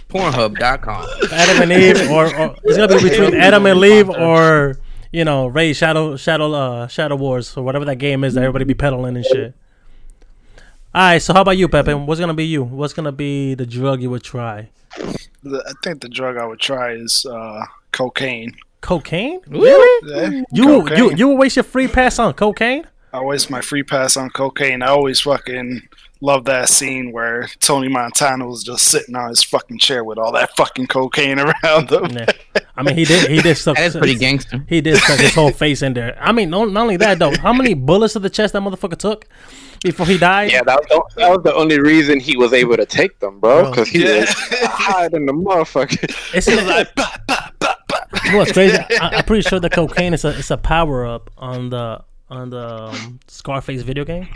Pornhub.com. 0.10 1.08
Adam 1.32 1.62
and 1.62 1.72
Eve, 1.72 2.12
or, 2.12 2.36
or 2.36 2.58
it's 2.66 2.76
gonna 2.76 2.98
be 2.98 3.10
between 3.10 3.34
Adam 3.36 3.66
and 3.66 3.82
Eve 3.82 4.10
or 4.10 4.76
you 5.16 5.24
know 5.26 5.48
Ray 5.48 5.74
Shadow 5.74 6.16
Shadow 6.18 6.54
uh 6.54 6.88
Shadow 6.88 7.16
Wars 7.16 7.56
or 7.58 7.64
whatever 7.64 7.86
that 7.86 7.96
game 7.98 8.24
is 8.24 8.34
that 8.34 8.42
everybody 8.44 8.66
be 8.66 8.74
peddling 8.74 9.16
and 9.16 9.26
shit. 9.26 9.54
All 10.94 11.02
right, 11.02 11.22
so 11.22 11.34
how 11.34 11.42
about 11.42 11.58
you, 11.58 11.68
Pepe? 11.68 11.94
What's 11.94 12.20
gonna 12.20 12.34
be 12.34 12.46
you? 12.46 12.64
What's 12.64 12.94
gonna 12.94 13.12
be 13.12 13.54
the 13.54 13.66
drug 13.66 14.02
you 14.02 14.10
would 14.10 14.24
try? 14.24 14.70
The- 15.44 15.64
I 15.68 15.74
think 15.84 16.02
the 16.02 16.10
drug 16.10 16.38
I 16.38 16.46
would 16.46 16.60
try 16.60 16.94
is 16.94 17.26
uh, 17.30 17.66
cocaine. 17.92 18.54
Cocaine? 18.82 19.40
Really? 19.48 20.10
Yeah, 20.10 20.44
You 20.54 20.66
cocaine. 20.84 20.98
you 20.98 21.12
you 21.16 21.28
would 21.30 21.38
waste 21.38 21.56
your 21.58 21.64
free 21.64 21.88
pass 21.88 22.18
on 22.20 22.34
cocaine? 22.34 22.86
I 23.12 23.22
waste 23.24 23.50
my 23.50 23.62
free 23.62 23.84
pass 23.84 24.16
on 24.18 24.30
cocaine. 24.30 24.82
I 24.82 24.88
always 24.88 25.22
fucking 25.22 25.82
love 26.22 26.46
that 26.46 26.70
scene 26.70 27.12
where 27.12 27.48
Tony 27.60 27.88
Montana 27.90 28.46
was 28.48 28.64
just 28.64 28.86
sitting 28.88 29.16
on 29.16 29.30
his 29.30 29.44
fucking 29.44 29.80
chair 29.80 30.04
with 30.04 30.18
all 30.18 30.32
that 30.34 30.56
fucking 30.56 30.88
cocaine 30.88 31.40
around 31.64 31.92
him. 31.92 32.06
Yeah. 32.12 32.26
I 32.78 32.84
mean, 32.84 32.96
he 32.96 33.06
did 33.06 33.30
he 33.30 33.42
did 33.42 33.56
suck. 33.58 33.78
That 33.78 33.86
is 33.88 33.96
pretty 33.96 34.16
gangster. 34.16 34.64
He 34.68 34.82
did 34.82 34.98
stuck 34.98 35.20
his 35.20 35.34
whole 35.34 35.52
face 35.52 35.82
in 35.82 35.94
there. 35.94 36.18
I 36.20 36.32
mean, 36.32 36.50
not, 36.50 36.72
not 36.72 36.82
only 36.82 36.98
that 36.98 37.20
though. 37.20 37.36
How 37.38 37.54
many 37.54 37.74
bullets 37.74 38.14
to 38.14 38.20
the 38.20 38.30
chest 38.30 38.54
that 38.54 38.62
motherfucker 38.62 38.98
took 38.98 39.26
before 39.84 40.06
he 40.06 40.18
died? 40.18 40.52
Yeah, 40.52 40.64
that 40.64 40.80
was, 40.90 41.14
the, 41.16 41.22
that 41.22 41.30
was 41.32 41.44
the 41.44 41.54
only 41.56 41.80
reason 41.80 42.20
he 42.20 42.36
was 42.36 42.52
able 42.54 42.76
to 42.78 42.86
take 42.86 43.18
them, 43.20 43.40
bro. 43.40 43.62
Bro. 43.64 43.72
Because 43.72 43.88
he 43.90 44.04
Yeah. 44.04 44.20
was 44.20 44.30
high 44.34 45.08
than 45.10 45.26
the 45.26 45.34
motherfucker. 45.34 46.04
It's 46.36 46.48
He 46.48 46.56
like, 46.62 46.94
bah, 46.96 47.16
bah, 47.28 47.50
bah, 47.60 47.76
bah. 47.88 48.00
You 48.26 48.32
know 48.34 48.38
what's 48.40 48.52
crazy? 48.52 48.78
I, 48.78 49.10
I'm 49.18 49.24
pretty 49.24 49.48
sure 49.48 49.60
the 49.60 49.70
cocaine 49.70 50.14
is 50.14 50.26
a 50.26 50.38
it's 50.38 50.52
a 50.52 50.58
power 50.58 51.06
up 51.06 51.30
on 51.38 51.70
the 51.70 52.04
on 52.30 52.50
the 52.50 52.86
um, 52.90 53.20
Scarface 53.28 53.84
video 53.84 54.04
game. 54.04 54.28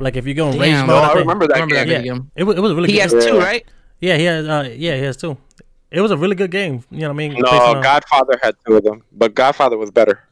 Like 0.00 0.16
if 0.16 0.26
you 0.26 0.34
go 0.34 0.50
in 0.50 0.58
rage 0.58 0.74
mode, 0.76 0.88
No, 0.88 0.96
I 0.96 1.08
I 1.08 1.14
remember 1.14 1.46
that 1.48 1.54
Remember 1.54 1.74
game. 1.76 1.86
video 1.86 1.98
yeah, 1.98 2.12
game. 2.18 2.30
it 2.36 2.44
was 2.44 2.56
it 2.56 2.60
was 2.60 2.72
really 2.74 2.88
He 2.92 2.98
good. 2.98 3.10
has 3.12 3.24
two, 3.24 3.38
right? 3.38 3.64
yeah, 4.00 4.16
he 4.16 4.24
has. 4.24 4.46
Uh, 4.46 4.68
yeah, 4.76 4.96
he 4.96 5.02
has 5.02 5.16
two. 5.16 5.36
It 5.94 6.00
was 6.00 6.10
a 6.10 6.16
really 6.16 6.34
good 6.34 6.50
game. 6.50 6.82
You 6.90 7.00
know 7.00 7.08
what 7.08 7.14
I 7.14 7.16
mean? 7.16 7.30
Based 7.32 7.44
No, 7.44 7.50
on- 7.58 7.82
Godfather 7.82 8.38
had 8.42 8.54
two 8.66 8.76
of 8.76 8.84
them, 8.84 9.02
but 9.12 9.34
Godfather 9.34 9.78
was 9.78 9.90
better. 9.90 10.22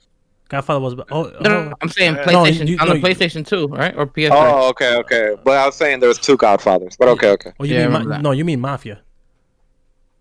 Godfather 0.48 0.80
was. 0.80 0.94
Oh, 1.10 1.22
No, 1.22 1.22
no, 1.22 1.30
oh, 1.40 1.40
no, 1.68 1.74
I'm 1.80 1.88
saying 1.88 2.14
No, 2.14 2.22
PlayStation 2.24 2.68
you- 2.68 2.76
on 2.78 2.88
no, 2.88 2.94
the 2.94 2.98
you- 2.98 3.04
PlayStation 3.06 3.46
2, 3.46 3.68
right? 3.68 3.94
Or 3.96 4.06
PS3. 4.06 4.30
Oh, 4.32 4.68
okay, 4.70 4.96
okay. 4.96 5.34
But 5.42 5.56
I 5.56 5.64
was 5.66 5.76
saying 5.76 6.00
there 6.00 6.08
was 6.10 6.18
two 6.18 6.36
Godfathers. 6.36 6.96
But 6.98 7.08
okay, 7.08 7.30
okay. 7.30 7.52
oh, 7.58 7.64
you 7.64 7.74
Yeah, 7.76 7.88
mean 7.88 8.08
ma- 8.08 8.18
no? 8.18 8.32
You 8.32 8.44
mean 8.44 8.60
Mafia? 8.60 9.00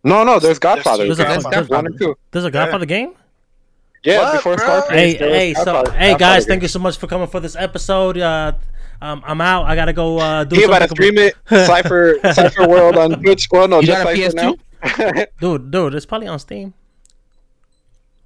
No, 0.04 0.24
no, 0.24 0.40
there's 0.40 0.58
Godfather. 0.60 1.06
There's 1.06 1.18
two 1.18 1.24
Godfather. 1.24 1.44
Godfathers. 1.56 1.70
One 1.70 1.86
and 1.88 1.98
two. 2.00 2.16
There's 2.32 2.46
a 2.46 2.52
Godfather 2.52 2.86
game. 2.86 3.14
Yeah, 4.04 4.22
What, 4.24 4.34
before 4.34 4.56
bro? 4.56 4.66
Scarface. 4.66 4.90
Hey, 4.92 5.18
there 5.18 5.28
was 5.30 5.38
hey, 5.38 5.54
so 5.54 5.66
Godfather- 5.66 5.92
hey 5.98 6.10
guys, 6.12 6.20
Godfather. 6.20 6.42
thank 6.48 6.62
you 6.64 6.68
so 6.70 6.80
much 6.80 6.98
for 6.98 7.08
coming 7.08 7.28
for 7.28 7.40
this 7.40 7.56
episode. 7.56 8.18
Uh, 8.18 8.54
um, 9.02 9.22
I'm 9.26 9.42
out. 9.42 9.66
I 9.66 9.76
gotta 9.76 9.94
go 9.94 10.18
uh, 10.18 10.44
do 10.44 10.56
He 10.56 10.64
about 10.64 10.80
to 10.80 10.88
something. 10.88 10.96
stream 10.96 11.18
it. 11.20 11.36
Cipher 11.68 12.18
Cipher 12.34 12.68
World 12.68 12.98
on 12.98 13.22
Twitch. 13.22 13.48
Well, 13.52 13.68
no, 13.68 13.80
You 13.80 13.88
just 13.88 14.04
got 14.04 14.14
a 14.14 14.16
Cipher 14.18 14.36
now. 14.36 14.56
PS2? 14.82 15.28
Dude, 15.40 15.72
dude, 15.72 15.96
it's 15.96 16.06
probably 16.06 16.28
on 16.28 16.40
Steam. 16.40 16.74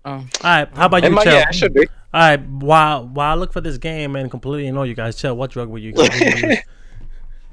Oh. 0.03 0.11
All 0.11 0.23
right, 0.43 0.67
how 0.73 0.85
about 0.85 1.03
It 1.03 1.09
you, 1.09 1.15
might, 1.15 1.23
Chill? 1.23 1.33
yeah, 1.33 1.49
it 1.49 1.55
should 1.55 1.73
be. 1.73 1.87
All 2.13 2.21
right, 2.21 2.39
while 2.47 3.07
while 3.07 3.31
I 3.31 3.39
look 3.39 3.51
for 3.51 3.59
this 3.61 3.77
game 3.77 4.15
and 4.15 4.29
completely 4.29 4.69
know 4.71 4.83
you 4.83 4.93
guys, 4.95 5.15
Chill, 5.15 5.35
what 5.35 5.51
drug 5.51 5.67
were 5.69 5.79
you? 5.79 5.93
Would 5.95 6.13
you 6.13 6.25
use? 6.49 6.57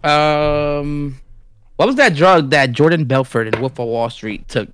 Um, 0.05 1.21
what 1.77 1.87
was 1.87 1.97
that 1.97 2.15
drug 2.15 2.51
that 2.51 2.73
Jordan 2.73 3.05
Belfort 3.07 3.53
in 3.53 3.61
Wolf 3.61 3.79
of 3.79 3.87
Wall 3.88 4.11
Street 4.11 4.49
took 4.49 4.69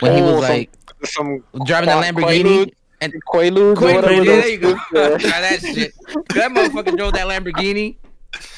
when 0.00 0.14
he 0.14 0.20
Oh, 0.22 0.36
was 0.36 0.46
some- 0.46 0.54
like 0.56 0.70
some 1.04 1.44
driving 1.64 1.88
that 1.88 2.14
Qua- 2.14 2.22
Lamborghini? 2.22 2.42
Quaaludes? 2.44 2.72
And 3.02 3.12
Quaaludes 3.28 3.72
or 3.72 3.74
Quaaludes, 4.02 4.24
yeah, 4.24 4.36
there 4.40 4.48
you 4.48 4.56
go. 4.58 4.68
Yeah. 4.94 5.08
Try 5.18 5.40
that 5.42 5.60
shit. 5.60 5.92
That 6.34 6.50
motherfucker 6.50 6.96
drove 6.96 7.12
that 7.12 7.26
Lamborghini, 7.26 7.96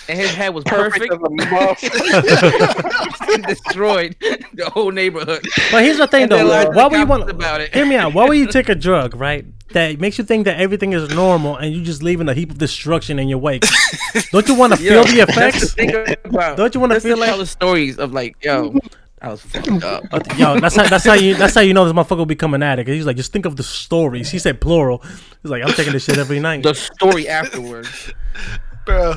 and 0.09 0.19
his 0.19 0.31
head 0.35 0.55
was 0.55 0.65
Perfect 0.65 1.09
perfect. 1.11 1.13
as 1.13 1.19
a 1.19 1.47
motherfucker. 1.47 3.35
and 3.35 3.47
destroyed 3.47 4.17
the 4.55 4.71
whole 4.71 4.91
neighborhood. 4.91 5.47
But 5.71 5.85
here's 5.85 5.99
the 5.99 6.07
thing, 6.07 6.25
And 6.25 6.33
then 6.33 6.47
though. 6.47 6.51
lied 6.51 6.67
to 6.69 6.73
Why 6.73 6.85
would 6.85 6.93
you 6.99 7.07
cops 7.07 7.09
want? 7.21 7.31
about 7.31 7.61
it? 7.61 7.75
Hear 7.75 7.87
me 7.87 7.95
out. 7.97 8.13
Why 8.15 8.27
would 8.27 8.37
you 8.39 8.47
take 8.51 8.69
a 8.69 8.75
drug, 8.75 9.15
right? 9.15 9.45
That 9.73 10.01
makes 10.01 10.17
you 10.19 10.25
think 10.25 10.47
that 10.47 10.59
everything 10.59 10.95
is 10.95 11.15
normal, 11.15 11.57
and 11.57 11.75
you 11.75 11.83
just 11.83 12.03
leaving 12.03 12.29
a 12.29 12.35
heap 12.35 12.51
of 12.51 12.59
destruction 12.59 13.19
in 13.19 13.29
your 13.29 13.39
wake. 13.39 13.65
Don't 14.33 14.49
you 14.49 14.55
want 14.55 14.73
to 14.73 14.79
feel 14.83 15.05
the 15.05 15.21
effects? 15.21 15.61
the 15.61 15.67
thing 15.69 15.95
about- 16.25 16.57
Don't 16.57 16.75
you 16.75 16.81
wanna 16.81 16.99
feel 17.01 17.19
like- 17.19 17.29
tell 17.29 17.39
the 17.39 17.47
stories 17.47 17.99
of 17.99 18.13
like, 18.15 18.37
yo, 18.43 18.75
I 19.21 19.29
was 19.31 19.43
fucked 19.43 19.69
up. 19.85 20.05
Yo, 20.39 20.59
that's 20.61 20.75
how 20.77 20.89
that's 20.89 21.05
how 21.05 21.13
you 21.15 21.35
that's 21.35 21.55
how 21.55 21.61
you 21.61 21.75
know 21.75 21.85
this 21.85 21.93
motherfucker 21.93 22.17
will 22.19 22.25
become 22.27 22.55
an 22.55 22.63
addict. 22.63 22.89
He's 22.89 23.05
like, 23.05 23.17
just 23.17 23.33
think 23.33 23.45
of 23.47 23.57
the 23.57 23.63
stories. 23.63 24.31
He 24.31 24.39
said 24.39 24.61
plural. 24.61 25.03
He's 25.43 25.51
like, 25.51 25.63
I'm 25.63 25.73
taking 25.75 25.93
this 25.93 26.05
shit 26.05 26.17
every 26.19 26.41
night. 26.41 26.63
The 26.63 26.73
story 26.75 27.29
afterwards. 27.29 28.13
Bro, 28.89 29.15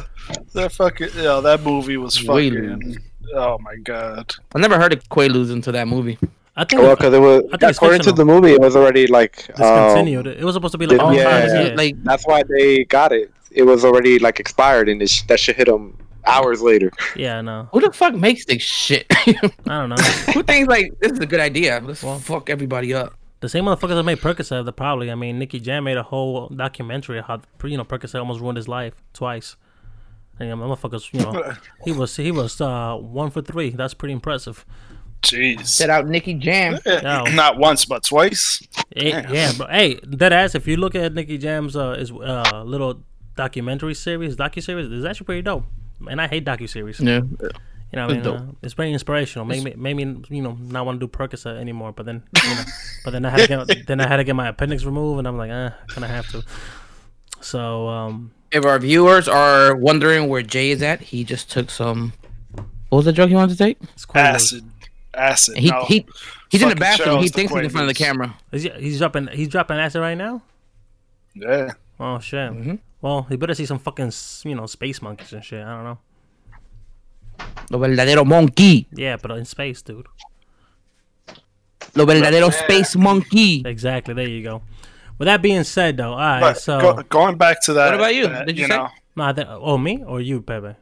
that 0.53 0.71
fucking 0.73 1.10
yo, 1.15 1.39
that 1.41 1.62
movie 1.63 1.97
was 1.97 2.21
Way 2.27 2.49
fucking. 2.49 2.97
Oh 3.34 3.57
my 3.60 3.75
god. 3.77 4.34
I 4.53 4.60
never 4.60 4.77
heard 4.77 4.91
of 4.93 5.07
Quaaludes 5.10 5.51
until 5.51 5.71
that 5.73 5.88
movie. 5.88 6.17
I 6.57 6.65
think 6.65 6.81
Well, 6.81 6.95
because 6.97 7.13
it 7.13 7.19
was 7.19 7.43
I 7.53 7.57
think 7.57 7.71
according 7.77 8.01
to 8.01 8.12
the 8.12 8.25
movie, 8.25 8.51
it 8.51 8.60
was 8.60 8.75
already 8.75 9.07
like 9.07 9.49
um, 9.51 9.55
discontinued. 9.55 10.27
it 10.27 10.43
was 10.43 10.55
supposed 10.55 10.73
to 10.73 10.77
be 10.77 10.86
like 10.88 10.97
did- 10.97 10.99
all 10.99 11.13
yeah. 11.13 11.67
Yeah. 11.69 11.73
Like 11.75 12.03
that's 12.03 12.27
why 12.27 12.43
they 12.43 12.84
got 12.84 13.13
it. 13.13 13.31
It 13.51 13.63
was 13.63 13.84
already 13.86 14.19
like 14.19 14.39
expired, 14.39 14.89
and 14.89 15.01
it 15.01 15.10
sh- 15.10 15.23
that 15.23 15.39
should 15.39 15.55
hit 15.55 15.67
them 15.67 15.97
hours 16.25 16.62
later. 16.62 16.91
yeah, 17.15 17.39
no, 17.41 17.67
who 17.71 17.79
the 17.81 17.91
fuck 17.91 18.13
makes 18.13 18.43
this 18.45 18.62
shit? 18.62 19.05
I 19.12 19.34
don't 19.65 19.89
know. 19.89 19.95
who 20.34 20.43
thinks 20.43 20.67
like 20.69 20.99
this 20.99 21.13
is 21.13 21.19
a 21.19 21.25
good 21.25 21.39
idea? 21.39 21.81
Let's 21.84 22.03
Well- 22.03 22.19
fuck 22.19 22.49
everybody 22.49 22.93
up. 22.93 23.13
The 23.41 23.49
same 23.49 23.65
motherfuckers 23.65 23.95
that 23.95 24.04
made 24.04 24.19
Percocet, 24.19 24.65
the 24.65 24.71
probably. 24.71 25.12
I 25.12 25.15
mean, 25.15 25.39
Nicky 25.39 25.60
Jam 25.60 25.84
made 25.84 25.97
a 25.97 26.04
whole 26.04 26.47
documentary 26.49 27.17
of 27.17 27.25
how 27.25 27.41
you 27.63 27.75
know 27.75 27.84
Percocet 27.84 28.19
almost 28.19 28.39
ruined 28.39 28.58
his 28.58 28.67
life 28.67 28.93
twice. 29.13 29.56
And 30.39 30.47
yeah, 30.49 30.56
motherfuckers, 30.56 31.12
you 31.12 31.19
know, 31.21 31.54
he 31.84 31.91
was 31.91 32.15
he 32.15 32.32
was 32.32 32.62
uh, 32.62 32.95
one 32.95 33.32
for 33.32 33.41
three. 33.41 33.71
That's 33.71 33.95
pretty 33.95 34.13
impressive. 34.13 34.63
Jeez. 35.23 35.67
Set 35.67 35.89
out 35.89 36.08
Nicky 36.08 36.36
Jam. 36.36 36.80
No. 36.86 37.23
Not 37.34 37.58
once, 37.58 37.86
but 37.86 38.04
twice. 38.04 38.62
Eh, 38.95 39.23
yeah, 39.32 39.51
but 39.58 39.71
hey, 39.71 39.99
that 40.04 40.32
ass. 40.34 40.54
If 40.54 40.67
you 40.67 40.77
look 40.77 40.93
at 40.93 41.13
Nicky 41.13 41.38
Jam's 41.39 41.75
uh, 41.75 41.95
his 41.95 42.12
uh, 42.12 42.63
little 42.63 43.01
documentary 43.36 43.95
series, 43.95 44.36
docu 44.36 44.62
series, 44.62 44.91
is 44.91 45.04
actually 45.04 45.25
pretty 45.25 45.41
dope. 45.41 45.65
And 46.08 46.21
I 46.21 46.27
hate 46.27 46.45
docu 46.45 46.69
series. 46.69 46.99
Yeah. 46.99 47.21
You 47.91 47.97
know, 47.99 48.08
what 48.08 48.17
I 48.17 48.19
mean, 48.19 48.27
uh, 48.27 48.51
it's 48.62 48.73
very 48.73 48.93
inspirational. 48.93 49.45
Made 49.45 49.63
me, 49.65 49.73
made 49.75 49.95
me, 49.95 50.23
you 50.30 50.41
know, 50.41 50.58
not 50.62 50.86
want 50.86 51.01
to 51.01 51.06
do 51.06 51.12
Percocet 51.12 51.60
anymore. 51.60 51.91
But 51.91 52.06
then, 52.06 52.23
you 52.41 52.49
know, 52.49 52.63
but 53.04 53.12
then 53.12 53.25
I 53.25 53.30
had 53.30 53.41
to 53.41 53.47
get, 53.47 53.88
then 53.88 53.99
I 53.99 54.08
had 54.08 54.17
to 54.17 54.23
get 54.23 54.36
my 54.36 54.47
appendix 54.47 54.86
removed, 54.86 55.19
and 55.19 55.27
I'm 55.27 55.38
like, 55.38 55.51
eh, 55.51 55.71
kind 55.89 56.06
of 56.06 56.10
have 56.10 56.30
to. 56.32 56.43
So, 57.41 57.89
um, 57.89 58.32
If 58.51 58.65
our 58.65 58.80
viewers 58.80 59.27
are 59.27 59.75
wondering 59.75 60.30
where 60.30 60.41
Jay 60.41 60.71
is 60.71 60.82
at, 60.82 61.01
he 61.01 61.25
just 61.25 61.51
took 61.51 61.69
some. 61.69 62.13
What 62.89 62.97
was 62.97 63.06
the 63.06 63.13
drug 63.13 63.30
he 63.30 63.36
wanted 63.36 63.58
to 63.58 63.58
take? 63.58 63.77
it's 63.93 64.06
quite 64.06 64.21
Acid. 64.21 64.63
Acid. 65.13 65.58
He 65.58 65.69
no. 65.69 65.84
he 65.86 66.06
he's 66.49 66.62
in 66.62 66.69
the 66.69 66.75
bathroom. 66.75 67.21
He 67.21 67.27
thinks 67.27 67.51
he's 67.51 67.63
in 67.63 67.69
front 67.69 67.89
of 67.89 67.95
the 67.95 68.01
camera. 68.01 68.36
Is 68.54 68.63
he, 68.63 68.69
he's 68.69 68.99
dropping, 68.99 69.27
he's 69.27 69.49
dropping 69.49 69.77
acid 69.77 70.01
right 70.01 70.15
now. 70.15 70.41
Yeah. 71.36 71.71
Oh 71.99 72.19
shit. 72.19 72.51
Mm-hmm. 72.51 72.75
Well, 73.01 73.23
he 73.23 73.36
better 73.36 73.54
see 73.54 73.65
some 73.65 73.80
fucking, 73.80 74.12
you 74.45 74.56
know, 74.56 74.65
space 74.65 75.01
monkeys 75.01 75.34
and 75.34 75.43
shit. 75.43 75.65
I 75.65 75.75
don't 75.75 75.84
know. 75.84 75.97
Lo 77.69 77.80
verdadero 77.80 78.25
monkey. 78.25 78.88
Yeah, 78.93 79.17
but 79.17 79.32
in 79.32 79.45
space, 79.45 79.82
dude. 79.82 80.08
Lo 81.95 82.06
verdadero 82.06 82.51
space 82.51 82.95
monkey. 82.95 83.63
Exactly. 83.65 84.13
There 84.13 84.27
you 84.27 84.43
go. 84.43 84.62
With 85.17 85.27
that 85.27 85.41
being 85.41 85.63
said, 85.63 85.97
though, 85.97 86.13
all 86.13 86.17
right. 86.17 86.39
But 86.41 86.58
so, 86.58 86.80
go, 86.80 87.04
going 87.04 87.38
back 87.38 87.62
to 87.63 87.73
that. 87.73 87.86
What 87.91 87.95
about 87.95 88.15
you? 88.15 88.27
that, 88.27 88.47
Did 88.47 88.58
you 88.58 88.65
say? 88.67 88.75
know, 88.77 88.89
no, 89.15 89.23
I 89.23 89.34
oh 89.47 89.77
me 89.77 90.04
or 90.04 90.19
you, 90.19 90.41
Pepe? 90.41 90.75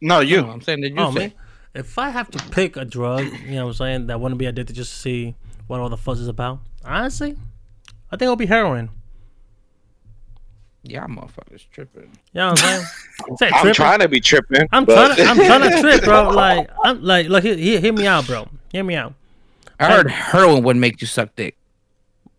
no, 0.00 0.20
you. 0.20 0.42
No, 0.42 0.50
I'm 0.50 0.60
saying 0.62 0.80
that 0.80 0.90
you 0.90 0.96
Oh 0.98 1.12
say. 1.12 1.18
me. 1.28 1.34
If 1.74 1.98
I 1.98 2.08
have 2.08 2.30
to 2.30 2.38
pick 2.50 2.76
a 2.76 2.84
drug, 2.86 3.24
you 3.44 3.56
know 3.56 3.66
what 3.66 3.70
I'm 3.72 3.74
saying, 3.76 4.06
that 4.06 4.18
wouldn't 4.20 4.38
be 4.38 4.46
addicted 4.46 4.74
just 4.74 4.92
to 4.94 4.98
see 4.98 5.34
what 5.66 5.80
all 5.80 5.90
the 5.90 5.96
fuzz 5.98 6.20
is 6.20 6.28
about. 6.28 6.60
Honestly, 6.84 7.36
I 8.10 8.16
think 8.16 8.22
it'll 8.22 8.36
be 8.36 8.46
heroin. 8.46 8.88
Yeah, 10.88 11.04
motherfuckers 11.06 11.64
tripping. 11.72 12.02
You 12.02 12.08
know 12.34 12.50
what 12.50 12.62
I'm 12.64 12.80
saying? 12.80 12.86
I'm 13.30 13.36
tripping. 13.50 13.74
trying 13.74 13.98
to 14.00 14.08
be 14.08 14.20
tripping. 14.20 14.68
I'm 14.72 14.84
but- 14.84 15.14
trying. 15.14 15.16
To, 15.16 15.24
I'm 15.24 15.36
trying 15.60 15.70
to 15.70 15.80
trip, 15.80 16.04
bro. 16.04 16.28
Like, 16.30 16.70
I'm 16.84 17.02
like, 17.02 17.26
look, 17.28 17.42
hear, 17.42 17.56
hear, 17.56 17.80
hear 17.80 17.92
me 17.92 18.06
out, 18.06 18.26
bro. 18.26 18.48
Hear 18.72 18.84
me 18.84 18.94
out. 18.94 19.14
I 19.80 19.86
heard 19.92 20.10
heroin 20.10 20.62
would 20.64 20.76
make 20.76 21.00
you 21.00 21.06
suck 21.06 21.34
dick. 21.36 21.56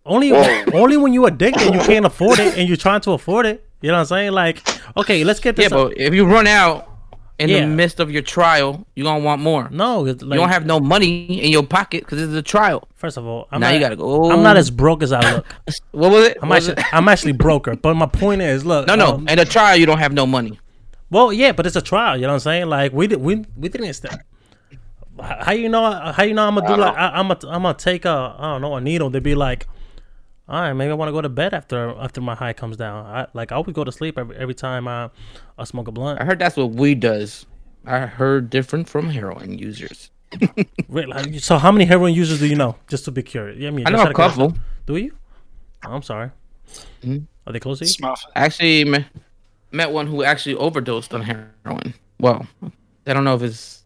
Only, 0.05 0.31
Whoa. 0.31 0.65
only 0.73 0.95
when 0.97 1.13
you 1.13 1.25
addicted, 1.25 1.73
you 1.73 1.81
can't 1.81 2.05
afford 2.05 2.39
it, 2.39 2.57
and 2.57 2.67
you're 2.67 2.77
trying 2.77 3.01
to 3.01 3.12
afford 3.12 3.45
it. 3.45 3.63
You 3.81 3.89
know 3.89 3.95
what 3.95 3.99
I'm 4.01 4.05
saying? 4.05 4.31
Like, 4.31 4.63
okay, 4.95 5.23
let's 5.23 5.39
get 5.41 5.57
Yeah, 5.57 5.65
this. 5.65 5.71
up. 5.73 5.89
but 5.89 5.97
if 5.97 6.13
you 6.13 6.25
run 6.25 6.47
out 6.47 6.89
in 7.39 7.50
Yeah. 7.50 7.60
the 7.62 7.67
midst 7.67 8.00
of 8.00 8.10
your 8.10 8.23
trial, 8.23 8.86
you're 8.95 9.04
gonna 9.04 9.23
want 9.23 9.41
more. 9.41 9.69
no, 9.71 10.06
it's 10.08 10.23
you 10.23 10.30
don't 10.34 10.50
have 10.50 10.65
no 10.65 10.80
money 10.80 11.26
in 11.43 11.52
your 11.52 11.63
pocket 11.63 12.04
because 12.04 12.21
it's 12.21 12.34
a 12.34 12.41
trial. 12.41 12.88
First 12.95 13.17
of 13.17 13.26
all, 13.26 13.47
I'm 13.52 13.62
now 13.62 13.67
not, 13.67 13.73
you 13.76 13.80
gotta 13.80 13.95
go. 13.95 14.32
I'm 14.32 14.41
not 14.43 14.58
as 14.58 14.71
broke 14.71 15.04
as 15.04 15.12
I 15.12 15.19
look. 15.34 15.45
What 15.91 16.12
was 16.12 16.28
it? 16.30 16.38
I'm 16.41 16.50
What 16.50 16.58
actually, 16.58 16.73
it? 16.82 16.93
I'm 16.93 17.08
actually 17.08 17.34
broker. 17.34 17.76
But 17.76 17.93
my 17.95 18.08
point 18.08 18.41
is, 18.41 18.65
look. 18.65 18.88
No, 18.88 18.95
no. 18.95 19.13
um, 19.15 19.28
In 19.28 19.38
a 19.39 19.45
trial, 19.45 19.76
you 19.78 19.86
don't 19.86 20.00
have 20.00 20.13
no 20.13 20.26
money. 20.26 20.60
Well, 21.10 21.32
yeah, 21.32 21.52
but 21.54 21.65
it's 21.67 21.76
a 21.76 21.82
trial. 21.82 22.15
You 22.17 22.23
know 22.23 22.30
what 22.30 22.34
I'm 22.36 22.39
saying? 22.41 22.65
Like 22.67 22.91
we 22.93 23.08
did, 23.08 23.21
we 23.21 23.45
we 23.56 23.69
didn't. 23.69 23.93
St- 23.93 24.13
how 25.19 25.52
you 25.52 25.69
know? 25.69 25.91
How 26.12 26.23
you 26.23 26.34
know? 26.34 26.47
I'm 26.47 26.56
gonna 26.56 26.67
do 26.67 26.76
like 26.76 26.95
I, 26.95 27.08
I'm 27.19 27.28
gonna 27.28 27.39
I'm 27.56 27.62
gonna 27.63 27.73
take 27.78 28.06
a 28.06 28.36
I 28.38 28.43
don't 28.52 28.62
know 28.62 28.76
a 28.76 28.82
needle. 28.82 29.10
They'd 29.10 29.23
be 29.23 29.36
like, 29.36 29.65
all 30.49 30.62
right, 30.62 30.73
maybe 30.73 30.91
I 30.91 30.93
want 30.93 31.10
to 31.10 31.13
go 31.13 31.21
to 31.21 31.29
bed 31.29 31.53
after 31.53 31.89
after 31.99 32.21
my 32.21 32.36
high 32.36 32.53
comes 32.53 32.77
down. 32.77 33.05
I 33.05 33.27
like 33.33 33.51
I 33.51 33.55
always 33.55 33.73
go 33.73 33.83
to 33.83 33.91
sleep 33.91 34.17
every 34.17 34.36
every 34.38 34.53
time 34.55 34.88
I 34.88 35.10
I 35.57 35.63
smoke 35.65 35.88
a 35.88 35.91
blunt. 35.91 36.21
I 36.21 36.25
heard 36.25 36.39
that's 36.39 36.55
what 36.55 36.71
weed 36.71 37.01
does. 37.01 37.45
I 37.86 37.99
heard 37.99 38.49
different 38.49 38.88
from 38.88 39.10
heroin 39.10 39.57
users. 39.57 40.12
Wait, 40.89 41.07
like, 41.07 41.39
so 41.39 41.57
how 41.57 41.71
many 41.71 41.86
heroin 41.86 42.13
users 42.13 42.39
do 42.39 42.47
you 42.47 42.55
know? 42.55 42.75
Just 42.88 43.05
to 43.05 43.12
be 43.12 43.23
curious. 43.23 43.57
Yeah, 43.57 43.69
I, 43.69 43.71
mean, 43.71 43.88
I 43.88 43.91
know 43.91 43.99
a 43.99 44.07
of 44.07 44.13
curiosity. 44.13 44.41
couple. 44.47 44.57
Do 44.86 44.97
you? 44.97 45.13
Oh, 45.86 45.93
I'm 45.93 46.01
sorry. 46.01 46.31
Mm-hmm. 47.01 47.19
Are 47.45 47.53
they 47.53 47.60
close 47.60 47.79
to 47.79 47.86
you? 47.86 47.91
Smuff. 47.91 48.25
Actually 48.36 49.05
met 49.71 49.91
one 49.91 50.07
who 50.07 50.23
actually 50.23 50.55
overdosed 50.55 51.13
on 51.13 51.21
heroin. 51.21 51.93
Well, 52.19 52.45
I 53.05 53.13
don't 53.13 53.23
know 53.23 53.36
if 53.36 53.41
it's 53.41 53.83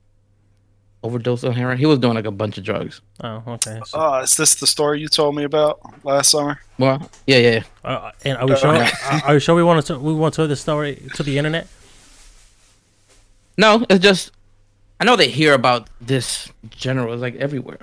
overdosed 1.04 1.44
on 1.44 1.54
heroin. 1.54 1.78
He 1.78 1.86
was 1.86 2.00
doing 2.00 2.14
like 2.14 2.26
a 2.26 2.32
bunch 2.32 2.58
of 2.58 2.64
drugs. 2.64 3.02
Oh, 3.24 3.42
okay. 3.48 3.80
So, 3.86 3.98
Oh, 4.00 4.20
is 4.20 4.36
this 4.38 4.56
the 4.56 4.68
story 4.68 5.00
you 5.02 5.08
told 5.08 5.36
me 5.36 5.44
about 5.44 5.80
last 6.06 6.32
summer? 6.32 6.60
Well, 6.78 7.10
yeah, 7.28 7.38
yeah. 7.38 7.64
uh, 7.84 8.12
and 8.24 8.38
are 8.38 8.48
we 8.48 8.56
sure? 8.56 8.70
are, 8.76 8.90
are 9.26 9.34
you 9.36 9.40
sure 9.40 9.56
we 9.56 9.64
want 9.64 9.86
to 9.88 9.98
we 10.00 10.14
want 10.14 10.34
to 10.34 10.38
tell 10.42 10.48
this 10.48 10.62
story 10.62 11.02
to 11.16 11.24
the 11.24 11.38
internet? 11.38 11.68
No, 13.58 13.86
it's 13.90 14.02
just 14.04 14.32
I 15.00 15.04
know 15.06 15.16
they 15.16 15.30
hear 15.30 15.54
about 15.54 15.90
this 16.00 16.50
general. 16.70 17.14
It's 17.14 17.22
like 17.22 17.36
everywhere. 17.36 17.80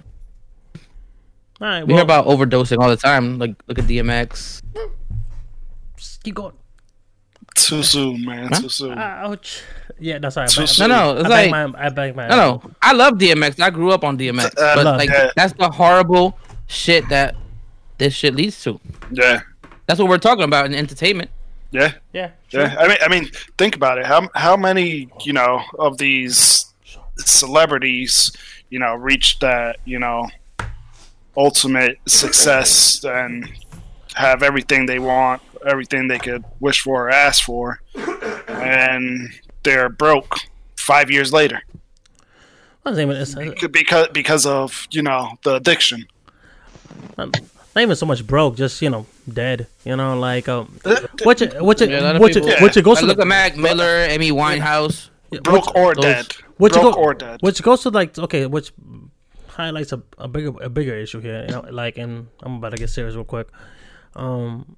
All 1.61 1.67
right. 1.67 1.81
We 1.87 1.89
Well, 1.93 1.97
hear 1.99 2.05
about 2.05 2.27
overdosing 2.27 2.79
all 2.81 2.89
the 2.89 2.97
time. 2.97 3.39
Like 3.39 3.55
look 3.67 3.79
at 3.79 3.85
DMX. 3.87 4.63
just 5.97 6.23
keep 6.23 6.35
going. 6.37 6.55
Too 7.57 7.83
soon, 7.83 8.25
man. 8.25 8.51
Too 8.53 8.69
soon. 8.69 8.97
Ouch. 8.97 9.63
Yeah, 10.01 10.19
that's 10.19 10.37
all 10.37 10.43
right. 10.43 10.51
So 10.51 10.63
I- 10.63 10.67
soon. 10.67 10.89
No, 10.91 11.15
no, 11.15 11.21
it's 11.21 11.27
I 11.27 11.29
like 11.29 11.51
my, 11.51 11.87
I 11.87 11.89
bang 11.89 12.15
my. 12.17 12.29
no, 12.29 12.37
no. 12.37 12.63
I 12.83 12.93
love 12.93 13.15
DMX. 13.15 13.61
I 13.61 13.71
grew 13.71 13.91
up 13.93 14.05
on 14.05 14.17
DMX, 14.19 14.47
Uh, 14.57 14.75
but 14.77 14.85
love 14.85 14.97
like 14.99 15.11
that. 15.11 15.33
that's 15.37 15.53
the 15.55 15.69
horrible 15.71 16.39
shit 16.67 17.09
that 17.09 17.35
this 17.99 18.15
shit 18.15 18.35
leads 18.35 18.63
to. 18.65 18.79
Yeah. 19.11 19.41
That's 19.87 19.99
what 19.99 20.09
we're 20.09 20.19
talking 20.19 20.45
about 20.45 20.67
in 20.67 20.75
entertainment. 20.75 21.31
Yeah. 21.71 21.93
Yeah. 22.13 22.31
Sure. 22.49 22.63
Yeah. 22.63 22.77
I 22.79 22.89
mean, 22.89 22.97
I 23.03 23.09
mean, 23.09 23.31
think 23.59 23.75
about 23.77 23.99
it. 23.99 24.07
How 24.07 24.29
how 24.35 24.57
many 24.57 25.09
you 25.25 25.33
know 25.33 25.61
of 25.79 25.99
these 25.99 26.67
celebrities, 27.19 28.33
you 28.71 28.79
know, 28.79 28.95
reach 28.95 29.39
that 29.41 29.77
you 29.85 29.99
know 29.99 30.29
ultimate 31.37 31.99
success 32.07 33.05
and 33.05 33.49
have 34.15 34.43
everything 34.43 34.87
they 34.87 34.99
want, 34.99 35.43
everything 35.67 36.09
they 36.09 36.19
could 36.19 36.45
wish 36.61 36.81
for 36.81 37.07
or 37.07 37.11
ask 37.11 37.45
for, 37.45 37.81
and 38.49 39.29
they're 39.69 39.89
broke 40.05 40.35
five 40.77 41.11
years 41.11 41.31
later 41.33 41.59
What's 42.83 42.97
the 42.97 43.03
name 43.03 43.11
of 43.11 43.19
this? 43.19 43.35
because 43.81 44.09
because 44.21 44.45
of 44.47 44.87
you 44.97 45.03
know 45.03 45.21
the 45.45 45.53
addiction. 45.61 46.07
Let 47.19 47.29
not 47.75 47.83
even 47.83 47.97
so 47.97 48.07
much 48.07 48.27
broke, 48.27 48.57
just 48.57 48.81
you 48.81 48.89
know, 48.89 49.05
dead. 49.41 49.67
You 49.85 49.95
know, 49.97 50.19
like 50.19 50.49
um, 50.49 50.79
what 51.29 51.41
you 51.43 51.49
what 51.69 51.77
you 51.81 51.87
Yeah, 51.89 52.01
a 52.01 52.07
lot 52.09 52.17
of 52.17 52.23
what 52.23 52.35
you 52.35 52.41
people- 52.41 52.61
what 52.65 52.75
you 52.77 52.83
goes 52.83 52.99
to 53.01 53.07
look 53.07 53.19
the, 53.19 53.23
at 53.29 53.29
Mac 53.29 53.57
Miller, 53.57 54.07
Amy 54.15 54.31
Winehouse. 54.33 55.11
broke 55.43 55.75
or 55.77 55.95
those- 55.95 56.05
dead. 56.05 56.27
what 56.57 56.75
you 56.75 56.81
broke 56.81 56.95
go 56.95 57.01
or 57.03 57.13
dead. 57.15 57.39
which 57.43 57.63
goes 57.63 57.83
to 57.83 57.91
like 57.91 58.17
okay, 58.19 58.47
which 58.47 58.73
highlights 59.49 59.93
a, 59.93 60.01
a 60.17 60.27
bigger 60.29 60.53
a 60.63 60.71
bigger 60.71 60.95
issue 60.97 61.21
here. 61.21 61.45
You 61.47 61.53
know, 61.55 61.65
like 61.71 61.99
and 61.99 62.29
I'm 62.43 62.55
about 62.57 62.71
to 62.71 62.79
get 62.79 62.89
serious 62.89 63.15
real 63.15 63.25
quick. 63.25 63.49
Um, 64.17 64.77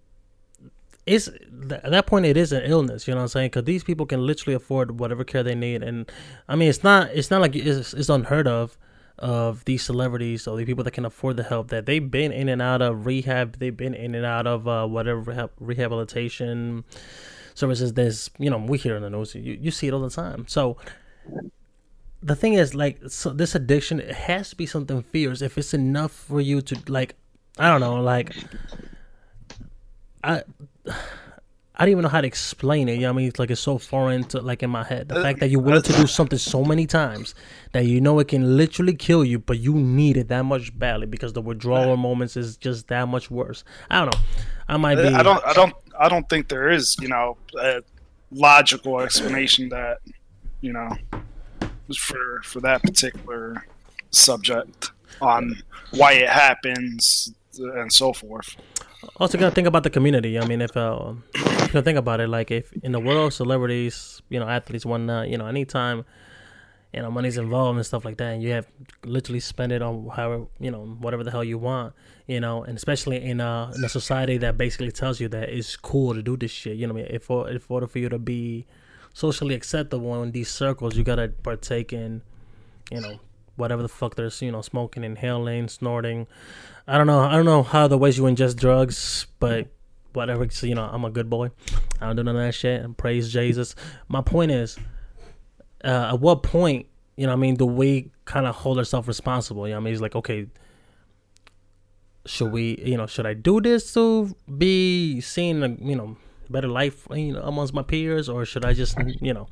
it's 1.11 1.27
at 1.27 1.91
that 1.91 2.07
point 2.07 2.25
it 2.25 2.37
is 2.37 2.53
an 2.53 2.63
illness. 2.63 3.09
You 3.09 3.15
know 3.15 3.19
what 3.19 3.23
I'm 3.25 3.29
saying? 3.29 3.47
Because 3.47 3.65
these 3.65 3.83
people 3.83 4.07
can 4.07 4.25
literally 4.25 4.55
afford 4.55 5.01
whatever 5.01 5.25
care 5.25 5.43
they 5.43 5.57
need, 5.57 5.83
and 5.83 6.11
I 6.49 6.55
mean 6.55 6.69
it's 6.69 6.85
not 6.85 7.11
it's 7.13 7.31
not 7.31 7.41
like 7.41 7.57
it's, 7.57 7.93
it's 7.93 8.09
unheard 8.09 8.47
of 8.47 8.79
of 9.19 9.65
these 9.65 9.83
celebrities 9.83 10.47
or 10.47 10.57
the 10.57 10.65
people 10.65 10.85
that 10.85 10.93
can 10.93 11.05
afford 11.05 11.37
the 11.37 11.43
help 11.43 11.69
that 11.69 11.85
they've 11.85 12.11
been 12.11 12.33
in 12.33 12.49
and 12.49 12.63
out 12.63 12.81
of 12.81 13.07
rehab. 13.07 13.59
They've 13.59 13.77
been 13.77 13.93
in 13.93 14.15
and 14.15 14.25
out 14.25 14.47
of 14.47 14.69
uh, 14.69 14.87
whatever 14.87 15.21
rehab, 15.21 15.51
rehabilitation 15.59 16.85
services. 17.55 17.95
There's 17.95 18.31
you 18.39 18.49
know 18.49 18.59
we 18.59 18.79
hear 18.79 18.95
in 18.95 19.03
the 19.03 19.11
news 19.11 19.35
you, 19.35 19.59
you 19.61 19.73
see 19.73 19.89
it 19.89 19.93
all 19.95 20.01
the 20.01 20.11
time. 20.11 20.47
So 20.47 20.77
the 22.23 22.37
thing 22.37 22.55
is 22.55 22.73
like 22.73 23.01
so 23.09 23.31
this 23.31 23.57
addiction 23.57 23.99
it 23.99 24.15
has 24.15 24.51
to 24.51 24.57
be 24.57 24.67
something 24.67 25.03
fierce 25.03 25.43
if 25.43 25.59
it's 25.59 25.75
enough 25.75 26.13
for 26.13 26.41
you 26.41 26.61
to 26.61 26.79
like 26.87 27.15
i 27.59 27.67
don't 27.67 27.81
know 27.81 27.95
like 27.95 28.37
i 30.23 30.43
I 31.81 31.85
don't 31.85 31.93
even 31.93 32.03
know 32.03 32.11
how 32.11 32.21
to 32.21 32.27
explain 32.27 32.91
it. 32.91 32.97
You 32.97 33.01
know 33.01 33.07
what 33.09 33.15
I 33.15 33.17
mean? 33.17 33.29
It's 33.29 33.39
like 33.39 33.51
it's 33.51 33.59
so 33.59 33.79
foreign 33.79 34.25
to 34.25 34.43
like 34.43 34.63
in 34.63 34.69
my 34.69 34.85
head. 34.85 35.09
The 35.09 35.19
uh, 35.19 35.23
fact 35.23 35.41
that 35.41 35.49
you're 35.49 35.63
willing 35.63 35.81
to 35.81 35.93
do 35.95 36.07
something 36.07 36.39
so 36.39 36.63
many 36.63 36.87
times 36.87 37.35
that 37.73 37.87
you 37.87 38.03
know 38.03 38.19
it 38.19 38.29
can 38.29 38.59
literally 38.59 38.95
kill 38.95 39.25
you, 39.25 39.39
but 39.39 39.61
you 39.61 39.73
need 39.73 40.19
it 40.19 40.29
that 40.29 40.45
much 40.45 40.79
badly 40.79 41.07
because 41.07 41.33
the 41.33 41.41
withdrawal 41.41 41.97
moments 41.97 42.37
is 42.37 42.59
just 42.59 42.89
that 42.89 43.09
much 43.09 43.31
worse. 43.31 43.65
I 43.89 44.01
don't 44.01 44.15
know. 44.15 44.21
I 44.69 44.77
might 44.77 44.99
uh, 44.99 45.09
be. 45.09 45.15
I 45.15 45.23
don't. 45.23 45.43
I 45.43 45.55
don't. 45.55 45.75
I 45.99 46.11
don't 46.11 46.29
think 46.29 46.49
there 46.49 46.69
is, 46.69 46.95
you 47.01 47.09
know, 47.09 47.39
a 47.59 47.81
logical 48.31 49.01
explanation 49.01 49.71
that, 49.71 50.01
you 50.61 50.75
know, 50.75 50.91
for 51.97 52.43
for 52.45 52.61
that 52.61 52.83
particular 52.83 53.65
subject 54.11 54.91
on 55.23 55.57
why 55.93 56.13
it 56.13 56.29
happens 56.29 57.33
and 57.59 57.91
so 57.91 58.13
forth. 58.13 58.55
Also, 59.17 59.39
gotta 59.39 59.55
think 59.55 59.67
about 59.67 59.83
the 59.83 59.91
community. 59.91 60.39
I 60.39 60.47
mean, 60.47 60.61
if 60.61 60.77
uh, 60.77 61.15
if 61.35 61.85
think 61.85 61.99
about 61.99 62.21
it, 62.21 62.29
like 62.29 62.51
if 62.51 62.73
in 62.83 62.93
the 62.93 63.01
world, 63.01 63.33
celebrities, 63.33 64.21
you 64.29 64.39
know, 64.39 64.49
athletes, 64.49 64.85
whatnot, 64.85 65.29
you 65.29 65.39
know, 65.39 65.47
anytime, 65.47 66.05
you 66.93 67.01
know, 67.01 67.11
money's 67.11 67.39
involved 67.39 67.77
and 67.79 67.87
stuff 67.87 68.05
like 68.05 68.19
that, 68.19 68.35
and 68.35 68.43
you 68.43 68.51
have 68.53 68.67
literally 69.05 69.41
spend 69.41 69.73
it 69.73 69.81
on 69.81 70.09
however, 70.09 70.47
you 70.59 70.71
know, 70.71 70.85
whatever 71.01 71.25
the 71.25 71.31
hell 71.31 71.45
you 71.45 71.57
want, 71.57 71.95
you 72.27 72.41
know, 72.41 72.63
and 72.63 72.77
especially 72.77 73.23
in 73.25 73.41
a 73.41 73.73
in 73.75 73.83
a 73.85 73.89
society 73.89 74.37
that 74.39 74.59
basically 74.59 74.93
tells 74.93 75.19
you 75.19 75.29
that 75.29 75.49
it's 75.49 75.77
cool 75.77 76.15
to 76.15 76.23
do 76.23 76.37
this 76.37 76.51
shit. 76.51 76.77
You 76.77 76.87
know, 76.87 76.93
what 76.93 77.01
I 77.01 77.05
mean, 77.05 77.15
if 77.15 77.25
for 77.25 77.51
if 77.51 77.71
order 77.71 77.87
for 77.87 77.99
you 77.99 78.11
to 78.11 78.19
be 78.19 78.67
socially 79.15 79.55
acceptable 79.55 80.23
in 80.23 80.33
these 80.33 80.51
circles, 80.51 80.97
you 80.97 81.05
gotta 81.05 81.29
partake 81.29 81.93
in, 81.95 82.21
you 82.91 83.01
know, 83.01 83.19
whatever 83.57 83.83
the 83.83 83.89
fuck 83.89 84.17
there's, 84.17 84.43
you 84.43 84.51
know, 84.51 84.63
smoking, 84.63 85.05
inhaling, 85.05 85.69
snorting. 85.69 86.27
I 86.91 86.99
don't 86.99 87.07
know. 87.07 87.21
I 87.21 87.37
don't 87.37 87.45
know 87.45 87.63
how 87.63 87.87
the 87.87 87.97
ways 87.97 88.19
you 88.19 88.25
ingest 88.25 88.57
drugs, 88.57 89.29
but 89.39 89.69
whatever. 90.13 90.51
So, 90.51 90.67
you 90.67 90.75
know, 90.75 90.83
I'm 90.83 91.05
a 91.05 91.11
good 91.11 91.31
boy. 91.31 91.51
I 92.01 92.07
don't 92.07 92.17
do 92.17 92.25
none 92.25 92.35
of 92.35 92.43
that 92.43 92.53
shit. 92.53 92.83
And 92.83 92.99
praise 92.99 93.33
Jesus. 93.33 93.77
My 94.09 94.23
point 94.23 94.51
is, 94.51 94.77
uh, 95.85 96.11
at 96.13 96.21
what 96.21 96.43
point, 96.43 96.87
you 97.17 97.29
know, 97.29 97.33
I 97.33 97.37
mean, 97.37 97.55
do 97.55 97.65
we 97.65 98.11
kind 98.25 98.45
of 98.45 98.57
hold 98.57 98.77
ourselves 98.77 99.07
responsible? 99.07 99.69
You 99.69 99.75
know, 99.75 99.77
I 99.77 99.81
mean, 99.83 99.93
it's 99.93 100.03
like, 100.03 100.17
okay, 100.17 100.49
should 102.27 102.51
we, 102.51 102.83
you 102.85 102.97
know, 102.97 103.07
should 103.07 103.25
I 103.25 103.35
do 103.35 103.61
this 103.61 103.95
to 103.95 104.35
be 104.59 105.21
seen, 105.21 105.63
a, 105.63 105.69
you 105.69 105.95
know, 105.95 106.17
better 106.51 106.67
life, 106.67 107.07
you 107.13 107.35
know, 107.35 107.43
amongst 107.43 107.73
my 107.73 107.83
peers, 107.83 108.29
or 108.29 108.45
should 108.45 108.65
I 108.65 108.73
just, 108.73 108.99
you 109.21 109.33
know, 109.33 109.47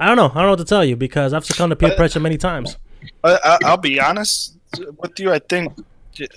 I 0.00 0.08
don't 0.08 0.16
know. 0.16 0.30
I 0.30 0.34
don't 0.34 0.42
know 0.46 0.50
what 0.50 0.58
to 0.58 0.64
tell 0.64 0.84
you 0.84 0.96
because 0.96 1.32
I've 1.32 1.44
succumbed 1.44 1.70
to 1.70 1.76
peer 1.76 1.94
pressure 1.94 2.18
many 2.18 2.38
times. 2.38 2.76
I, 3.22 3.38
I, 3.44 3.58
I'll 3.66 3.76
be 3.76 4.00
honest 4.00 4.56
with 4.98 5.20
you. 5.20 5.30
I 5.30 5.38
think 5.38 5.78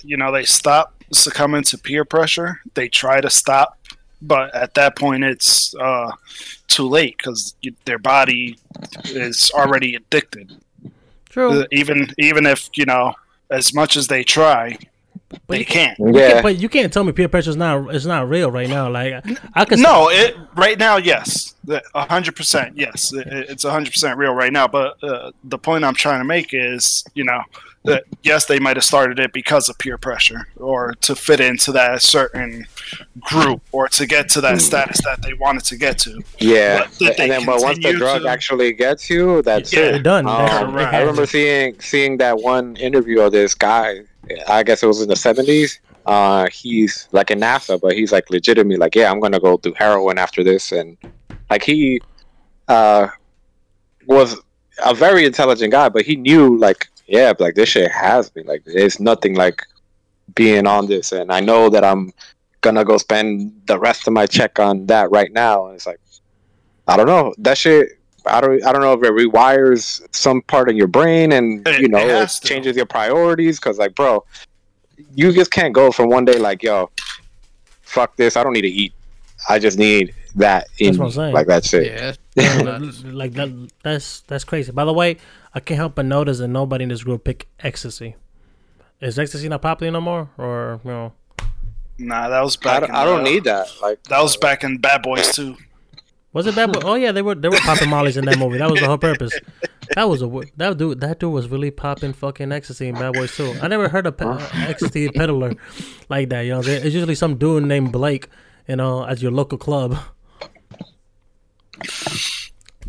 you 0.02 0.16
know 0.16 0.32
they 0.32 0.44
stop 0.44 0.92
succumbing 1.12 1.62
to 1.64 1.78
peer 1.78 2.04
pressure. 2.04 2.60
They 2.74 2.88
try 2.88 3.20
to 3.20 3.30
stop, 3.30 3.78
but 4.22 4.54
at 4.54 4.74
that 4.74 4.96
point 4.96 5.24
it's 5.24 5.74
uh, 5.76 6.10
too 6.68 6.88
late 6.88 7.16
because 7.18 7.54
their 7.84 7.98
body 7.98 8.58
is 9.04 9.50
already 9.54 9.94
addicted. 9.96 10.52
True. 11.28 11.62
Uh, 11.62 11.66
Even 11.72 12.12
even 12.18 12.46
if 12.46 12.68
you 12.74 12.84
know 12.86 13.14
as 13.50 13.72
much 13.74 13.96
as 13.96 14.08
they 14.08 14.24
try, 14.24 14.76
they 15.48 15.64
can't. 15.64 15.98
You 15.98 16.12
Yeah. 16.18 16.28
can't- 16.30 16.42
but 16.42 16.56
you 16.56 16.68
can't 16.68 16.92
tell 16.92 17.04
me 17.04 17.12
peer 17.12 17.28
pressure 17.28 17.50
is 17.50 17.56
not 17.56 17.94
it's 17.94 18.06
not 18.06 18.28
real 18.28 18.50
right 18.50 18.68
now. 18.68 18.88
Like 18.90 19.24
I 19.54 19.64
could 19.64 19.78
No, 19.78 20.08
it 20.10 20.36
right 20.56 20.78
now, 20.78 20.96
yes, 20.96 21.54
a 21.94 22.06
hundred 22.06 22.34
percent, 22.36 22.76
yes, 22.76 23.12
It- 23.12 23.26
it's 23.50 23.64
a 23.64 23.70
hundred 23.70 23.90
percent 23.90 24.18
real 24.18 24.32
right 24.32 24.52
now. 24.52 24.66
But 24.66 25.02
uh, 25.04 25.30
the 25.44 25.58
point 25.58 25.84
I'm 25.84 25.94
trying 25.94 26.20
to 26.20 26.24
make 26.24 26.48
is, 26.52 27.04
you 27.14 27.24
know, 27.24 27.42
that 27.86 28.04
yes, 28.22 28.44
they 28.46 28.58
might 28.58 28.76
have 28.76 28.84
started 28.84 29.18
it 29.18 29.32
because 29.32 29.68
of 29.68 29.78
peer 29.78 29.98
pressure, 29.98 30.46
or 30.56 30.92
to 31.00 31.14
fit 31.16 31.40
into 31.40 31.72
that 31.72 32.02
certain 32.02 32.66
group, 33.20 33.62
or 33.72 33.88
to 33.88 34.06
get 34.06 34.28
to 34.30 34.40
that 34.42 34.60
status 34.60 35.00
that 35.04 35.22
they 35.22 35.32
wanted 35.34 35.64
to 35.64 35.76
get 35.76 35.98
to. 36.00 36.20
Yeah, 36.38 36.86
But 37.00 37.18
and 37.20 37.30
then 37.30 37.44
but 37.46 37.60
once 37.62 37.78
the 37.82 37.92
drug 37.94 38.22
to- 38.22 38.28
actually 38.28 38.72
gets 38.72 39.08
you, 39.10 39.42
that's 39.42 39.72
Yeah, 39.72 39.80
it. 39.80 39.90
You're 39.94 40.02
done. 40.02 40.26
Um, 40.28 40.36
That's- 40.46 40.70
Correct. 40.70 40.94
I 40.94 41.00
remember 41.00 41.26
seeing 41.26 41.80
seeing 41.80 42.18
that 42.18 42.38
one 42.38 42.76
interview 42.76 43.20
of 43.20 43.32
this 43.32 43.54
guy. 43.54 44.00
I 44.48 44.62
guess 44.64 44.82
it 44.82 44.86
was 44.86 45.00
in 45.00 45.08
the 45.08 45.16
seventies. 45.16 45.80
Uh, 46.04 46.46
he's 46.52 47.08
like 47.12 47.30
in 47.30 47.40
NASA, 47.40 47.80
but 47.80 47.92
he's 47.94 48.12
like 48.12 48.30
legitimately 48.30 48.76
like, 48.76 48.94
yeah, 48.94 49.10
I'm 49.10 49.18
gonna 49.20 49.40
go 49.40 49.56
do 49.56 49.72
heroin 49.76 50.18
after 50.18 50.44
this, 50.44 50.70
and 50.72 50.96
like 51.50 51.62
he 51.62 52.00
uh 52.68 53.08
was 54.06 54.36
a 54.84 54.94
very 54.94 55.24
intelligent 55.24 55.72
guy, 55.72 55.88
but 55.88 56.02
he 56.02 56.16
knew 56.16 56.56
like, 56.58 56.88
yeah, 57.06 57.32
like 57.38 57.54
this 57.54 57.68
shit 57.70 57.90
has 57.90 58.34
me. 58.34 58.42
Like, 58.42 58.62
it's 58.66 59.00
nothing 59.00 59.34
like 59.34 59.62
being 60.34 60.66
on 60.66 60.86
this, 60.86 61.12
and 61.12 61.32
I 61.32 61.40
know 61.40 61.68
that 61.70 61.84
I'm 61.84 62.12
gonna 62.62 62.84
go 62.84 62.98
spend 62.98 63.52
the 63.66 63.78
rest 63.78 64.06
of 64.06 64.12
my 64.12 64.26
check 64.26 64.58
on 64.58 64.86
that 64.86 65.10
right 65.10 65.32
now, 65.32 65.66
and 65.66 65.76
it's 65.76 65.86
like, 65.86 66.00
I 66.88 66.96
don't 66.96 67.06
know, 67.06 67.34
that 67.38 67.58
shit. 67.58 67.90
I 68.28 68.40
don't. 68.40 68.64
I 68.66 68.72
don't 68.72 68.80
know 68.82 68.92
if 68.92 69.02
it 69.04 69.12
rewires 69.12 70.02
some 70.14 70.42
part 70.42 70.68
of 70.68 70.74
your 70.76 70.88
brain, 70.88 71.30
and 71.32 71.66
It- 71.68 71.80
you 71.80 71.88
know, 71.88 71.98
it 71.98 72.08
it, 72.08 72.14
has 72.14 72.40
to. 72.40 72.48
changes 72.48 72.76
your 72.76 72.86
priorities. 72.86 73.60
Because, 73.60 73.78
like, 73.78 73.94
bro, 73.94 74.24
you 75.14 75.32
just 75.32 75.52
can't 75.52 75.72
go 75.72 75.92
from 75.92 76.08
one 76.10 76.24
day 76.24 76.38
like, 76.38 76.62
yo, 76.64 76.90
fuck 77.82 78.16
this. 78.16 78.36
I 78.36 78.42
don't 78.42 78.52
need 78.52 78.62
to 78.62 78.68
eat. 78.68 78.92
I 79.48 79.60
just 79.60 79.78
need 79.78 80.12
that 80.34 80.66
in 80.80 80.86
That's 80.88 80.98
what 80.98 81.04
I'm 81.06 81.12
saying. 81.12 81.34
like 81.34 81.46
that's 81.46 81.72
it. 81.80 82.18
Yeah, 82.34 82.78
like 83.04 83.32
that 83.34 83.70
that's 83.84 84.20
that's 84.22 84.42
crazy. 84.44 84.72
By 84.72 84.84
the 84.84 84.92
way, 84.92 85.18
I 85.56 85.60
can't 85.60 85.78
help 85.78 85.94
but 85.94 86.04
notice 86.04 86.36
that 86.38 86.48
nobody 86.48 86.82
in 86.82 86.90
this 86.90 87.02
group 87.02 87.24
picked 87.24 87.46
ecstasy. 87.60 88.14
Is 89.00 89.18
ecstasy 89.18 89.48
not 89.48 89.62
popular 89.62 89.90
no 89.90 90.02
more, 90.02 90.28
or 90.36 90.80
you 90.84 90.90
know? 90.90 91.12
Nah, 91.98 92.28
that 92.28 92.42
was 92.42 92.58
I 92.60 92.64
back. 92.64 92.80
don't, 92.80 92.90
in, 92.90 92.94
I 92.96 93.04
don't 93.06 93.20
uh, 93.20 93.24
need 93.24 93.44
that. 93.44 93.66
Like, 93.80 94.02
That 94.04 94.20
was 94.20 94.36
back 94.36 94.64
in 94.64 94.76
Bad 94.76 95.00
Boys 95.02 95.34
too. 95.34 95.56
Was 96.34 96.46
it 96.46 96.54
bad? 96.54 96.72
Boy? 96.74 96.80
Oh 96.84 96.94
yeah, 96.94 97.10
they 97.10 97.22
were 97.22 97.34
they 97.34 97.48
were 97.48 97.56
popping 97.60 97.88
mollies 97.88 98.18
in 98.18 98.26
that 98.26 98.38
movie. 98.38 98.58
That 98.58 98.70
was 98.70 98.80
the 98.80 98.86
whole 98.86 98.98
purpose. 98.98 99.32
That 99.94 100.08
was 100.08 100.20
a 100.20 100.28
that 100.56 100.76
dude 100.76 101.00
that 101.00 101.20
dude 101.20 101.32
was 101.32 101.48
really 101.48 101.70
popping 101.70 102.12
fucking 102.12 102.50
ecstasy 102.50 102.88
in 102.88 102.96
Bad 102.96 103.14
Boys 103.14 103.34
too. 103.36 103.54
I 103.62 103.68
never 103.68 103.88
heard 103.88 104.04
a 104.04 104.10
pe- 104.12 104.26
uh, 104.26 104.46
ecstasy 104.54 105.08
peddler 105.08 105.54
like 106.08 106.28
that. 106.30 106.40
You 106.40 106.54
know, 106.54 106.60
it's 106.60 106.92
usually 106.92 107.14
some 107.14 107.36
dude 107.38 107.62
named 107.64 107.92
Blake. 107.92 108.28
You 108.66 108.74
know, 108.76 109.06
at 109.06 109.22
your 109.22 109.30
local 109.30 109.56
club. 109.58 109.96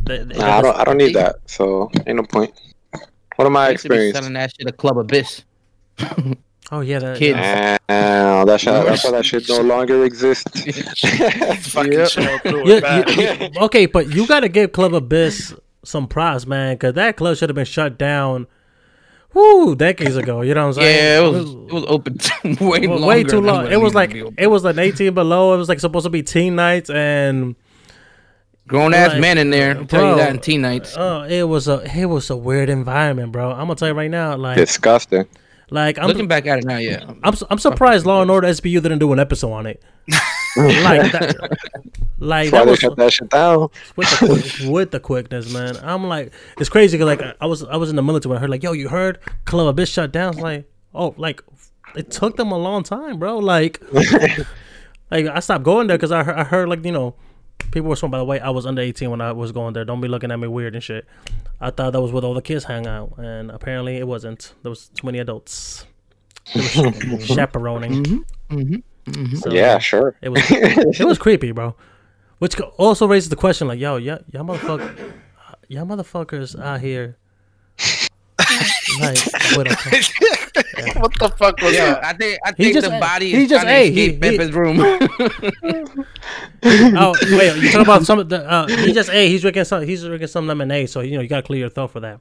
They- 0.08 0.24
they 0.24 0.38
nah, 0.38 0.58
I 0.58 0.62
don't. 0.62 0.76
I 0.78 0.84
don't 0.84 0.98
need 0.98 1.16
that. 1.16 1.38
So 1.46 1.92
ain't 2.06 2.18
no 2.18 2.24
point. 2.24 2.54
What 3.36 3.46
am 3.46 3.56
I 3.58 3.68
I 3.68 3.70
used 3.72 3.84
to 3.84 3.90
be 3.90 3.96
experienced? 3.96 4.20
selling 4.22 4.34
that 4.34 4.52
shit 4.58 4.68
at 4.68 4.78
Club 4.78 4.98
Abyss. 4.98 5.44
Oh 6.70 6.82
yeah, 6.82 7.00
that, 7.00 7.18
Kids. 7.18 7.38
that- 7.38 7.82
Nah, 7.88 8.44
that 8.44 8.60
shit, 8.60 8.74
that's 8.74 9.02
why 9.06 9.12
that 9.12 9.26
shit 9.26 9.48
no 9.48 9.62
longer 9.62 10.04
exists. 10.04 10.52
Fucking 11.72 11.94
Yep. 11.94 12.08
chill 12.10 12.24
You- 12.68 12.74
it 12.76 12.82
back. 12.84 13.16
you- 13.16 13.24
you- 13.54 13.62
okay, 13.62 13.86
but 13.86 14.14
you 14.14 14.28
got 14.28 14.42
to 14.42 14.50
give 14.50 14.74
Club 14.74 14.94
Abyss 14.94 15.54
some 15.86 16.08
props, 16.10 16.46
man, 16.46 16.76
because 16.76 16.94
that 16.96 17.16
club 17.16 17.38
should 17.38 17.48
have 17.48 17.56
been 17.56 17.64
shut 17.64 17.98
down. 17.98 18.48
Whoo, 19.34 19.78
decades 19.78 20.18
ago. 20.18 20.42
You 20.42 20.54
know 20.56 20.68
what 20.68 20.78
I'm 20.78 20.84
saying? 20.84 20.98
Yeah, 20.98 21.26
it 21.26 21.32
was 21.32 21.50
it 21.52 21.74
was 21.74 21.86
open 21.88 22.18
too, 22.18 22.68
way 22.70 22.80
Well, 22.86 22.90
longer. 23.00 23.06
way 23.08 23.24
too 23.24 23.40
long. 23.40 23.72
It 23.72 23.80
was 23.80 23.94
like 23.96 24.10
to 24.10 24.14
be 24.16 24.22
open. 24.24 24.36
it 24.38 24.48
was 24.48 24.66
like 24.66 24.78
18 24.78 25.14
below. 25.14 25.54
It 25.54 25.58
was 25.58 25.70
like 25.70 25.80
supposed 25.80 26.04
to 26.06 26.10
be 26.10 26.22
teen 26.22 26.56
nights, 26.58 26.90
and 26.90 27.56
grown 28.68 28.94
ass 28.94 29.12
like, 29.14 29.22
men 29.22 29.38
in 29.38 29.50
there. 29.50 29.78
I'll 29.78 29.86
tell 29.86 30.02
bro, 30.02 30.10
you 30.12 30.16
that 30.18 30.30
in 30.32 30.40
teen 30.40 30.62
nights. 30.62 30.96
oh, 30.98 31.24
it 31.24 31.44
was 31.44 31.68
a 31.68 31.82
it 31.98 32.06
was 32.06 32.30
a 32.30 32.36
weird 32.36 32.70
environment, 32.70 33.32
bro. 33.32 33.52
I'm 33.52 33.60
gonna 33.68 33.76
tell 33.76 33.88
you 33.88 33.94
right 33.94 34.12
now, 34.12 34.36
like 34.36 34.58
Disgusting. 34.58 35.26
like 35.70 35.98
I'm 35.98 36.08
Looking 36.08 36.28
back 36.28 36.46
at 36.48 36.60
it 36.60 36.66
now, 36.66 36.78
yeah. 36.78 37.12
I'm 37.24 37.36
su- 37.36 37.48
I'm 37.50 37.60
surprised 37.60 38.06
Law 38.06 38.22
and 38.22 38.30
Order 38.32 38.48
SVU 38.48 38.82
didn't 38.82 39.00
do 39.00 39.12
an 39.14 39.20
episode 39.20 39.54
on 39.54 39.66
it. 39.66 39.82
like 40.58 41.12
that, 41.12 41.58
like 42.20 42.52
that 42.52 42.66
was 42.66 42.80
shut 42.80 42.96
that 42.98 43.14
shit 43.14 43.30
down. 43.30 43.68
with 43.96 44.10
the, 44.20 44.70
with 44.72 44.92
the 44.92 45.00
quickness, 45.00 45.52
man. 45.54 45.78
I'm 45.84 46.08
like, 46.08 46.34
it's 46.60 46.70
crazy. 46.70 46.98
Cause 46.98 47.06
like 47.06 47.22
I 47.42 47.46
was, 47.46 47.64
I 47.64 47.76
was 47.78 47.90
in 47.90 47.96
the 47.96 48.04
military. 48.04 48.30
When 48.30 48.38
I 48.38 48.42
heard 48.42 48.50
like, 48.50 48.64
yo, 48.64 48.72
you 48.72 48.90
heard 48.90 49.20
Club 49.46 49.68
a 49.68 49.70
Abyss 49.70 49.90
shut 49.90 50.12
down. 50.12 50.34
It's 50.34 50.40
like, 50.42 50.70
oh, 50.96 51.14
like 51.18 51.42
it 51.96 52.10
took 52.12 52.38
them 52.38 52.52
a 52.52 52.58
long 52.58 52.84
time, 52.84 53.20
bro. 53.20 53.38
Like, 53.40 53.82
like 55.12 55.26
I 55.28 55.40
stopped 55.40 55.64
going 55.64 55.88
there 55.88 55.98
because 55.98 56.12
I, 56.12 56.24
heard- 56.24 56.36
I 56.38 56.44
heard 56.44 56.70
like 56.70 56.84
you 56.86 56.92
know, 56.92 57.16
people 57.72 57.90
were 57.90 57.96
saying. 57.96 58.12
By 58.12 58.18
the 58.20 58.26
way, 58.26 58.40
I 58.40 58.50
was 58.50 58.66
under 58.66 58.82
eighteen 58.82 59.10
when 59.10 59.22
I 59.22 59.32
was 59.32 59.52
going 59.52 59.74
there. 59.74 59.86
Don't 59.86 60.02
be 60.02 60.08
looking 60.08 60.32
at 60.32 60.40
me 60.40 60.48
weird 60.48 60.76
and 60.76 60.84
shit. 60.84 61.06
I 61.60 61.72
thought 61.72 61.94
that 61.94 62.02
was 62.02 62.12
where 62.12 62.24
all 62.24 62.34
the 62.34 62.42
kids 62.42 62.66
hang 62.66 62.88
out, 62.88 63.18
and 63.18 63.52
apparently 63.52 63.98
it 63.98 64.08
wasn't. 64.08 64.54
There 64.64 64.70
was 64.70 64.90
too 64.90 65.06
many 65.06 65.20
adults. 65.20 65.86
They 66.54 66.62
were 66.82 67.20
chaperoning. 67.20 68.04
Mm-hmm. 68.04 68.58
Mm-hmm. 68.58 69.12
Mm-hmm. 69.12 69.36
So, 69.38 69.52
yeah, 69.52 69.80
sure. 69.80 70.16
it 70.22 70.30
was 70.30 70.44
it 70.50 71.06
was 71.06 71.18
creepy, 71.18 71.52
bro. 71.52 71.76
Which 72.40 72.60
also 72.78 73.08
raises 73.08 73.30
the 73.30 73.36
question, 73.36 73.68
like, 73.68 73.80
yo, 73.80 73.98
y'all, 73.98 74.20
y'all 74.32 74.44
motherfucker, 74.44 75.14
y'all 75.70 75.86
motherfuckers 75.86 76.60
out 76.62 76.82
here, 76.82 77.18
like, 79.00 79.18
with 79.58 79.68
a, 79.68 81.00
what 81.00 81.14
the 81.20 81.30
fuck 81.38 81.62
was 81.62 81.74
Yeah, 81.74 81.94
that? 81.96 82.04
I 82.06 82.14
think 82.14 82.40
I 82.46 82.50
He 82.56 82.64
think 82.66 82.74
just- 82.76 82.90
the 82.92 83.00
body 83.00 83.32
he 83.32 83.44
is 83.44 83.50
just- 83.50 83.64
trying 83.64 83.76
hey, 83.76 83.92
to 83.94 84.02
escape 84.02 84.24
he- 84.24 84.38
Pepe's 84.38 84.52
room. 84.54 84.80
oh 86.98 87.16
wait, 87.38 87.56
you 87.58 87.70
talking 87.72 87.82
about 87.82 88.04
some? 88.10 88.20
of 88.20 88.30
The, 88.30 88.50
uh, 88.50 88.68
he 88.68 88.94
just, 88.94 89.10
hey, 89.10 89.30
he's 89.30 89.42
drinking 89.42 89.66
some, 89.66 89.84
he's 89.84 90.04
drinking 90.04 90.28
some 90.28 90.48
lemonade, 90.48 90.90
so 90.90 91.02
you 91.02 91.16
know 91.16 91.22
you 91.22 91.28
gotta 91.30 91.44
clear 91.44 91.60
your 91.60 91.70
throat 91.70 91.92
for 91.92 92.00
that. 92.02 92.20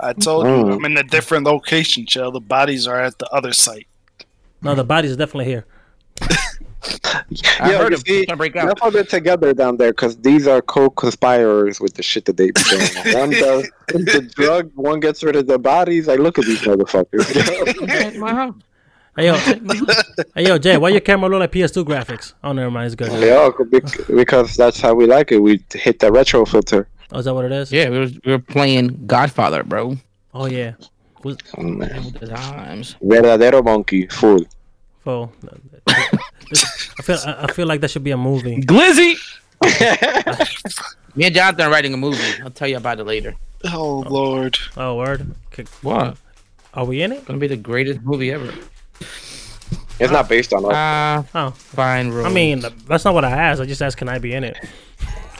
I 0.00 0.12
told 0.12 0.46
Mm. 0.46 0.66
you 0.66 0.72
I'm 0.72 0.84
in 0.86 0.96
a 0.96 1.02
different 1.04 1.44
location, 1.46 2.04
chill. 2.06 2.32
The 2.32 2.40
bodies 2.40 2.86
are 2.88 3.00
at 3.00 3.18
the 3.18 3.28
other 3.30 3.52
site. 3.52 3.86
No, 4.62 4.74
the 4.74 4.84
body's 4.84 5.16
definitely 5.16 5.44
here. 5.46 5.66
I 7.60 7.70
Yo, 7.72 7.78
heard 7.78 7.90
you 7.92 7.96
him 7.96 8.02
see, 8.04 8.24
trying 8.26 8.26
to 8.26 8.36
break 8.36 8.54
That's 8.54 8.66
out. 8.70 8.80
how 8.80 8.90
they're 8.90 9.04
together 9.04 9.52
down 9.54 9.76
there 9.76 9.92
because 9.92 10.16
these 10.18 10.46
are 10.46 10.60
co-conspirators 10.62 11.80
with 11.80 11.94
the 11.94 12.02
shit 12.02 12.24
that 12.26 12.36
they 12.36 12.50
be 12.50 12.60
doing. 12.68 12.82
one 13.14 13.30
does 13.30 13.70
the 13.88 14.30
drug, 14.34 14.70
one 14.74 15.00
gets 15.00 15.22
rid 15.22 15.36
of 15.36 15.46
the 15.46 15.58
bodies. 15.58 16.06
Like, 16.08 16.18
look 16.20 16.38
at 16.38 16.44
these 16.44 16.60
motherfuckers. 16.62 18.18
My 18.18 18.32
house. 18.34 18.54
Hey 19.16 19.26
yo, 19.26 19.36
hey 20.34 20.44
yo, 20.48 20.58
Jay, 20.58 20.76
why 20.76 20.88
your 20.88 20.98
camera 21.00 21.30
look 21.30 21.38
like 21.38 21.52
PS2 21.52 21.84
graphics? 21.84 22.32
Oh, 22.42 22.50
never 22.50 22.68
mind, 22.68 22.86
it's 22.86 22.96
good. 22.96 23.12
yeah, 23.22 23.48
because 24.12 24.56
that's 24.56 24.80
how 24.80 24.92
we 24.92 25.06
like 25.06 25.30
it. 25.30 25.38
We 25.40 25.62
hit 25.72 26.00
the 26.00 26.10
retro 26.10 26.44
filter. 26.44 26.88
Oh, 27.12 27.20
is 27.20 27.26
that 27.26 27.32
what 27.34 27.44
it 27.44 27.52
is? 27.52 27.70
Yeah, 27.70 27.90
we 27.90 27.98
were, 28.00 28.08
we 28.24 28.32
were 28.32 28.40
playing 28.40 29.06
Godfather, 29.06 29.62
bro. 29.62 29.96
Oh 30.34 30.46
yeah. 30.46 30.72
Was, 31.22 31.36
Oh, 31.56 31.62
man. 31.62 32.10
Times. 32.12 32.96
Verdadero 33.04 33.62
monkey, 33.64 34.08
fool. 34.08 34.40
oh, 35.06 35.30
I 36.52 37.02
feel, 37.02 37.18
I 37.26 37.44
I 37.44 37.52
feel 37.52 37.66
like 37.66 37.80
that 37.80 37.90
should 37.90 38.04
be 38.04 38.10
a 38.12 38.16
movie. 38.16 38.60
Glizzy. 38.60 39.16
Me 41.16 41.26
and 41.26 41.34
Jonathan 41.34 41.66
are 41.66 41.70
writing 41.70 41.94
a 41.94 41.96
movie. 41.96 42.42
I'll 42.42 42.50
tell 42.50 42.68
you 42.68 42.76
about 42.76 42.98
it 43.00 43.04
later. 43.04 43.34
Oh 43.72 44.04
lord. 44.08 44.58
Oh, 44.76 44.96
word. 44.96 45.34
Okay. 45.52 45.64
What? 45.82 46.16
Are 46.74 46.84
we 46.84 47.02
in 47.02 47.12
it? 47.12 47.24
Gonna 47.24 47.38
be 47.38 47.46
the 47.46 47.56
greatest 47.56 48.00
movie 48.02 48.30
ever. 48.32 48.52
It's 50.00 50.10
not 50.12 50.28
based 50.28 50.52
on 50.52 50.64
us. 50.64 50.72
Ah, 50.74 51.24
Oh, 51.34 51.50
fine, 51.52 52.10
bro. 52.10 52.24
I 52.24 52.28
mean, 52.32 52.64
that's 52.88 53.04
not 53.04 53.14
what 53.14 53.24
I 53.24 53.30
asked. 53.30 53.60
I 53.62 53.64
just 53.64 53.80
asked, 53.80 53.96
can 53.96 54.08
I 54.08 54.18
be 54.18 54.34
in 54.34 54.42
it? 54.42 54.56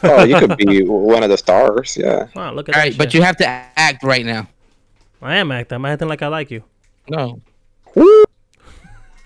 oh, 0.05 0.23
you 0.23 0.39
could 0.39 0.57
be 0.57 0.83
one 0.87 1.25
of 1.25 1.29
the 1.31 1.37
stars. 1.37 1.97
Yeah. 1.97 2.29
Wow, 2.37 2.53
look 2.55 2.69
at 2.69 2.75
all 2.77 2.81
that. 2.81 2.89
right, 2.91 2.97
but 2.99 3.13
you 3.15 3.23
have 3.23 3.37
to 3.39 3.47
act 3.49 4.05
right 4.05 4.25
now. 4.25 4.49
I 5.21 5.37
am 5.37 5.51
acting. 5.51 5.75
I'm 5.77 5.85
acting 5.87 6.07
like 6.09 6.23
I 6.23 6.29
like 6.29 6.51
you. 6.53 6.63
No, 7.09 7.41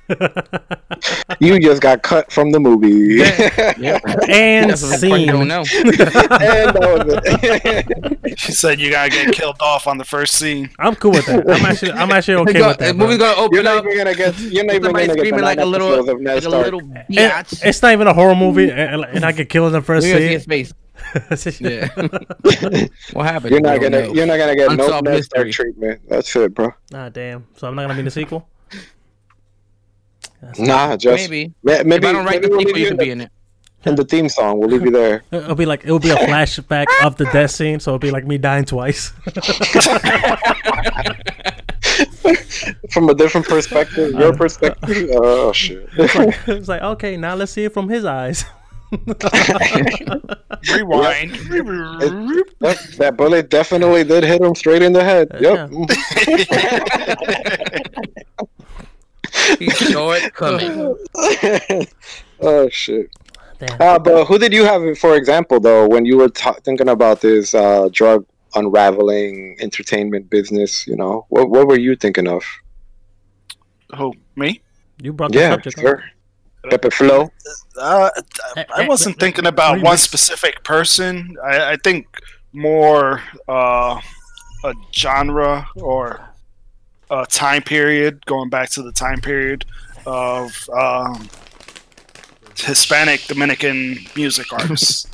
You 1.40 1.60
just 1.60 1.80
got 1.82 2.02
cut 2.02 2.32
from 2.32 2.50
the 2.50 2.58
movie. 2.58 3.16
yeah, 3.78 3.98
And 4.28 4.70
that's 4.70 4.82
what 4.82 5.00
the 5.00 5.08
part 5.08 5.20
you 5.20 5.26
don't 5.26 5.66
scene. 5.66 5.84
and 5.88 5.98
that. 6.76 8.18
She 8.38 8.52
said 8.52 8.80
you 8.80 8.90
gotta 8.90 9.10
get 9.10 9.32
killed 9.34 9.56
off 9.60 9.86
on 9.86 9.98
the 9.98 10.04
first 10.04 10.34
scene. 10.34 10.70
I'm 10.78 10.94
cool 10.96 11.12
with 11.12 11.26
that. 11.26 11.48
I'm 11.48 11.64
actually, 11.66 11.92
I'm 11.92 12.10
actually 12.10 12.34
okay 12.36 12.52
Go- 12.58 12.68
with 12.68 12.78
the 12.78 12.84
that. 12.86 12.96
movie's 12.96 13.18
gonna 13.18 13.38
open 13.40 13.54
You're 13.54 13.62
not 13.64 13.78
up. 13.78 13.84
even 13.86 13.98
gonna 13.98 14.14
get. 14.14 14.38
You're 14.38 14.64
not 14.64 14.74
even 14.76 14.92
gonna 14.92 15.06
get 15.06 15.12
the 15.14 15.18
screaming 15.18 15.40
like 15.42 15.58
a 15.58 15.60
nine 15.62 15.70
little, 15.70 15.88
episodes 15.88 16.08
of 16.08 16.20
Ned 16.20 16.44
like 16.44 16.44
a 16.44 16.48
little 16.48 16.80
It- 16.80 17.08
biatch. 17.10 17.62
it's 17.64 17.82
not 17.82 17.92
even 17.92 18.06
a 18.06 18.14
horror 18.14 18.34
movie, 18.34 18.70
and, 18.70 19.04
and 19.04 19.24
I 19.24 19.32
get 19.32 19.48
killed 19.48 19.68
in 19.68 19.72
the 19.74 19.82
first 19.82 20.06
We're 20.06 20.14
gonna 20.14 20.26
his 20.26 20.42
scene. 20.44 20.48
face. 20.50 20.72
Yeah. 21.60 21.88
what 23.12 23.24
happened? 23.26 23.52
You're 23.52 23.60
not 23.60 23.80
gonna. 23.80 24.02
know. 24.08 24.12
You're 24.14 24.26
not 24.26 24.36
gonna 24.38 24.56
get 24.56 24.68
no 24.72 24.84
Unsolved 24.84 25.04
Ned 25.06 25.24
Stark 25.24 25.50
treatment. 25.50 26.00
That's 26.08 26.34
it, 26.36 26.54
bro. 26.54 26.70
Ah, 26.94 27.08
damn. 27.08 27.46
So 27.56 27.68
I'm 27.68 27.74
not 27.76 27.82
gonna 27.82 27.94
be 27.94 28.00
in 28.00 28.04
the 28.06 28.10
sequel. 28.10 28.48
Nah, 30.58 30.96
just 30.96 31.28
Maybe. 31.30 31.52
ma- 31.62 31.82
maybe. 31.84 31.94
if 31.96 32.04
I 32.04 32.12
don't 32.12 32.24
write 32.24 32.42
the 32.42 32.48
we'll 32.48 32.60
sequel, 32.60 32.74
leave 32.74 32.76
you 32.78 32.82
you 32.84 32.88
can 32.90 32.96
be 32.96 33.10
in 33.10 33.20
it. 33.22 33.30
in 33.84 33.94
the 33.96 34.04
theme 34.04 34.28
song. 34.28 34.58
We'll 34.60 34.68
leave 34.68 34.82
you 34.82 34.90
there. 34.90 35.22
It'll 35.32 35.54
be 35.54 35.66
like 35.66 35.84
it'll 35.84 35.98
be 35.98 36.10
a 36.10 36.16
flashback 36.16 36.86
of 37.04 37.16
the 37.16 37.24
death 37.26 37.50
scene, 37.52 37.80
so 37.80 37.90
it'll 37.90 37.98
be 37.98 38.10
like 38.10 38.26
me 38.26 38.38
dying 38.38 38.64
twice. 38.64 39.12
From 42.90 43.08
a 43.08 43.14
different 43.14 43.46
perspective, 43.46 44.12
your 44.12 44.32
uh, 44.32 44.36
perspective. 44.36 45.10
Uh, 45.10 45.18
oh 45.20 45.52
shit. 45.52 45.88
it's 45.96 46.68
like 46.68 46.82
okay, 46.82 47.16
now 47.16 47.34
let's 47.34 47.52
see 47.52 47.64
it 47.64 47.72
from 47.72 47.88
his 47.88 48.04
eyes. 48.04 48.44
Rewind. 50.72 51.36
Yep, 52.60 52.78
that 52.96 53.14
bullet 53.16 53.50
definitely 53.50 54.04
did 54.04 54.24
hit 54.24 54.40
him 54.40 54.54
straight 54.54 54.80
in 54.82 54.92
the 54.94 55.04
head. 55.04 55.28
Uh, 55.34 55.38
yep. 55.40 55.70
He 59.58 59.70
saw 59.70 60.12
it 60.12 60.32
coming. 60.34 60.96
oh 62.40 62.68
shit. 62.70 63.10
Damn. 63.58 63.80
Uh, 63.80 63.98
but 63.98 64.24
who 64.26 64.38
did 64.38 64.52
you 64.52 64.64
have, 64.64 64.96
for 64.98 65.16
example, 65.16 65.58
though, 65.60 65.88
when 65.88 66.04
you 66.04 66.16
were 66.18 66.28
ta 66.28 66.52
thinking 66.64 66.88
about 66.88 67.20
this 67.20 67.54
uh, 67.54 67.88
drug 67.92 68.24
unraveling 68.54 69.56
entertainment 69.60 70.30
business? 70.30 70.86
You 70.86 70.96
know, 70.96 71.26
what 71.28 71.50
what 71.50 71.66
were 71.66 71.78
you 71.78 71.96
thinking 71.96 72.28
of? 72.28 72.44
Who 73.96 74.12
me? 74.36 74.60
You 75.02 75.12
brought 75.12 75.32
the 75.32 75.38
Yeah, 75.40 75.50
subject. 75.50 75.78
up. 75.78 75.82
sure. 75.82 76.04
Pepe 76.70 76.90
Flo. 76.90 77.30
Uh, 77.78 78.10
Eh, 78.56 78.64
I 78.76 78.82
eh, 78.84 78.86
wasn't 78.88 79.16
eh, 79.16 79.20
thinking 79.20 79.46
about 79.46 79.80
one 79.82 79.98
specific 79.98 80.62
person. 80.64 81.36
I, 81.44 81.72
I 81.72 81.76
think 81.76 82.06
more 82.52 83.22
uh, 83.48 84.00
a 84.64 84.74
genre 84.92 85.66
or 85.76 86.27
a 87.10 87.26
time 87.26 87.62
period, 87.62 88.24
going 88.26 88.48
back 88.50 88.70
to 88.70 88.82
the 88.82 88.92
time 88.92 89.20
period 89.20 89.64
of 90.06 90.52
um, 90.70 91.28
Hispanic 92.56 93.22
Dominican 93.26 93.98
music 94.16 94.52
artists. 94.52 95.06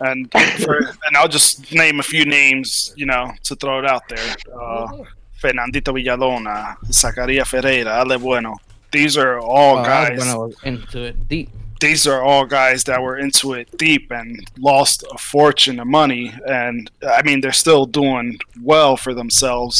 and 0.00 0.30
for, 0.62 0.78
and 0.78 1.16
I'll 1.16 1.28
just 1.28 1.72
name 1.72 2.00
a 2.00 2.02
few 2.02 2.24
names, 2.24 2.92
you 2.96 3.06
know, 3.06 3.32
to 3.44 3.54
throw 3.54 3.78
it 3.78 3.86
out 3.86 4.02
there. 4.08 4.34
Uh, 4.54 5.04
Fernandito 5.40 5.92
Villalona, 5.92 6.76
Zacaria 6.86 7.44
Ferreira, 7.44 8.00
Ale 8.00 8.18
Bueno. 8.18 8.56
These 8.90 9.16
are 9.16 9.38
all 9.40 9.78
Oh, 9.78 9.84
guys 9.84 10.18
when 10.18 10.28
I 10.28 10.36
was 10.36 10.56
into 10.64 11.04
it 11.04 11.28
deep. 11.28 11.50
These 11.82 12.06
are 12.06 12.22
all 12.22 12.44
guys 12.46 12.84
that 12.84 13.02
were 13.02 13.18
into 13.18 13.52
it 13.52 13.66
deep 13.76 14.10
and 14.10 14.40
lost 14.58 15.04
a 15.12 15.18
fortune 15.18 15.78
of 15.80 15.86
money 15.86 16.32
and 16.46 16.90
i 17.18 17.20
mean 17.26 17.40
they're 17.42 17.60
still 17.66 17.84
doing 17.84 18.38
well 18.62 18.96
for 18.96 19.12
themselves 19.14 19.74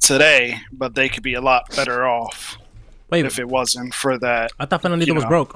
today 0.00 0.56
but 0.72 0.94
they 0.94 1.08
could 1.08 1.22
be 1.22 1.34
a 1.34 1.40
lot 1.40 1.62
better 1.76 2.06
off 2.06 2.56
Wait, 3.10 3.24
if 3.24 3.38
it 3.38 3.48
wasn't 3.58 3.92
for 3.94 4.18
that 4.18 4.50
I 4.58 4.64
thought 4.66 4.82
Fernandito 4.82 5.14
was 5.14 5.22
know. 5.24 5.28
broke. 5.28 5.52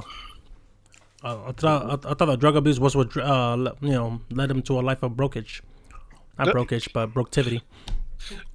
Uh, 1.25 1.39
I 1.49 1.53
thought 1.53 1.83
I, 2.07 2.11
I 2.11 2.15
thought 2.15 2.27
the 2.27 2.37
drug 2.37 2.57
abuse 2.57 2.79
was 2.79 2.95
what 2.95 3.15
uh, 3.17 3.57
you 3.81 3.91
know 3.99 4.21
led 4.31 4.51
him 4.51 4.63
to 4.69 4.79
a 4.81 4.83
life 4.91 5.03
of 5.03 5.13
brokage. 5.13 5.61
Not 6.39 6.47
Yep. 6.47 6.55
brokage, 6.57 6.87
but 6.95 7.13
broketivity. 7.13 7.61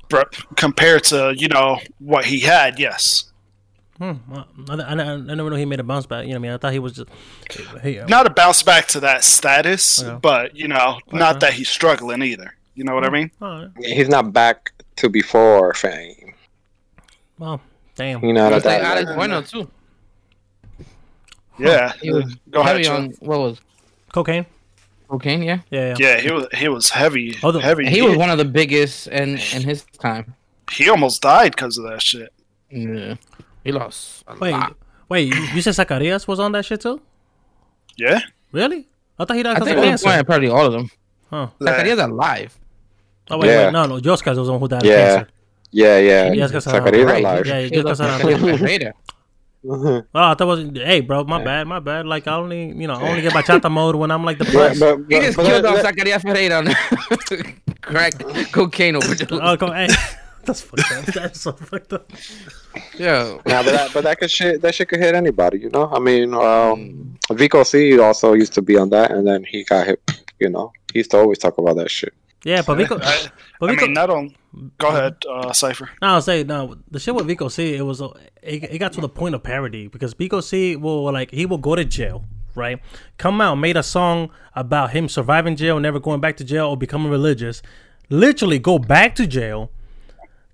but 0.10 0.28
compared 0.56 1.04
to 1.12 1.34
you 1.38 1.48
know 1.50 1.80
what 2.00 2.24
he 2.26 2.40
had 2.40 2.80
yes 2.80 3.32
Hmm. 3.98 4.12
well, 4.30 4.46
I, 4.70 4.74
I, 4.76 4.92
I 4.92 5.18
never 5.18 5.50
knew 5.50 5.56
he 5.56 5.64
made 5.66 5.80
a 5.80 5.84
bounce 5.84 6.06
back. 6.06 6.26
You 6.26 6.34
know 6.34 6.40
what 6.40 6.40
I 6.40 6.48
mean? 6.50 6.52
I 6.52 6.58
thought 6.58 6.74
he 6.74 6.80
was 6.80 6.94
just. 6.94 7.10
He, 7.82 7.96
not 8.10 8.28
a 8.28 8.30
bounce 8.30 8.62
back 8.62 8.88
to 8.90 9.00
that 9.02 9.24
status 9.24 10.02
Yeah. 10.04 10.20
but 10.22 10.54
you 10.56 10.68
know 10.68 11.00
not 11.14 11.40
that 11.40 11.54
he's 11.54 11.70
struggling 11.70 12.22
either 12.22 12.56
you 12.74 12.84
know 12.84 12.94
what 12.94 13.06
i 13.06 13.10
mean 13.10 13.32
oh, 13.42 13.70
He's 13.78 14.10
not 14.10 14.34
back 14.34 14.74
to 14.98 15.08
before 15.10 15.74
fame. 15.74 16.34
well, 17.40 17.62
damn. 17.96 18.24
You 18.26 18.34
know 18.34 18.50
Just 18.50 18.66
like 18.66 18.82
that. 18.82 18.98
Alex 18.98 19.12
Bueno 19.14 19.42
too. 19.42 19.70
yeah 21.58 21.94
He 22.02 22.12
was 22.12 22.36
go 22.50 22.64
heavy 22.64 22.84
Joe. 22.84 22.96
on 22.96 23.10
what 23.20 23.40
was 23.40 23.60
Cocaine. 24.12 24.46
cocaine? 25.08 25.44
Yeah, 25.44 25.60
Yeah, 25.70 25.90
yeah. 25.90 25.96
yeah 26.00 26.20
he 26.20 26.32
was 26.32 26.48
he 26.54 26.68
was 26.68 26.90
heavy 26.90 27.38
Oh, 27.44 27.52
the- 27.52 27.62
heavy 27.62 27.88
he 27.90 28.02
was 28.02 28.18
one 28.18 28.30
of 28.30 28.38
the 28.38 28.46
biggest 28.46 29.08
in 29.08 29.30
in 29.56 29.62
his 29.64 29.86
time. 30.00 30.36
he 30.72 30.90
almost 30.90 31.22
died 31.22 31.52
because 31.56 31.78
of 31.78 31.86
that 31.90 32.02
shit 32.02 32.34
Yeah, 32.70 33.16
he 33.66 33.72
lost 33.74 34.24
a 34.28 34.38
Wait, 34.40 34.52
lot. 34.52 34.76
wait. 35.10 35.28
You 35.34 35.42
you 35.56 35.62
said 35.62 35.74
Zacarias 35.74 36.28
was 36.28 36.40
on 36.40 36.52
that 36.54 36.64
shit 36.66 36.80
too? 36.82 37.02
yeah 37.98 38.20
Really? 38.54 38.88
I 39.20 39.26
thought 39.26 39.36
he 39.38 39.44
died 39.44 39.56
because 39.56 39.68
think 39.68 39.78
of 39.80 39.84
it 39.84 39.92
was 39.92 40.04
cancer. 40.04 40.24
probably 40.24 40.50
all 40.50 40.66
of 40.68 40.74
them. 40.74 40.90
Huh. 41.30 41.48
Like, 41.60 41.86
he's 41.86 41.98
alive. 42.00 42.58
Oh 43.32 43.38
wait, 43.40 43.48
Yeah. 43.50 43.66
wait, 43.66 43.74
no, 43.74 43.86
no. 43.88 44.00
Yoskar 44.00 44.36
was 44.38 44.48
the 44.48 44.52
one 44.54 44.60
who 44.62 44.68
died 44.68 44.86
Yeah. 44.86 44.94
of 44.94 45.08
cancer. 45.18 45.30
Yeah, 45.72 45.98
yeah. 46.00 46.32
Yes, 46.32 46.52
because 46.52 46.66
Zacarias 46.68 47.06
Right. 47.06 47.24
alive. 47.24 47.46
Yeah, 47.48 47.60
He 47.68 47.70
Yoskar 47.72 47.84
lost 47.86 48.02
had 48.02 48.22
Zacarias 48.22 48.40
cancer. 48.40 48.58
Ferreira. 48.58 48.94
Oh, 49.68 50.04
I 50.14 50.36
thought 50.36 50.48
was 50.48 50.60
hey, 50.76 51.02
bro, 51.02 51.24
my 51.24 51.44
bad, 51.44 51.66
my 51.68 51.80
bad. 51.80 52.06
Like 52.06 52.28
I 52.28 52.36
only, 52.36 52.68
you 52.72 52.88
know, 52.88 52.94
I 52.94 53.10
only 53.10 53.22
get 53.24 53.34
bachata 53.34 53.70
mode 53.72 53.96
when 53.96 54.12
I'm 54.12 54.24
like 54.24 54.38
But, 54.38 54.48
depressed. 54.48 54.80
but, 54.80 55.00
He 55.10 55.20
just 55.20 55.38
but 55.38 55.46
killed 55.48 55.66
off 55.66 55.82
that- 55.82 55.96
Zacarias 55.96 56.22
Ferreira 56.22 56.56
on 56.60 56.68
crack 57.82 58.14
cocaine 58.52 58.96
overdose. 58.96 59.40
Oh, 59.42 59.58
come, 59.58 59.74
hey, 59.74 59.88
That's 60.46 60.62
fucked 60.62 60.92
up. 60.92 61.06
That's 61.14 61.42
so 61.42 61.52
fucked 61.54 61.94
up. 61.94 62.12
Yeah. 62.98 63.38
Nah, 63.46 63.64
but 63.64 63.72
that, 63.72 63.92
but 63.94 64.04
that 64.04 64.20
could 64.20 64.32
shit 64.32 64.62
that 64.62 64.76
shit 64.76 64.90
could 64.90 65.00
hit 65.00 65.16
anybody, 65.16 65.60
you 65.60 65.70
know. 65.70 65.90
I 65.92 66.00
mean, 66.00 66.34
um, 66.34 67.18
Vico 67.32 67.64
C 67.64 67.98
also 68.00 68.34
used 68.34 68.54
to 68.54 68.62
be 68.62 68.78
on 68.78 68.90
that, 68.90 69.12
and 69.12 69.28
then 69.28 69.44
he 69.44 69.64
got 69.64 69.88
hit. 69.88 70.00
You 70.40 70.50
know, 70.50 70.72
he 70.92 71.00
used 71.00 71.12
to 71.12 71.18
always 71.18 71.38
talk 71.38 71.58
about 71.58 71.78
that 71.78 71.90
shit. 71.90 72.14
Yeah, 72.46 72.62
but 72.62 72.76
Vico, 72.76 73.00
I, 73.02 73.26
but 73.60 73.72
I 73.72 73.76
mean, 73.76 73.94
not 73.94 74.12
on. 74.12 74.36
Go 74.78 74.90
ahead, 74.90 75.16
uh, 75.28 75.52
Cipher. 75.52 75.90
No, 76.00 76.10
I'll 76.10 76.22
say 76.22 76.44
no. 76.44 76.78
The 76.92 77.00
shit 77.00 77.16
with 77.16 77.26
Vico 77.26 77.48
C, 77.48 77.76
it 77.76 77.82
was 77.82 78.02
uh, 78.02 78.10
it, 78.44 78.64
it 78.64 78.78
got 78.78 78.94
to 78.94 79.02
the 79.02 79.10
point 79.10 79.34
of 79.34 79.42
parody 79.42 79.88
because 79.88 80.14
Vico 80.14 80.42
C 80.42 80.76
will 80.76 81.12
like 81.12 81.32
he 81.32 81.48
will 81.48 81.58
go 81.58 81.76
to 81.76 81.84
jail, 81.84 82.24
right? 82.54 82.80
Come 83.18 83.42
out, 83.42 83.56
made 83.56 83.78
a 83.78 83.84
song 83.84 84.30
about 84.56 84.92
him 84.92 85.10
surviving 85.10 85.56
jail, 85.56 85.80
never 85.80 86.00
going 86.00 86.22
back 86.22 86.38
to 86.38 86.44
jail 86.44 86.68
or 86.68 86.78
becoming 86.78 87.10
religious. 87.10 87.64
Literally 88.10 88.60
go 88.60 88.78
back 88.78 89.16
to 89.16 89.26
jail, 89.26 89.72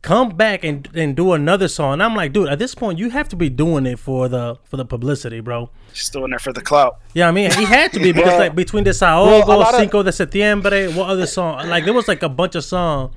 come 0.02 0.30
back 0.30 0.64
and 0.64 0.88
and 0.96 1.16
do 1.16 1.34
another 1.34 1.68
song. 1.68 1.94
And 1.94 2.04
I'm 2.04 2.16
like, 2.16 2.34
dude, 2.34 2.50
at 2.50 2.60
this 2.60 2.74
point 2.76 2.98
you 3.00 3.10
have 3.12 3.30
to 3.30 3.36
be 3.36 3.50
doing 3.50 3.86
it 3.86 4.00
for 4.00 4.28
the 4.28 4.58
for 4.64 4.78
the 4.78 4.86
publicity, 4.86 5.40
bro. 5.40 5.70
He's 5.94 6.10
doing 6.10 6.30
there 6.32 6.40
for 6.40 6.54
the 6.54 6.62
clout. 6.62 7.00
Yeah, 7.14 7.28
I 7.28 7.32
mean, 7.32 7.52
he 7.52 7.66
had 7.66 7.92
to 7.94 8.00
be 8.00 8.12
because 8.14 8.30
Well- 8.32 8.40
like 8.40 8.56
between 8.56 8.84
the 8.84 8.98
well, 9.00 9.42
a 9.42 9.44
Desahogo, 9.44 9.48
lot 9.60 9.74
of- 9.74 9.80
Cinco 9.80 10.04
de 10.04 10.12
Septiembre, 10.12 10.92
what 10.94 11.10
other 11.10 11.28
song? 11.28 11.68
Like 11.68 11.86
there 11.86 11.94
was 11.94 12.08
like 12.08 12.24
a 12.24 12.30
bunch 12.30 12.56
of 12.56 12.64
songs 12.64 13.14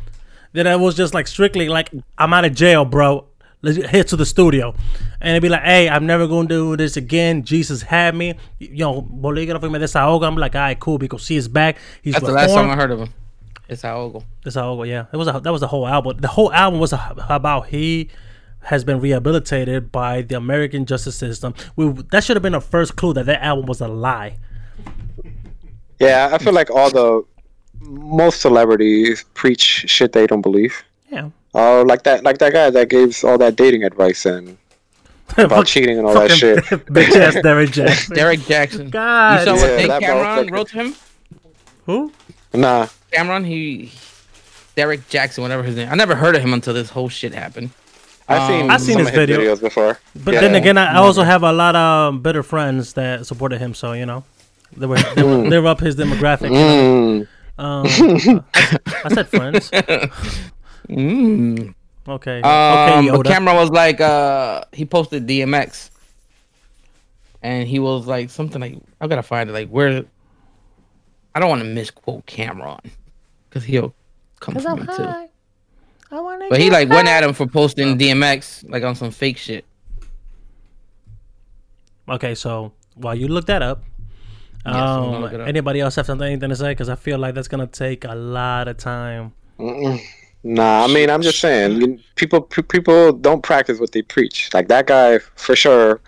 that 0.53 0.67
I 0.67 0.77
was 0.77 0.95
just 0.95 1.15
like 1.15 1.27
strictly 1.27 1.69
like 1.69 1.91
I'm 2.19 2.33
out 2.33 2.45
of 2.45 2.55
jail, 2.55 2.85
bro. 2.85 3.27
Let's 3.63 3.79
hit 3.79 4.09
to 4.09 4.17
the 4.17 4.27
studio, 4.27 4.75
and 5.23 5.31
it'd 5.31 5.43
be 5.43 5.49
like, 5.49 5.63
"Hey, 5.63 5.89
I'm 5.89 6.05
never 6.05 6.27
gonna 6.27 6.47
do 6.47 6.77
this 6.77 6.99
again. 6.99 7.45
Jesus 7.45 7.81
had 7.81 8.15
me, 8.15 8.35
yo, 8.59 9.01
bolígrafo 9.01 9.63
y 9.63 9.69
me 9.71 9.79
desahogo." 9.79 10.27
I'm 10.27 10.37
like, 10.37 10.55
"All 10.55 10.61
right, 10.61 10.79
cool." 10.79 10.99
Because 10.99 11.23
see 11.23 11.35
his 11.37 11.49
back. 11.49 11.79
He's 12.03 12.13
That's 12.13 12.27
the 12.27 12.33
last 12.33 12.51
song 12.51 12.69
I 12.69 12.77
heard 12.77 12.91
of 12.91 13.01
him. 13.01 13.15
It's 13.69 13.83
Aogo. 13.83 14.25
Desahogo, 14.45 14.87
yeah. 14.87 15.07
It 15.13 15.17
was 15.17 15.29
a, 15.29 15.41
that 15.41 15.51
was 15.51 15.61
the 15.61 15.69
whole 15.69 15.87
album. 15.87 16.19
The 16.19 16.29
whole 16.29 16.53
album 16.53 16.81
was 16.81 16.93
a, 16.93 17.15
about 17.29 17.69
he 17.69 18.11
has 18.65 18.85
been 18.85 19.01
rehabilitated 19.01 19.91
by 19.93 20.23
the 20.23 20.37
American 20.37 20.87
justice 20.87 21.17
system. 21.17 21.55
We, 21.77 21.91
that 22.11 22.25
should 22.25 22.37
have 22.37 22.43
been 22.43 22.53
the 22.53 22.61
first 22.61 22.97
clue 22.97 23.15
that 23.15 23.27
that 23.27 23.43
album 23.43 23.67
was 23.67 23.81
a 23.81 23.89
lie. 23.89 24.37
Yeah, 25.99 26.31
I 26.33 26.39
feel 26.39 26.53
like 26.53 26.71
all 26.71 26.91
the 26.91 27.25
most 27.81 28.41
celebrities 28.41 29.25
preach 29.35 29.61
shit 29.61 30.13
they 30.13 30.27
don't 30.27 30.43
believe. 30.43 30.83
Yeah. 31.11 31.31
Oh, 31.55 31.83
like 31.87 32.03
that, 32.03 32.25
like 32.25 32.39
that 32.39 32.53
guy 32.53 32.71
that 32.71 32.89
gives 32.89 33.23
all 33.23 33.39
that 33.39 33.57
dating 33.57 33.85
advice 33.85 34.27
and 34.27 34.59
about 35.39 35.67
cheating 35.67 35.99
and 35.99 36.07
all 36.07 36.15
that 36.15 36.31
shit. 36.33 36.59
Bitch 36.65 37.17
ass 37.17 37.41
Derrick 37.43 37.71
Jaxn. 37.71 38.15
Derrick 38.15 38.41
Jaxn. 38.41 38.91
God. 38.91 39.41
You 39.41 39.45
saw 39.47 39.53
what 39.55 39.71
Yeah, 39.71 39.77
Nick 39.77 39.89
that 39.89 40.03
Cam'ron 40.03 40.51
wrote 40.51 40.69
to 40.69 40.75
him? 40.83 40.95
Who? 41.87 42.13
Nah, 42.53 42.89
Cam'ron, 43.15 43.47
he 43.47 43.93
Derrick 44.77 45.09
Jaxn, 45.09 45.41
whatever 45.41 45.63
his 45.63 45.77
name. 45.77 45.89
I 45.91 45.95
never 45.95 46.15
heard 46.15 46.35
of 46.37 46.43
him 46.43 46.53
until 46.53 46.75
this 46.75 46.91
whole 46.91 47.09
shit 47.09 47.33
happened. 47.33 47.71
I've 48.29 48.49
seen, 48.49 48.63
Um, 48.65 48.71
I've 48.71 48.81
seen 48.81 48.99
his 48.99 49.09
his 49.09 49.17
video. 49.17 49.39
videos 49.41 49.61
before. 49.61 49.99
But 50.25 50.35
Yeah. 50.35 50.41
then 50.41 50.55
again, 50.55 50.79
I 50.79 50.95
I 50.95 50.97
also 50.97 51.23
have 51.23 51.43
a 51.43 51.53
lot 51.53 51.77
of 51.77 52.23
bitter 52.23 52.43
friends 52.43 52.95
that 52.95 53.27
supported 53.27 53.59
him. 53.59 53.75
So 53.75 53.93
you 53.93 54.07
know, 54.07 54.25
they 54.77 54.87
were 54.87 54.99
they 55.15 55.23
were, 55.23 55.49
they 55.51 55.59
were 55.59 55.69
up 55.69 55.81
his 55.81 55.95
demographic. 55.97 56.51
Mm. 56.51 57.29
Um, 57.57 57.87
I, 58.55 58.81
I 59.05 59.09
said 59.15 59.29
friends. 59.29 59.71
Mm. 60.89 61.75
Okay. 62.09 62.41
Um, 62.43 62.51
okay, 62.51 63.11
but 63.11 63.27
Yoda. 63.27 63.31
Cam'ron 63.31 63.55
was 63.55 63.71
like, 63.71 64.01
uh, 64.01 64.65
he 64.73 64.85
posted 64.85 65.27
DMX, 65.27 65.91
and 67.43 67.67
he 67.69 67.79
was 67.79 68.07
like 68.07 68.29
something 68.31 68.61
like, 68.61 68.77
I 69.01 69.07
gotta 69.07 69.23
find 69.23 69.49
it. 69.49 69.53
Like 69.53 69.69
where, 69.69 70.05
I 71.35 71.41
don't 71.41 71.49
want 71.49 71.63
to 71.63 71.69
misquote 71.69 72.27
Cam'ron, 72.27 72.81
because 73.55 73.65
he'll 73.65 73.95
come 74.41 74.55
for 74.57 74.75
me 74.77 74.85
too. 74.97 75.29
I 76.11 76.21
wanna 76.21 76.47
But 76.51 76.59
he 76.59 76.65
get 76.67 76.73
like 76.73 76.89
went 76.91 77.09
at 77.09 77.23
him 77.25 77.33
for 77.33 77.47
posting 77.47 77.97
DMX 77.99 78.69
like 78.69 78.83
on 78.83 78.95
some 78.97 79.11
fake 79.11 79.37
shit. 79.39 79.65
Okay, 82.09 82.35
so 82.35 82.73
while 82.97 83.15
you 83.15 83.29
look 83.29 83.47
that 83.47 83.63
up, 83.63 83.83
Yes, 84.67 84.75
um, 84.77 85.21
look 85.23 85.33
up. 85.33 85.47
anybody 85.47 85.81
else 85.81 85.97
have 85.97 86.07
something 86.07 86.27
anything 86.27 86.49
to 86.51 86.57
say? 86.57 86.71
Because 86.73 86.89
I 86.89 86.95
feel 86.97 87.19
like 87.19 87.35
that's 87.35 87.49
gonna 87.49 87.67
take 87.67 88.05
a 88.05 88.15
lot 88.15 88.67
of 88.69 88.77
time. 88.77 89.33
Mm-mm. 89.59 90.01
Nah, 90.43 90.85
I 90.85 90.87
mean, 90.89 91.09
I'm 91.09 91.23
just 91.23 91.39
saying, 91.41 92.01
people 92.17 92.43
people 92.43 93.13
don't 93.13 93.43
practice 93.43 93.79
what 93.81 93.93
they 93.93 94.03
preach. 94.03 94.51
Like 94.53 94.69
that 94.69 94.87
guy, 94.87 95.19
for 95.37 95.57
sure, 95.57 96.01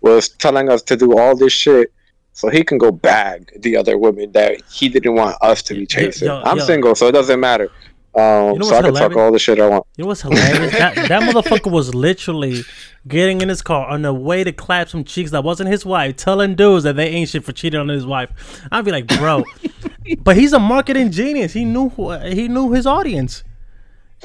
was 0.00 0.28
telling 0.28 0.68
us 0.68 0.82
to 0.82 0.96
do 0.96 1.16
all 1.18 1.36
this 1.36 1.52
shit 1.52 1.92
so 2.34 2.48
he 2.48 2.62
can 2.62 2.78
go 2.78 2.90
bag 2.90 3.50
the 3.60 3.76
other 3.76 3.96
women 3.96 4.32
that 4.32 4.60
he 4.70 4.88
didn't 4.88 5.14
want 5.14 5.36
us 5.40 5.62
to 5.62 5.74
be 5.74 5.86
chasing. 5.86 6.26
yo, 6.26 6.42
I'm 6.42 6.58
yo. 6.58 6.64
single, 6.64 6.94
so 6.94 7.06
it 7.06 7.12
doesn't 7.12 7.40
matter. 7.40 7.70
Um, 8.16 8.52
You 8.52 8.58
know 8.60 8.66
so 8.66 8.76
I 8.76 8.82
can 8.82 8.94
talk 8.94 9.16
all 9.16 9.32
the 9.32 9.38
shit 9.38 9.58
I 9.58 9.68
want. 9.68 9.86
You 9.96 10.04
know 10.04 10.08
what's 10.08 10.22
hilarious? 10.22 10.72
that 10.72 10.94
that 11.08 11.22
motherfucker 11.22 11.70
was 11.70 11.94
literally 11.94 12.62
getting 13.08 13.40
in 13.40 13.48
his 13.48 13.62
car 13.62 13.88
on 13.88 14.02
the 14.02 14.12
way 14.12 14.44
to 14.44 14.52
clap 14.52 14.88
some 14.88 15.02
cheeks 15.02 15.30
that 15.32 15.42
wasn't 15.42 15.70
his 15.70 15.84
wife, 15.84 16.16
telling 16.16 16.54
dudes 16.54 16.84
that 16.84 16.96
they 16.96 17.08
ain't 17.08 17.28
shit 17.28 17.44
for 17.44 17.52
cheating 17.52 17.80
on 17.80 17.88
his 17.88 18.06
wife. 18.06 18.30
I'd 18.70 18.84
be 18.84 18.92
like, 18.92 19.06
bro, 19.06 19.44
but 20.20 20.36
he's 20.36 20.52
a 20.52 20.60
marketing 20.60 21.10
genius. 21.10 21.52
He 21.54 21.64
knew 21.64 21.90
he 22.22 22.46
knew 22.48 22.72
his 22.72 22.86
audience. 22.86 23.42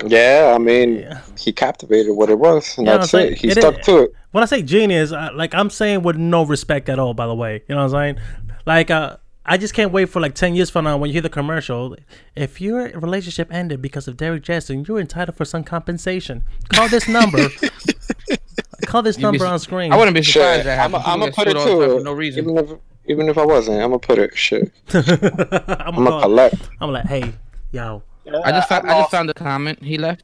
Yeah, 0.06 0.54
I 0.56 0.58
mean, 0.58 1.06
he 1.38 1.52
captivated 1.52 2.16
what 2.16 2.30
it 2.30 2.40
was, 2.40 2.78
and 2.78 2.88
Yeah, 2.88 2.98
that's 2.98 3.14
it. 3.14 3.38
He 3.38 3.50
it 3.50 3.58
stuck 3.58 3.80
is- 3.80 3.86
to 3.86 3.98
it. 4.04 4.14
When 4.32 4.44
I 4.44 4.46
say 4.46 4.62
genius, 4.62 5.12
I, 5.12 5.30
like 5.32 5.56
I'm 5.56 5.70
saying 5.72 6.04
with 6.04 6.16
no 6.18 6.44
respect 6.46 6.88
at 6.88 7.00
all. 7.00 7.14
By 7.16 7.26
the 7.26 7.34
way, 7.36 7.64
you 7.68 7.74
know 7.76 7.84
what 7.86 7.94
I'm 7.96 8.16
saying? 8.16 8.26
Like, 8.68 8.92
uh, 8.92 9.18
I 9.44 9.58
just 9.58 9.74
can't 9.74 9.92
wait 9.92 10.06
for 10.10 10.20
like 10.20 10.36
ten 10.36 10.54
years 10.56 10.70
from 10.70 10.84
now 10.86 10.98
when 10.98 11.10
you 11.10 11.14
hear 11.14 11.22
the 11.24 11.30
commercial. 11.30 11.96
If 12.36 12.62
your 12.62 12.90
relationship 13.00 13.52
ended 13.52 13.82
because 13.82 14.08
of 14.08 14.18
Derrick 14.18 14.44
Jaxn, 14.44 14.88
you're 14.88 15.00
entitled 15.00 15.36
for 15.36 15.46
some 15.46 15.64
compensation. 15.64 16.44
Call 16.70 16.88
this 16.90 17.08
number. 17.08 17.48
Call 18.86 19.02
this 19.02 19.18
be 19.18 19.24
number 19.24 19.40
su- 19.40 19.46
on 19.46 19.60
screen. 19.60 19.92
I 19.92 19.98
wouldn't 19.98 20.16
be 20.16 20.22
Shit, 20.22 20.34
surprised 20.34 20.66
that 20.68 20.80
I'm 20.80 20.92
gonna 21.20 21.32
put 21.32 21.48
it 21.48 21.54
get 21.56 21.64
sued 21.64 21.70
all 21.72 21.80
the 21.80 21.86
time 21.88 21.90
to 21.90 21.98
for 22.00 22.04
no 22.04 22.14
reason. 22.14 22.44
Even 22.44 22.58
if 22.58 22.80
even 23.08 23.30
if 23.30 23.38
I 23.40 23.46
wasn't, 23.46 23.78
I'm 23.82 23.90
gonna 23.90 24.00
put 24.00 24.20
it. 24.20 24.38
Shit, 24.38 24.72
I'm 24.94 25.02
I'm 25.08 25.96
gonna 25.96 26.10
gonna 26.10 26.22
collect. 26.22 26.70
I'm 26.80 26.92
like, 26.92 27.06
hey, 27.08 27.34
yo, 27.72 28.04
I 28.28 28.52
just 28.52 28.70
found, 28.70 28.90
I 28.90 29.00
just 29.00 29.12
found 29.12 29.30
the 29.30 29.34
comment 29.34 29.84
he 29.84 29.98
left. 29.98 30.24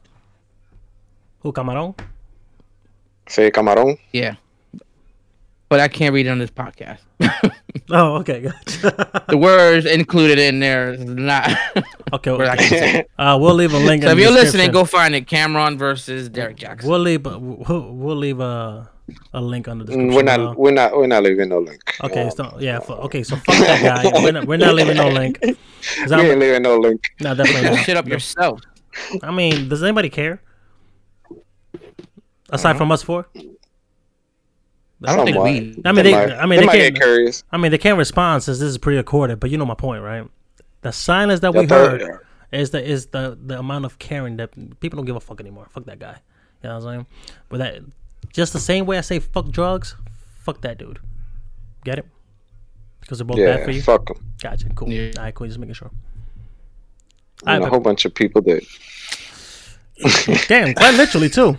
who 1.40 1.52
Camarón? 1.52 1.98
Say 3.28 3.50
camarón. 3.50 3.98
Yeah, 4.12 4.36
but 5.68 5.80
I 5.80 5.88
can't 5.88 6.14
read 6.14 6.26
it 6.26 6.30
on 6.30 6.38
this 6.38 6.50
podcast. 6.50 7.00
Oh, 7.90 8.16
okay, 8.16 8.40
gotcha. 8.40 9.24
the 9.28 9.36
words 9.36 9.86
included 9.86 10.38
in 10.38 10.58
there 10.58 10.92
is 10.92 11.04
not. 11.04 11.50
okay, 12.12 12.32
where 12.32 12.50
I 12.50 12.54
okay. 12.54 12.68
can 12.68 12.78
say. 12.78 13.06
Uh, 13.16 13.38
we'll 13.40 13.54
leave 13.54 13.72
a 13.74 13.78
link. 13.78 14.02
So 14.02 14.08
in 14.08 14.12
if 14.12 14.16
the 14.16 14.22
you're 14.22 14.32
listening, 14.32 14.72
go 14.72 14.84
find 14.84 15.14
it. 15.14 15.26
Cam'ron 15.26 15.78
versus 15.78 16.28
Derrick 16.28 16.56
Jaxn. 16.56 16.84
We'll 16.84 16.98
leave. 16.98 17.24
We'll, 17.24 17.92
we'll 17.92 18.16
leave 18.16 18.40
a 18.40 18.90
a 19.32 19.40
link 19.40 19.68
on 19.68 19.78
the 19.78 19.84
description. 19.84 20.14
We're 20.14 20.22
below. 20.24 20.46
not. 20.48 20.58
We're 20.58 20.70
not. 20.72 20.96
We're 20.96 21.06
not 21.06 21.22
leaving 21.22 21.48
no 21.48 21.58
link. 21.60 21.80
Okay, 22.02 22.22
um, 22.24 22.30
so 22.30 22.56
yeah, 22.58 22.80
fu- 22.80 22.92
okay, 22.94 23.22
so 23.22 23.36
fuck 23.36 23.56
that 23.58 24.02
guy. 24.04 24.10
We're 24.22 24.32
not, 24.32 24.46
we're 24.46 24.56
not 24.56 24.74
leaving 24.74 24.96
no 24.96 25.08
link. 25.08 25.40
'Cause 25.40 25.56
We 26.08 26.14
I'm- 26.14 26.26
ain't 26.26 26.40
leaving 26.40 26.62
no 26.62 26.76
link. 26.78 27.00
no, 27.20 27.34
definitely 27.34 27.70
not. 27.70 27.78
shit 27.84 27.96
up 27.96 28.06
yourself. 28.08 28.60
I 29.22 29.30
mean, 29.30 29.68
does 29.68 29.82
anybody 29.82 30.08
care? 30.10 30.42
Aside 32.50 32.70
uh-huh. 32.70 32.78
from 32.78 32.92
us 32.92 33.02
four, 33.02 33.26
I 35.04 35.14
don't 35.16 35.24
think 35.26 35.34
Somewhat. 35.36 35.44
we. 35.52 35.82
I 35.84 35.92
mean, 35.92 36.04
they, 36.04 36.12
might, 36.12 36.30
I 36.32 36.46
mean, 36.46 36.60
they 36.60 36.66
they 36.66 36.72
can't. 36.78 36.94
get 36.94 37.02
curious. 37.02 37.44
I 37.52 37.56
mean, 37.58 37.70
they 37.70 37.78
can't 37.78 37.98
respond 37.98 38.42
since 38.44 38.58
this 38.58 38.68
is 38.68 38.78
pre-recorded. 38.78 39.40
But 39.40 39.50
you 39.50 39.58
know 39.58 39.66
my 39.66 39.74
point, 39.74 40.02
right? 40.02 40.26
The 40.82 40.92
silence 40.92 41.40
that 41.40 41.52
we 41.52 41.60
Yeah, 41.60 41.66
but- 41.66 42.00
heard 42.00 42.18
is 42.52 42.70
the 42.70 42.82
is 42.84 43.06
the 43.08 43.36
the 43.44 43.58
amount 43.58 43.84
of 43.84 43.98
caring 43.98 44.36
that 44.38 44.50
people 44.80 44.96
don't 44.98 45.04
give 45.06 45.16
a 45.16 45.20
fuck 45.20 45.40
anymore. 45.40 45.66
Fuck 45.70 45.84
that 45.86 45.98
guy. 45.98 46.16
You 46.62 46.68
know 46.70 46.78
what 46.78 46.86
I'm 46.86 46.94
saying? 46.94 47.06
But 47.48 47.58
that 47.58 47.82
just 48.32 48.52
the 48.52 48.60
same 48.60 48.86
way 48.86 48.98
I 48.98 49.00
say 49.02 49.18
fuck 49.18 49.48
drugs, 49.50 49.94
fuck 50.40 50.60
that 50.62 50.78
dude. 50.78 50.98
Get 51.84 51.98
it? 51.98 52.06
Because 53.00 53.18
they're 53.18 53.24
both 53.26 53.36
bad 53.36 53.64
for 53.64 53.70
Yeah, 53.70 53.76
you. 53.76 53.82
fuck 53.82 54.06
them. 54.06 54.32
Gotcha. 54.42 54.68
Cool. 54.74 54.90
Yeah. 54.90 55.12
All 55.18 55.24
right, 55.24 55.34
cool. 55.34 55.46
Just 55.46 55.58
making 55.58 55.74
sure. 55.74 55.90
And 57.46 57.48
a 57.48 57.52
Alright, 57.58 57.70
whole 57.70 57.80
bunch 57.80 58.04
of 58.04 58.14
people 58.14 58.42
that. 58.42 58.64
Damn, 60.48 60.74
quite 60.74 60.94
literally 60.94 61.28
too. 61.28 61.56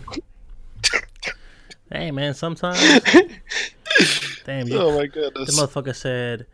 Hey 1.91 2.11
man, 2.11 2.33
sometimes. 2.33 2.79
Damn, 4.45 4.67
you, 4.67 4.77
Oh 4.77 4.91
my 4.95 5.03
the 5.03 5.07
goodness. 5.07 5.59
motherfucker 5.59 5.95
said 5.95 6.45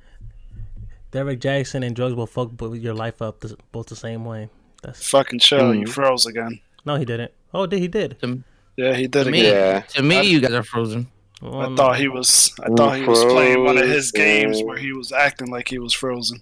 Derrick 1.11 1.39
Jaxn 1.39 1.86
and 1.86 1.95
drugs 1.95 2.14
will 2.16 2.28
fuck 2.28 2.51
your 2.61 2.93
life 2.93 3.22
up 3.22 3.39
the, 3.39 3.57
both 3.72 3.88
the 3.88 3.95
same 3.95 4.26
way. 4.26 4.49
That's 4.84 5.09
Fucking 5.09 5.39
show, 5.39 5.72
Hmm. 5.74 5.80
you 5.80 5.88
froze 5.88 6.26
again. 6.26 6.59
no, 6.86 6.95
he 6.95 7.05
didn't. 7.05 7.32
Oh, 7.53 7.66
did 7.66 7.80
he 7.80 7.88
did? 7.88 8.20
To, 8.22 8.43
Yeah, 8.76 8.94
he 8.96 9.08
did 9.08 9.26
to 9.26 9.32
me, 9.32 9.42
again. 9.42 9.54
Yeah. 9.56 9.82
to 9.82 10.04
me, 10.04 10.22
you 10.24 10.40
guys 10.42 10.52
are 10.54 10.64
frozen. 10.64 11.08
I 11.42 11.66
Um, 11.66 11.76
thought 11.78 11.98
he 11.98 12.08
was. 12.08 12.52
I 12.64 12.70
thought 12.70 12.98
he 12.98 13.04
was 13.06 13.24
playing 13.26 13.64
one 13.66 13.78
of 13.78 13.88
his 13.88 14.12
games 14.12 14.62
where 14.64 14.78
he 14.78 14.94
was 14.94 15.12
acting 15.12 15.50
like 15.52 15.68
he 15.68 15.78
was 15.78 15.94
frozen. 15.94 16.42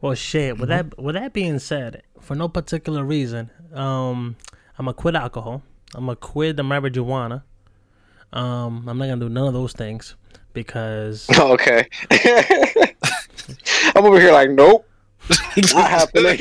Well, 0.00 0.14
shit. 0.14 0.58
With 0.58 0.68
Mm-hmm. 0.70 0.88
that, 0.90 1.02
with 1.02 1.14
that 1.14 1.32
being 1.32 1.58
said, 1.58 2.02
for 2.20 2.34
no 2.34 2.48
particular 2.48 3.04
reason, 3.04 3.50
um, 3.74 4.36
I'm 4.78 4.86
gonna 4.86 4.94
quit 4.94 5.14
alcohol. 5.14 5.62
I'm 5.94 6.06
gonna 6.06 6.16
quit 6.16 6.56
the 6.56 6.62
marijuana. 6.62 7.42
Um, 8.32 8.88
I'm 8.88 8.98
not 8.98 9.06
gonna 9.06 9.20
do 9.20 9.28
none 9.28 9.46
of 9.46 9.52
those 9.54 9.72
things 9.74 10.16
because 10.54 11.28
Okay. 11.38 11.86
I'm 13.94 14.04
over 14.04 14.18
here 14.20 14.32
like, 14.32 14.50
nope. 14.50 14.88
Not 15.74 15.88
happening. 15.90 16.38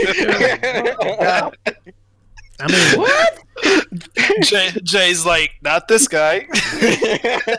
I 2.63 2.71
mean, 2.71 2.99
what? 2.99 3.39
Jay, 4.43 4.71
Jay's 4.83 5.25
like, 5.25 5.51
not 5.61 5.87
this 5.87 6.07
guy. 6.07 6.47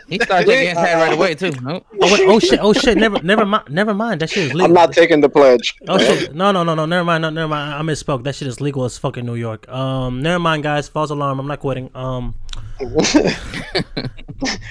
He 0.09 0.19
started 0.19 0.47
shaking 0.47 0.69
his 0.69 0.79
head 0.79 0.97
right 1.01 1.13
away 1.13 1.35
too. 1.35 1.53
Nope. 1.63 1.87
Oh, 2.01 2.13
wait, 2.13 2.21
oh 2.29 2.39
shit! 2.39 2.59
Oh 2.61 2.73
shit! 2.73 2.99
Never, 2.99 3.23
never 3.23 3.47
mind. 3.47 3.71
Never 3.71 3.95
mind. 3.95 4.21
That 4.21 4.31
shit 4.31 4.45
is 4.45 4.53
legal. 4.53 4.67
I'm 4.67 4.73
not 4.73 4.93
taking 4.93 5.21
the 5.21 5.29
pledge. 5.29 5.75
Oh 5.89 5.99
shit! 5.99 6.35
No, 6.35 6.53
no, 6.53 6.63
no, 6.63 6.75
no. 6.75 6.85
Never 6.85 7.05
mind. 7.05 7.23
No, 7.23 7.31
never 7.31 7.49
mind. 7.49 7.75
I 7.75 7.81
misspoke. 7.81 8.23
That 8.25 8.35
shit 8.35 8.49
is 8.49 8.61
legal 8.61 8.85
as 8.85 8.99
fucking 8.99 9.25
New 9.25 9.35
York. 9.35 9.69
Um, 9.69 10.21
never 10.21 10.39
mind, 10.39 10.63
guys. 10.63 10.89
False 10.89 11.11
alarm. 11.11 11.41
I'm 11.41 11.47
not 11.47 11.61
quitting. 11.61 11.91
Um, 11.95 12.35
we 12.81 12.87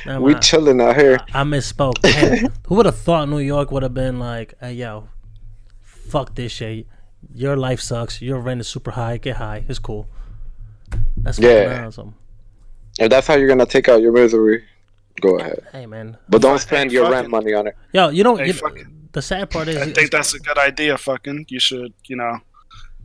mind. 0.06 0.44
chilling 0.44 0.82
out 0.82 0.96
here. 0.96 1.20
I 1.34 1.44
misspoke. 1.44 2.00
Damn. 2.02 2.52
Who 2.68 2.76
would 2.76 2.86
have 2.86 2.98
thought 2.98 3.28
New 3.28 3.40
York 3.40 3.72
would 3.72 3.84
have 3.84 3.94
been 3.94 4.20
like, 4.20 4.54
hey, 4.60 4.74
yo, 4.74 5.08
fuck 5.82 6.36
this 6.36 6.52
shit. 6.52 6.86
Your 7.34 7.58
life 7.58 7.80
sucks. 7.80 8.22
Your 8.22 8.40
rent 8.40 8.62
is 8.62 8.68
super 8.68 8.92
high. 8.92 9.18
Get 9.18 9.38
high. 9.38 9.66
It's 9.68 9.80
cool. 9.80 10.08
That's 11.18 11.40
Yeah. 11.40 11.90
fucking. 11.90 12.14
If 13.00 13.10
that's 13.10 13.28
how 13.28 13.36
you're 13.36 13.48
gonna 13.48 13.66
take 13.66 13.90
out 13.90 14.02
your 14.02 14.12
misery, 14.12 14.64
go 15.22 15.38
ahead. 15.40 15.64
Hey, 15.72 15.86
man. 15.86 16.18
But 16.30 16.42
don't 16.42 16.60
spend 16.60 16.92
hey, 16.92 16.96
your 16.98 17.10
rent 17.10 17.26
it. 17.26 17.30
money 17.30 17.54
on 17.54 17.68
it. 17.68 17.76
Yo, 17.94 18.10
you 18.10 18.24
know, 18.24 18.36
Hey, 18.36 18.48
you- 18.48 18.54
fuck 18.54 18.78
the 19.14 19.22
sad 19.22 19.50
part 19.50 19.68
is, 19.68 19.78
I 19.78 19.92
think 19.92 20.12
that's 20.12 20.34
a 20.34 20.40
good 20.40 20.58
idea. 20.58 20.98
Fucking, 20.98 21.46
you 21.50 21.60
should, 21.60 21.94
you 22.06 22.16
know, 22.16 22.40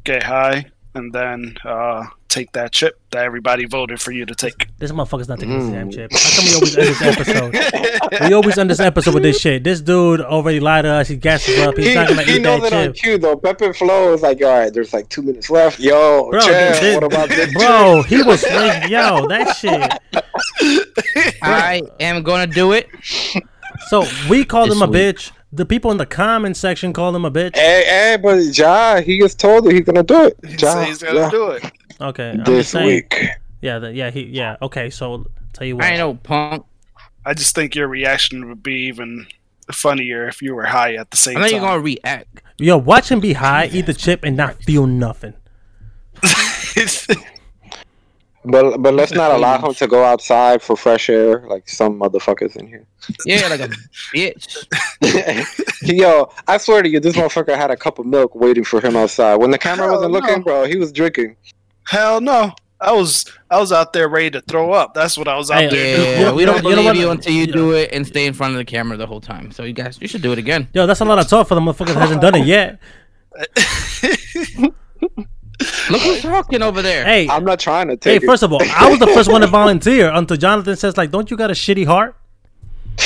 get 0.04 0.22
high 0.22 0.66
and 0.94 1.12
then 1.12 1.56
uh, 1.64 2.04
take 2.28 2.52
that 2.52 2.72
chip 2.72 3.00
that 3.10 3.24
everybody 3.24 3.64
voted 3.64 4.00
for 4.00 4.12
you 4.12 4.26
to 4.26 4.34
take. 4.34 4.68
this 4.78 4.92
motherfucker's 4.92 5.28
not 5.28 5.38
taking 5.38 5.58
this 5.58 5.68
Mm. 5.68 5.72
damn 5.72 5.90
chip. 5.90 6.12
How 6.12 6.36
come 6.36 6.44
we 6.44 6.54
always 6.54 6.76
end 6.76 6.88
this 6.88 7.02
episode? 7.02 8.20
we 8.28 8.34
always 8.34 8.58
end 8.58 8.70
this 8.70 8.80
episode 8.80 9.14
with 9.14 9.22
this 9.22 9.40
shit. 9.40 9.64
This 9.64 9.80
dude 9.80 10.20
already 10.20 10.60
lied 10.60 10.84
to 10.84 10.90
us. 10.90 11.08
He 11.08 11.16
gassed 11.16 11.48
us 11.48 11.58
up. 11.58 11.76
He's 11.76 11.88
He, 11.88 11.94
not 11.94 12.08
gonna 12.08 12.22
he 12.22 12.36
eat 12.36 12.42
knows 12.42 12.62
that 12.62 12.72
it 12.72 12.76
on 12.88 12.92
chip. 12.92 13.02
cue 13.02 13.18
though. 13.18 13.36
Pepe 13.36 13.72
Flow 13.72 14.12
is 14.12 14.22
like, 14.22 14.42
all 14.42 14.48
right, 14.58 14.72
there's 14.72 14.92
like 14.92 15.08
two 15.08 15.22
minutes 15.22 15.48
left. 15.50 15.80
Yo, 15.80 16.28
Bro, 16.30 16.40
Chad, 16.40 16.76
thi- 16.76 16.94
what 16.94 17.04
about 17.04 17.28
this? 17.30 17.52
bro, 17.54 18.02
he 18.02 18.22
was 18.22 18.42
like, 18.44 18.88
yo, 18.90 19.26
that 19.28 19.56
shit. 19.56 19.98
I 21.42 21.82
am 22.00 22.22
gonna 22.22 22.46
do 22.46 22.72
it. 22.72 22.88
So 23.88 24.04
we 24.28 24.44
called 24.44 24.70
This 24.70 24.76
him 24.76 24.82
a 24.82 24.86
week. 24.90 25.16
bitch. 25.16 25.32
The 25.50 25.64
people 25.64 25.90
in 25.90 25.96
the 25.96 26.04
comment 26.04 26.58
section 26.58 26.92
called 26.92 27.16
him 27.16 27.24
a 27.24 27.30
bitch. 27.30 27.56
Hey, 27.56 27.84
hey, 27.86 28.18
but 28.22 28.36
Ja, 28.56 29.00
he 29.00 29.18
just 29.18 29.40
told 29.40 29.64
you 29.64 29.70
he's 29.70 29.84
gonna 29.86 30.02
do 30.02 30.24
it. 30.26 30.36
He 30.46 30.56
Ja, 30.56 30.82
he's 30.84 30.98
gonna 31.02 31.20
ja, 31.20 31.30
do 31.30 31.50
it. 31.52 31.64
Okay, 32.00 32.30
I'm 32.30 32.38
just 32.38 32.46
this 32.46 32.68
saying. 32.68 32.86
week. 32.86 33.26
Yeah, 33.60 33.78
the, 33.78 33.92
yeah, 33.92 34.10
he, 34.10 34.24
yeah. 34.24 34.56
Okay, 34.62 34.90
so 34.90 35.26
tell 35.52 35.66
you 35.66 35.76
what. 35.76 35.84
I 35.84 35.96
know, 35.96 36.14
punk. 36.14 36.64
I 37.24 37.34
just 37.34 37.54
think 37.54 37.74
your 37.74 37.88
reaction 37.88 38.48
would 38.48 38.62
be 38.62 38.86
even 38.86 39.26
funnier 39.72 40.28
if 40.28 40.40
you 40.40 40.54
were 40.54 40.64
high 40.64 40.94
at 40.94 41.10
the 41.10 41.16
same 41.16 41.34
time. 41.34 41.42
I 41.42 41.46
know 41.46 41.52
you're 41.52 41.60
gonna 41.60 41.80
react. 41.80 42.42
Yo, 42.58 42.76
watch 42.76 43.10
him 43.10 43.20
be 43.20 43.34
high, 43.34 43.68
eat 43.72 43.86
the 43.86 43.94
chip, 43.94 44.24
and 44.24 44.36
not 44.36 44.62
feel 44.62 44.86
nothing. 44.86 45.34
But 48.44 48.78
but 48.78 48.94
let's 48.94 49.12
not 49.12 49.30
allow 49.32 49.58
him 49.58 49.74
to 49.74 49.86
go 49.86 50.04
outside 50.04 50.62
for 50.62 50.76
fresh 50.76 51.10
air 51.10 51.44
like 51.48 51.68
some 51.68 52.00
motherfuckers 52.00 52.56
in 52.56 52.66
here. 52.66 52.86
Yeah, 53.26 53.46
like 53.48 53.60
a 53.60 53.68
bitch. 54.14 54.66
Yo, 55.82 56.30
I 56.46 56.56
swear 56.56 56.82
to 56.82 56.88
you, 56.88 56.98
this 56.98 57.16
motherfucker 57.16 57.56
had 57.56 57.70
a 57.70 57.76
cup 57.76 57.98
of 57.98 58.06
milk 58.06 58.34
waiting 58.34 58.64
for 58.64 58.80
him 58.80 58.96
outside. 58.96 59.36
When 59.36 59.50
the 59.50 59.58
camera 59.58 59.86
Hell 59.86 59.96
wasn't 59.96 60.12
no. 60.12 60.18
looking, 60.20 60.42
bro, 60.42 60.64
he 60.64 60.76
was 60.76 60.92
drinking. 60.92 61.36
Hell 61.88 62.20
no. 62.20 62.52
I 62.80 62.92
was 62.92 63.24
I 63.50 63.58
was 63.58 63.72
out 63.72 63.92
there 63.92 64.08
ready 64.08 64.30
to 64.32 64.40
throw 64.42 64.72
up. 64.72 64.94
That's 64.94 65.16
what 65.18 65.26
I 65.26 65.36
was 65.36 65.50
out 65.50 65.62
Hey, 65.62 65.68
there 65.70 65.96
doing. 65.96 66.08
Yeah, 66.20 66.28
You 66.28 66.34
we 66.36 66.44
don't 66.44 66.62
you 66.68 66.76
know 66.76 66.92
you 66.92 67.10
until 67.10 67.32
you 67.32 67.46
yeah. 67.46 67.52
do 67.52 67.72
it 67.72 67.90
and 67.92 68.06
stay 68.06 68.26
in 68.26 68.34
front 68.34 68.52
of 68.52 68.58
the 68.58 68.64
camera 68.64 68.96
the 68.96 69.06
whole 69.06 69.20
time. 69.20 69.50
So 69.50 69.64
you 69.64 69.72
guys, 69.72 69.98
you 70.00 70.06
should 70.06 70.22
do 70.22 70.30
it 70.32 70.38
again. 70.38 70.68
Yo, 70.74 70.86
that's 70.86 71.00
a 71.00 71.04
lot 71.04 71.18
of 71.18 71.26
talk 71.28 71.48
for 71.48 71.54
the 71.54 71.60
motherfucker 71.60 71.86
that 71.94 71.96
hasn't 71.96 72.20
done 72.20 72.34
it 72.36 72.46
yet. 72.46 72.78
Look 75.90 76.02
who's 76.02 76.22
talking 76.22 76.62
over 76.62 76.82
there. 76.82 77.04
Hey, 77.04 77.28
I'm 77.28 77.44
not 77.44 77.58
trying 77.58 77.88
to 77.88 77.96
take. 77.96 78.12
hey. 78.12 78.18
take 78.20 78.28
First 78.28 78.42
of 78.42 78.52
all, 78.52 78.62
I 78.62 78.88
was 78.90 78.98
the 79.00 79.08
first 79.08 79.30
one 79.32 79.40
to 79.40 79.46
volunteer 79.60 80.10
until 80.12 80.36
Jonathan 80.36 80.76
says, 80.76 80.96
like, 80.96 81.10
"Don't 81.10 81.30
you 81.30 81.36
got 81.36 81.50
a 81.50 81.54
shitty 81.54 81.86
heart?" 81.86 82.14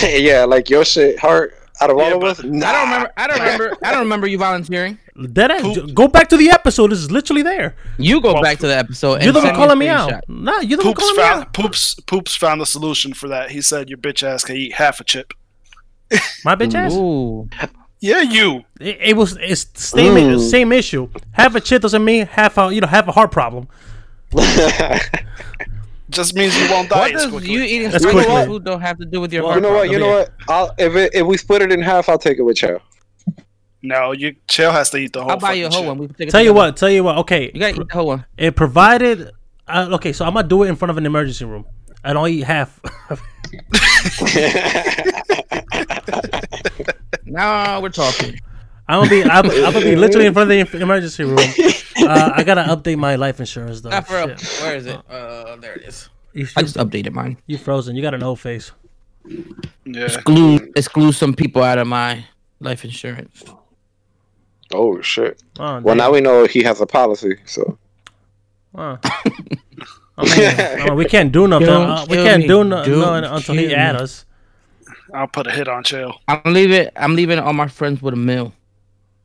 yeah, 0.02 0.44
like 0.44 0.68
your 0.68 0.84
shit 0.84 1.18
hurt 1.18 1.54
out 1.80 1.90
of 1.90 1.98
Yeah, 1.98 2.14
of 2.14 2.22
us. 2.24 2.42
Nah. 2.42 2.68
I 2.68 2.72
don't 2.72 2.84
remember. 2.90 3.12
I 3.16 3.26
don't 3.26 3.38
remember. 3.42 3.76
I 3.82 3.90
don't 3.90 4.00
remember 4.00 4.26
you 4.26 4.38
volunteering. 4.38 4.98
Dead 5.32 5.50
ass. 5.50 5.78
Go 5.94 6.08
back 6.08 6.28
to 6.28 6.36
the 6.36 6.50
episode. 6.50 6.90
This 6.90 6.98
is 7.00 7.10
literally 7.10 7.42
there. 7.42 7.74
You 7.98 8.20
go 8.20 8.34
Well, 8.34 8.42
back 8.42 8.58
to 8.58 8.66
the 8.66 8.76
episode. 8.76 9.14
And 9.16 9.24
You're 9.24 9.32
the 9.32 9.40
one 9.40 9.54
calling 9.54 9.78
me 9.78 9.86
screenshot. 9.86 10.12
out. 10.12 10.24
Nah, 10.28 10.60
you're 10.60 10.78
the 10.78 10.84
one 10.84 10.94
Poops 10.94 11.00
calling 11.00 11.16
me 11.16 11.22
out. 11.22 11.52
Poops 11.52 11.94
Poops 12.06 12.34
found 12.36 12.60
the 12.60 12.66
solution 12.66 13.12
for 13.14 13.28
that. 13.28 13.50
He 13.50 13.60
said 13.62 13.88
your 13.88 13.98
bitch 13.98 14.22
ass 14.22 14.44
can 14.44 14.56
eat 14.56 14.74
half 14.74 15.00
a 15.00 15.04
chip. 15.04 15.32
My 16.44 16.54
bitch 16.54 16.74
ass. 16.74 16.92
Ooh. 16.94 17.48
Yeah, 18.00 18.22
you. 18.22 18.64
It, 18.80 18.98
it 19.00 19.16
was 19.16 19.36
it's 19.40 19.66
same 19.80 20.14
Mm. 20.14 20.40
same 20.50 20.72
issue. 20.72 21.08
Half 21.32 21.54
a 21.54 21.60
chip 21.60 21.82
doesn't 21.82 22.04
mean 22.04 22.26
half 22.26 22.58
a 22.58 22.72
you 22.74 22.80
know 22.80 22.86
half 22.88 23.06
a 23.08 23.12
heart 23.12 23.30
problem. 23.32 23.68
Just 26.12 26.34
means 26.34 26.56
you 26.60 26.70
won't 26.70 26.88
die 26.90 26.98
What 26.98 27.12
does 27.12 27.26
quickly. 27.30 27.50
you 27.50 27.62
eating 27.62 27.90
That's 27.90 28.04
regular 28.04 28.46
food 28.46 28.64
don't 28.64 28.80
have 28.80 28.98
to 28.98 29.04
do 29.06 29.20
with 29.20 29.32
your 29.32 29.42
Well, 29.44 29.52
heart? 29.52 29.62
you 29.62 29.68
know 29.68 29.74
what? 29.76 29.90
You 29.90 29.98
know 29.98 30.10
what? 30.10 30.30
I'll, 30.48 30.74
if 30.78 30.94
it, 30.94 31.14
if 31.14 31.26
we 31.26 31.36
split 31.36 31.62
it 31.62 31.72
in 31.72 31.80
half, 31.82 32.08
I'll 32.08 32.18
take 32.18 32.38
it 32.38 32.42
with 32.42 32.62
you. 32.62 32.80
no, 33.82 34.12
you 34.12 34.36
Chill 34.48 34.70
has 34.72 34.90
to 34.90 34.98
eat 34.98 35.12
the 35.12 35.22
whole. 35.22 35.30
I'll 35.32 35.38
buy 35.38 35.54
you 35.54 35.66
a 35.66 35.70
whole 35.70 35.80
chip. 35.80 35.88
one. 35.88 35.98
We 35.98 36.06
can 36.08 36.16
take 36.16 36.28
it 36.28 36.30
Tell 36.32 36.42
you 36.42 36.52
what. 36.54 36.76
Tell 36.76 36.90
you 36.90 37.02
what. 37.04 37.18
Okay, 37.18 37.50
You 37.54 37.60
gotta 37.60 37.80
eat 37.80 37.88
the 37.88 37.94
whole 37.94 38.06
one. 38.06 38.24
it 38.36 38.54
provided. 38.56 39.30
Uh, 39.66 39.88
okay, 39.92 40.12
so 40.12 40.24
I'm 40.24 40.34
gonna 40.34 40.46
do 40.46 40.62
it 40.64 40.68
in 40.68 40.76
front 40.76 40.90
of 40.90 40.98
an 40.98 41.06
emergency 41.06 41.44
room. 41.44 41.64
I 42.04 42.12
don't 42.12 42.28
eat 42.28 42.42
half. 42.44 42.80
Now 47.24 47.80
we're 47.80 47.88
talking. 47.88 48.38
I'm 48.88 49.00
gonna 49.00 49.10
be. 49.10 49.22
I'm, 49.24 49.46
I'm 49.50 49.72
gonna 49.72 49.80
be 49.84 49.96
literally 49.96 50.26
in 50.26 50.32
front 50.34 50.50
of 50.50 50.70
the 50.70 50.80
emergency 50.82 51.24
room. 51.24 51.38
Uh, 51.96 52.32
I 52.34 52.42
gotta 52.44 52.62
update 52.62 52.98
my 52.98 53.16
life 53.16 53.40
insurance 53.40 53.80
though. 53.80 53.90
Not 53.90 54.06
for 54.06 54.16
real. 54.16 54.36
Shit. 54.36 54.62
Where 54.62 54.76
is 54.76 54.86
it? 54.86 55.00
Uh, 55.10 55.56
there 55.56 55.74
it 55.74 55.82
is. 55.82 56.08
You, 56.32 56.46
I 56.56 56.62
just 56.62 56.76
updated 56.76 57.12
mine. 57.12 57.36
you 57.46 57.58
frozen. 57.58 57.94
You 57.96 58.02
got 58.02 58.14
an 58.14 58.22
old 58.22 58.40
face. 58.40 58.72
Yeah. 59.84 60.04
Exclude 60.04 60.72
exclude 60.76 61.12
some 61.12 61.34
people 61.34 61.62
out 61.62 61.78
of 61.78 61.86
my 61.86 62.24
life 62.60 62.84
insurance. 62.84 63.44
oh 64.72 65.00
shit! 65.02 65.42
Oh, 65.58 65.80
Well, 65.80 65.94
now 65.94 66.10
we 66.12 66.20
know 66.20 66.46
he 66.46 66.62
has 66.62 66.80
a 66.80 66.86
policy. 66.86 67.36
So 67.44 67.78
Oh. 68.74 68.98
I 70.18 70.76
mean, 70.78 70.90
uh, 70.90 70.94
we 70.94 71.04
can't 71.06 71.32
do 71.32 71.46
nothing. 71.48 71.68
Uh, 71.68 72.06
we 72.08 72.16
can't 72.16 72.42
me. 72.42 72.48
do 72.48 72.64
no, 72.64 72.84
Don't 72.84 73.22
no, 73.22 73.34
until 73.34 73.54
he 73.54 73.68
kill 73.68 73.76
add 73.78 73.96
us. 73.96 74.24
I'll 75.14 75.26
put 75.26 75.46
a 75.46 75.50
hit 75.50 75.68
on 75.68 75.84
Chill. 75.84 76.14
I'm 76.28 76.52
leaving. 76.52 76.88
I'm 76.96 77.14
leaving 77.14 77.38
all 77.38 77.52
my 77.52 77.68
friends 77.68 78.00
with 78.02 78.14
a 78.14 78.16
mil, 78.16 78.52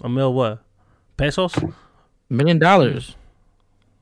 A 0.02 0.10
mil 0.10 0.34
what? 0.34 0.62
Pesos? 1.18 1.54
Million 2.30 2.60
dollars. 2.60 3.16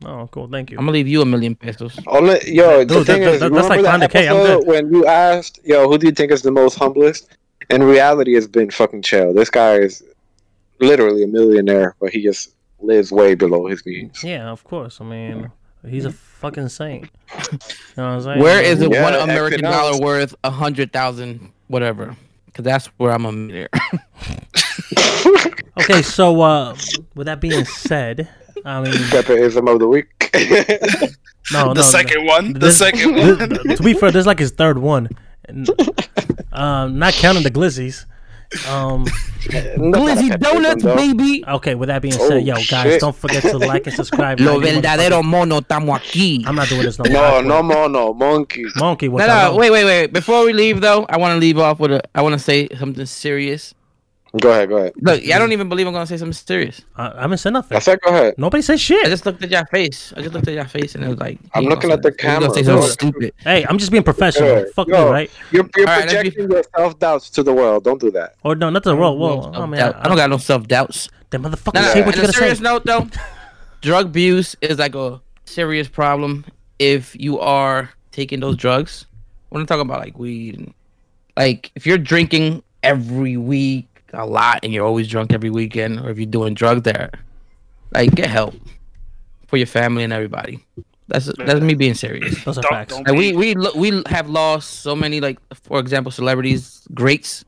Oh, 0.03 0.27
cool. 0.31 0.47
Thank 0.47 0.71
you. 0.71 0.77
I'm 0.77 0.85
gonna 0.85 0.93
leave 0.93 1.07
you 1.07 1.21
a 1.21 1.25
million 1.25 1.55
pesos. 1.55 1.97
only 2.07 2.39
yo. 2.53 2.79
the 2.79 2.85
Dude, 2.95 3.07
thing 3.07 3.21
that- 3.21 3.33
is, 3.35 3.39
that- 3.39 3.53
that's 3.53 3.69
like 3.69 3.77
remember 3.77 4.07
that 4.07 4.11
100K, 4.11 4.29
I'm 4.29 4.35
episode 4.37 4.59
good. 4.59 4.67
when 4.67 4.93
you 4.93 5.05
asked, 5.05 5.59
yo, 5.63 5.87
who 5.89 5.97
do 5.97 6.07
you 6.07 6.11
think 6.13 6.31
is 6.31 6.41
the 6.41 6.51
most 6.51 6.77
humblest? 6.77 7.37
In 7.69 7.81
reality, 7.81 8.35
it's 8.35 8.45
been 8.47 8.69
fucking 8.69 9.01
chill. 9.01 9.33
This 9.33 9.49
guy 9.49 9.75
is 9.79 10.03
literally 10.79 11.23
a 11.23 11.27
millionaire, 11.27 11.95
but 11.99 12.11
he 12.11 12.21
just 12.21 12.53
lives 12.79 13.11
way 13.11 13.33
below 13.35 13.65
his 13.67 13.83
means. 13.85 14.23
Yeah, 14.23 14.49
of 14.51 14.63
course. 14.63 14.99
I 15.01 15.05
mean, 15.05 15.49
he's 15.87 16.05
a 16.05 16.11
fucking 16.11 16.67
saint. 16.69 17.09
You 17.33 17.39
know 17.51 17.57
what 17.95 17.99
I'm 18.03 18.21
saying? 18.21 18.39
Where 18.39 18.61
is 18.61 18.81
it? 18.81 18.91
Yeah, 18.91 19.01
one 19.03 19.13
American 19.15 19.61
economics. 19.65 19.97
dollar 19.99 20.05
worth 20.05 20.35
a 20.43 20.51
hundred 20.51 20.91
thousand, 20.93 21.51
whatever? 21.67 22.15
Because 22.47 22.65
that's 22.65 22.85
where 22.97 23.11
I'm 23.13 23.25
a 23.25 23.31
millionaire. 23.31 23.69
Okay, 25.77 26.01
so 26.01 26.41
uh, 26.41 26.75
with 27.15 27.27
that 27.27 27.41
being 27.41 27.65
said, 27.65 28.29
I 28.63 28.81
mean, 28.81 28.93
Peppeism 29.09 29.67
of 29.67 29.79
the 29.79 29.87
week. 29.87 30.07
no, 31.51 31.69
the 31.69 31.73
no, 31.75 31.81
second 31.81 32.25
one. 32.25 32.53
The 32.53 32.59
this- 32.59 32.77
second 32.77 33.13
th- 33.15 33.39
one. 33.39 33.75
to 33.77 33.83
be 33.83 33.93
fair, 33.93 34.11
this 34.11 34.21
is 34.21 34.27
like 34.27 34.39
his 34.39 34.51
third 34.51 34.77
one, 34.77 35.09
And, 35.45 35.69
um, 36.53 36.97
not 36.99 37.13
counting 37.13 37.43
the 37.43 37.51
glizzies. 37.51 38.05
Um, 38.69 39.05
Glizzy 39.45 40.39
donuts, 40.39 40.83
baby. 40.83 41.43
okay, 41.47 41.75
with 41.75 41.87
that 41.87 42.01
being 42.01 42.13
Oh, 42.17 42.29
said, 42.29 42.45
yo, 42.45 42.53
guys, 42.55 42.83
shit. 42.93 43.01
don't 43.01 43.15
forget 43.15 43.41
to 43.43 43.57
like 43.57 43.85
and 43.87 43.95
subscribe. 43.95 44.39
Lo 44.39 44.59
verdadero 44.61 45.23
mono 45.23 45.59
estamos 45.59 45.99
aquí. 45.99 46.43
I'm 46.47 46.55
not 46.55 46.69
doing 46.69 46.83
this 46.83 46.97
no 46.99 47.03
No, 47.11 47.31
more. 47.31 47.43
no 47.43 47.63
more, 47.63 47.89
no 47.89 48.13
monkey. 48.13 48.63
Monkey, 48.77 49.09
No, 49.09 49.17
no, 49.27 49.55
wait, 49.55 49.71
wait, 49.71 49.83
wait. 49.85 50.13
Before 50.13 50.45
we 50.45 50.53
leave, 50.53 50.79
though, 50.79 51.05
I 51.09 51.17
want 51.17 51.33
to 51.33 51.37
leave 51.39 51.57
off 51.57 51.79
with 51.79 51.91
a. 51.91 52.01
I 52.15 52.21
want 52.21 52.33
to 52.33 52.39
say 52.39 52.67
something 52.79 53.05
serious. 53.05 53.73
Go 54.41 54.51
ahead, 54.51 54.67
go 54.69 54.77
ahead. 54.77 54.93
Look, 54.97 55.23
I 55.29 55.37
don't 55.37 55.51
even 55.53 55.69
believe 55.69 55.87
I'm 55.87 55.93
gonna 55.93 56.05
say 56.07 56.17
something 56.17 56.33
serious. 56.33 56.81
I, 56.95 57.09
I 57.17 57.21
haven't 57.21 57.37
said 57.37 57.53
nothing. 57.53 57.75
I 57.75 57.79
said, 57.79 57.99
go 58.01 58.09
ahead. 58.09 58.35
Nobody 58.37 58.61
said 58.61 58.79
shit. 58.79 59.05
I 59.05 59.09
just 59.09 59.25
looked 59.25 59.41
at 59.43 59.49
your 59.49 59.65
face. 59.67 60.13
I 60.17 60.21
just 60.21 60.33
looked 60.33 60.47
at 60.47 60.53
your 60.53 60.65
face, 60.65 60.95
and 60.95 61.03
it 61.03 61.07
was 61.07 61.17
like. 61.19 61.39
I'm 61.53 61.65
looking 61.65 61.91
at 61.91 62.01
the 62.01 62.09
say- 62.19 62.27
he 62.27 62.39
gonna 62.39 62.53
Say 62.53 62.63
camera, 62.63 62.81
something 62.81 63.11
stupid. 63.11 63.33
Hey, 63.37 63.65
I'm 63.69 63.77
just 63.77 63.91
being 63.91 64.03
professional. 64.03 64.49
Hey, 64.55 64.65
Fuck 64.75 64.87
yo. 64.89 65.05
you, 65.05 65.11
right? 65.11 65.31
You're, 65.51 65.69
you're 65.77 65.87
All 65.87 65.95
right, 65.95 66.01
let's 66.01 66.11
be- 66.13 66.17
projecting 66.31 66.51
your 66.51 66.63
self 66.75 66.99
doubts 66.99 67.29
to 67.29 67.43
the 67.43 67.53
world. 67.53 67.83
Don't 67.85 68.01
do 68.01 68.11
that. 68.11 68.35
Or 68.43 68.55
no, 68.55 68.69
not 68.69 68.83
the 68.83 68.95
world. 68.95 69.19
No 69.19 69.25
Well, 69.25 69.51
oh 69.55 69.67
man, 69.67 69.79
self-doubt. 69.79 70.05
I 70.05 70.07
don't 70.09 70.17
got 70.17 70.29
no 70.29 70.37
self 70.37 70.67
doubts. 70.67 71.09
That 71.29 71.41
motherfucker 71.41 71.75
Nah, 71.75 71.93
say 71.93 72.01
what 72.01 72.09
on 72.09 72.13
you 72.15 72.19
a 72.19 72.21
gotta 72.23 72.33
say. 72.33 72.39
serious 72.39 72.59
note, 72.59 72.85
though, 72.85 73.07
drug 73.81 74.07
abuse 74.07 74.55
is 74.61 74.79
like 74.79 74.95
a 74.95 75.21
serious 75.45 75.87
problem 75.87 76.45
if 76.77 77.15
you 77.19 77.39
are 77.39 77.89
taking 78.11 78.41
those 78.41 78.57
drugs. 78.57 79.05
We're 79.49 79.59
not 79.59 79.67
talking 79.69 79.81
about 79.81 79.99
like 80.01 80.17
weed. 80.19 80.57
And, 80.57 80.73
like 81.37 81.71
if 81.75 81.85
you're 81.85 81.97
drinking 81.97 82.63
every 82.83 83.37
week 83.37 83.94
a 84.15 84.25
lot 84.25 84.59
and 84.63 84.73
you're 84.73 84.85
always 84.85 85.07
drunk 85.07 85.33
every 85.33 85.49
weekend, 85.49 85.99
or 85.99 86.09
if 86.09 86.17
you're 86.17 86.25
doing 86.25 86.53
drugs 86.53 86.83
there, 86.83 87.11
like 87.93 88.13
get 88.15 88.29
help 88.29 88.55
for 89.47 89.57
your 89.57 89.67
family 89.67 90.03
and 90.03 90.11
everybody. 90.13 90.65
That's 91.07 91.31
that's 91.37 91.61
me 91.61 91.75
being 91.75 91.93
serious. 91.93 92.43
Those 92.43 92.57
are 92.57 92.61
Don't- 92.61 92.71
facts. 92.71 92.93
don't- 92.93 93.07
Like 93.07 93.17
we 93.17 93.33
we 93.33 93.53
lo- 93.53 93.73
we 93.75 94.01
have 94.07 94.27
lost 94.29 94.81
so 94.81 94.95
many 94.95 95.21
like 95.21 95.37
for 95.53 95.79
example 95.79 96.11
celebrities 96.11 96.81
greats. 96.93 97.45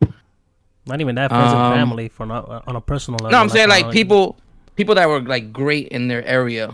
Not 0.86 1.01
even 1.01 1.15
that 1.15 1.30
friends 1.32 1.51
Um, 1.53 1.59
and 1.59 1.76
family 1.76 2.07
for 2.07 2.26
not, 2.26 2.63
on 2.68 2.76
a 2.76 2.82
personal 2.82 3.18
level. 3.18 3.32
No, 3.32 3.39
I'm 3.41 3.49
saying 3.49 3.65
uh, 3.68 3.76
like 3.76 3.91
people 3.91 4.38
people 4.76 4.95
that 4.95 5.09
were 5.09 5.22
like 5.22 5.51
great 5.51 5.88
in 5.89 6.07
their 6.07 6.24
area, 6.26 6.74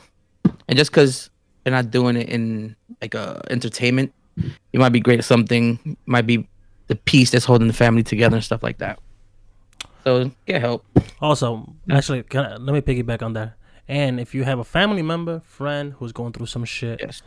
and 0.68 0.78
just 0.78 0.91
because 0.91 1.30
they're 1.64 1.72
not 1.74 1.89
doing 1.89 2.16
it 2.18 2.28
in 2.30 2.76
like 3.02 3.16
uh 3.16 3.39
entertainment, 3.50 4.12
you 4.72 4.80
might 4.80 4.91
be 4.91 5.00
great 5.00 5.20
at 5.20 5.26
something. 5.26 5.98
Might 6.06 6.28
be 6.28 6.46
the 6.88 6.96
piece 6.96 7.32
that's 7.32 7.46
holding 7.46 7.68
the 7.70 7.74
family 7.74 8.04
together 8.04 8.36
and 8.36 8.44
stuff 8.44 8.62
like 8.62 8.80
that. 8.80 9.00
So 10.04 10.32
get 10.45 10.62
help. 10.62 10.86
Also, 11.22 11.74
actually, 11.89 12.24
I, 12.34 12.56
let 12.58 12.74
me 12.74 12.82
piggyback 12.82 13.22
on 13.22 13.34
that. 13.34 13.54
And 13.88 14.20
if 14.20 14.34
you 14.36 14.43
have 14.43 14.60
a 14.60 14.64
family 14.64 15.01
member, 15.01 15.41
friend 15.41 15.93
who's 15.97 16.12
going 16.12 16.34
through 16.34 16.47
some 16.47 16.66
shit, 16.66 16.99
Yes. 17.01 17.22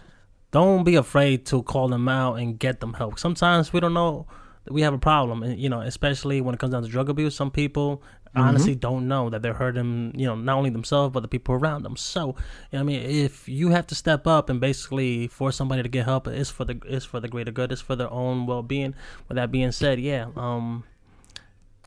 don't 0.53 0.85
be 0.85 0.95
afraid 0.97 1.47
to 1.47 1.63
call 1.63 1.89
them 1.89 2.09
out 2.09 2.35
and 2.35 2.59
get 2.59 2.81
them 2.81 2.95
help. 2.95 3.19
Sometimes 3.19 3.73
we 3.73 3.81
don't 3.81 3.95
know 3.95 4.27
that 4.65 4.73
we 4.73 4.83
have 4.83 4.95
a 4.95 4.99
problem, 4.99 5.43
and 5.43 5.59
you 5.59 5.69
know, 5.69 5.81
especially 5.81 6.41
when 6.41 6.55
it 6.55 6.59
comes 6.59 6.73
down 6.73 6.83
to 6.83 6.89
drug 6.89 7.09
abuse. 7.09 7.35
Some 7.35 7.51
people 7.51 8.03
honestly 8.35 8.75
don't 8.75 9.09
know 9.09 9.31
that 9.31 9.41
they're 9.41 9.55
hurting, 9.55 10.13
you 10.15 10.27
know, 10.27 10.35
not 10.35 10.59
only 10.59 10.69
themselves 10.69 11.11
but 11.15 11.21
the 11.21 11.29
people 11.29 11.55
around 11.55 11.83
them. 11.85 11.97
So, 11.97 12.37
you 12.71 12.77
know, 12.77 12.81
I 12.81 12.83
mean, 12.83 13.01
if 13.01 13.49
you 13.49 13.71
have 13.71 13.87
to 13.87 13.95
step 13.95 14.27
up 14.27 14.51
and 14.51 14.61
basically 14.61 15.27
force 15.29 15.57
somebody 15.57 15.83
to 15.83 15.89
get 15.89 16.05
help, 16.05 16.27
it's 16.29 16.51
for 16.51 16.67
the 16.67 16.79
it's 16.87 17.07
for 17.07 17.19
the 17.21 17.29
greater 17.29 17.51
good. 17.53 17.73
It's 17.73 17.81
for 17.81 17.97
their 17.97 18.11
own 18.11 18.45
well 18.47 18.63
being. 18.63 18.95
With 19.29 19.37
that 19.37 19.51
being 19.51 19.73
said, 19.73 20.01
yeah, 20.01 20.27
um. 20.37 20.85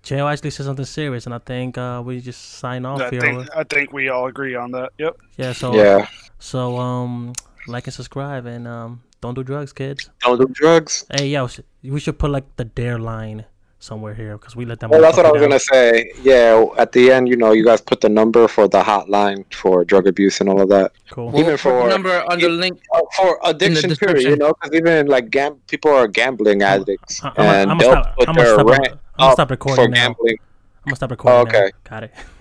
Joe 0.04 0.28
actually 0.28 0.50
said 0.52 0.66
something 0.66 0.86
serious, 0.86 1.26
and 1.26 1.36
I 1.36 1.40
think 1.40 1.78
uh, 1.78 2.02
we 2.06 2.22
just 2.22 2.56
sign 2.60 2.86
off 2.86 3.02
I 3.02 3.10
here. 3.10 3.22
think 3.22 3.48
I 3.56 3.64
think 3.64 3.92
we 3.94 4.10
all 4.10 4.28
agree 4.28 4.56
on 4.56 4.72
that. 4.72 4.92
Yep. 4.98 5.18
yeah, 5.38 5.54
so 5.54 5.74
Yeah. 5.76 6.08
so 6.40 6.78
um, 6.78 7.34
like 7.68 7.86
and 7.88 7.94
subscribe, 7.94 8.46
and 8.46 8.68
um, 8.68 9.02
don't 9.22 9.34
do 9.36 9.44
drugs, 9.44 9.74
kids. 9.74 10.10
Don't 10.22 10.40
do 10.40 10.48
drugs. 10.54 11.06
Hey, 11.16 11.28
yo, 11.28 11.48
sh- 11.48 11.60
we 11.84 12.00
should 12.00 12.18
put 12.18 12.32
like 12.32 12.46
the 12.56 12.66
dare 12.66 12.98
line 12.98 13.46
somewhere 13.82 14.14
here 14.14 14.38
because 14.38 14.56
we 14.56 14.66
let 14.66 14.80
them. 14.80 14.90
Well, 14.90 15.02
that's 15.02 15.18
what 15.18 15.26
I 15.26 15.32
was 15.32 15.42
down. 15.42 15.50
gonna 15.52 15.60
say. 15.60 16.12
Yeah, 16.24 16.66
at 16.78 16.92
the 16.94 17.12
end, 17.12 17.28
you 17.28 17.36
know, 17.36 17.52
you 17.52 17.64
guys 17.66 17.82
put 17.82 18.00
the 18.02 18.10
number 18.10 18.48
for 18.48 18.68
the 18.70 18.82
hotline 18.82 19.44
for 19.54 19.84
drug 19.86 20.08
abuse 20.08 20.40
and 20.40 20.50
all 20.50 20.62
of 20.62 20.70
that. 20.70 20.92
Cool. 21.12 21.30
Even 21.30 21.46
We'll 21.46 21.46
put 21.46 21.52
the 21.52 21.58
for- 21.82 21.90
number 21.90 22.24
on 22.32 22.40
the 22.40 22.50
link. 22.50 22.80
Uh, 22.94 23.02
for 23.18 23.38
addiction, 23.44 23.82
period. 23.96 24.24
You 24.24 24.36
description. 24.36 24.40
know, 24.40 24.54
because 24.54 24.74
even 24.76 25.08
like 25.08 25.30
gam- 25.30 25.60
people 25.68 25.92
are 25.92 26.08
gambling 26.08 26.62
addicts, 26.64 27.22
I- 27.24 27.34
I'ma- 27.38 27.52
and 27.52 27.72
I'ma 27.72 27.80
they'll 27.84 27.92
stop- 27.92 28.18
put 28.18 28.30
I'ma 28.30 28.42
their 28.42 28.54
stop- 28.54 28.68
rent 28.68 29.00
I'ma 29.20 29.32
oh, 29.32 29.34
stop 29.34 29.52
recording 29.52 29.86
for 29.86 29.92
now. 29.92 30.08
gambling. 30.08 30.38
I'm 30.40 30.90
gonna 30.92 30.96
stop 30.96 31.12
recording. 31.12 31.54
Okay. 31.54 31.72
Now. 31.86 31.90
Got 31.90 32.04
it. 32.06 32.14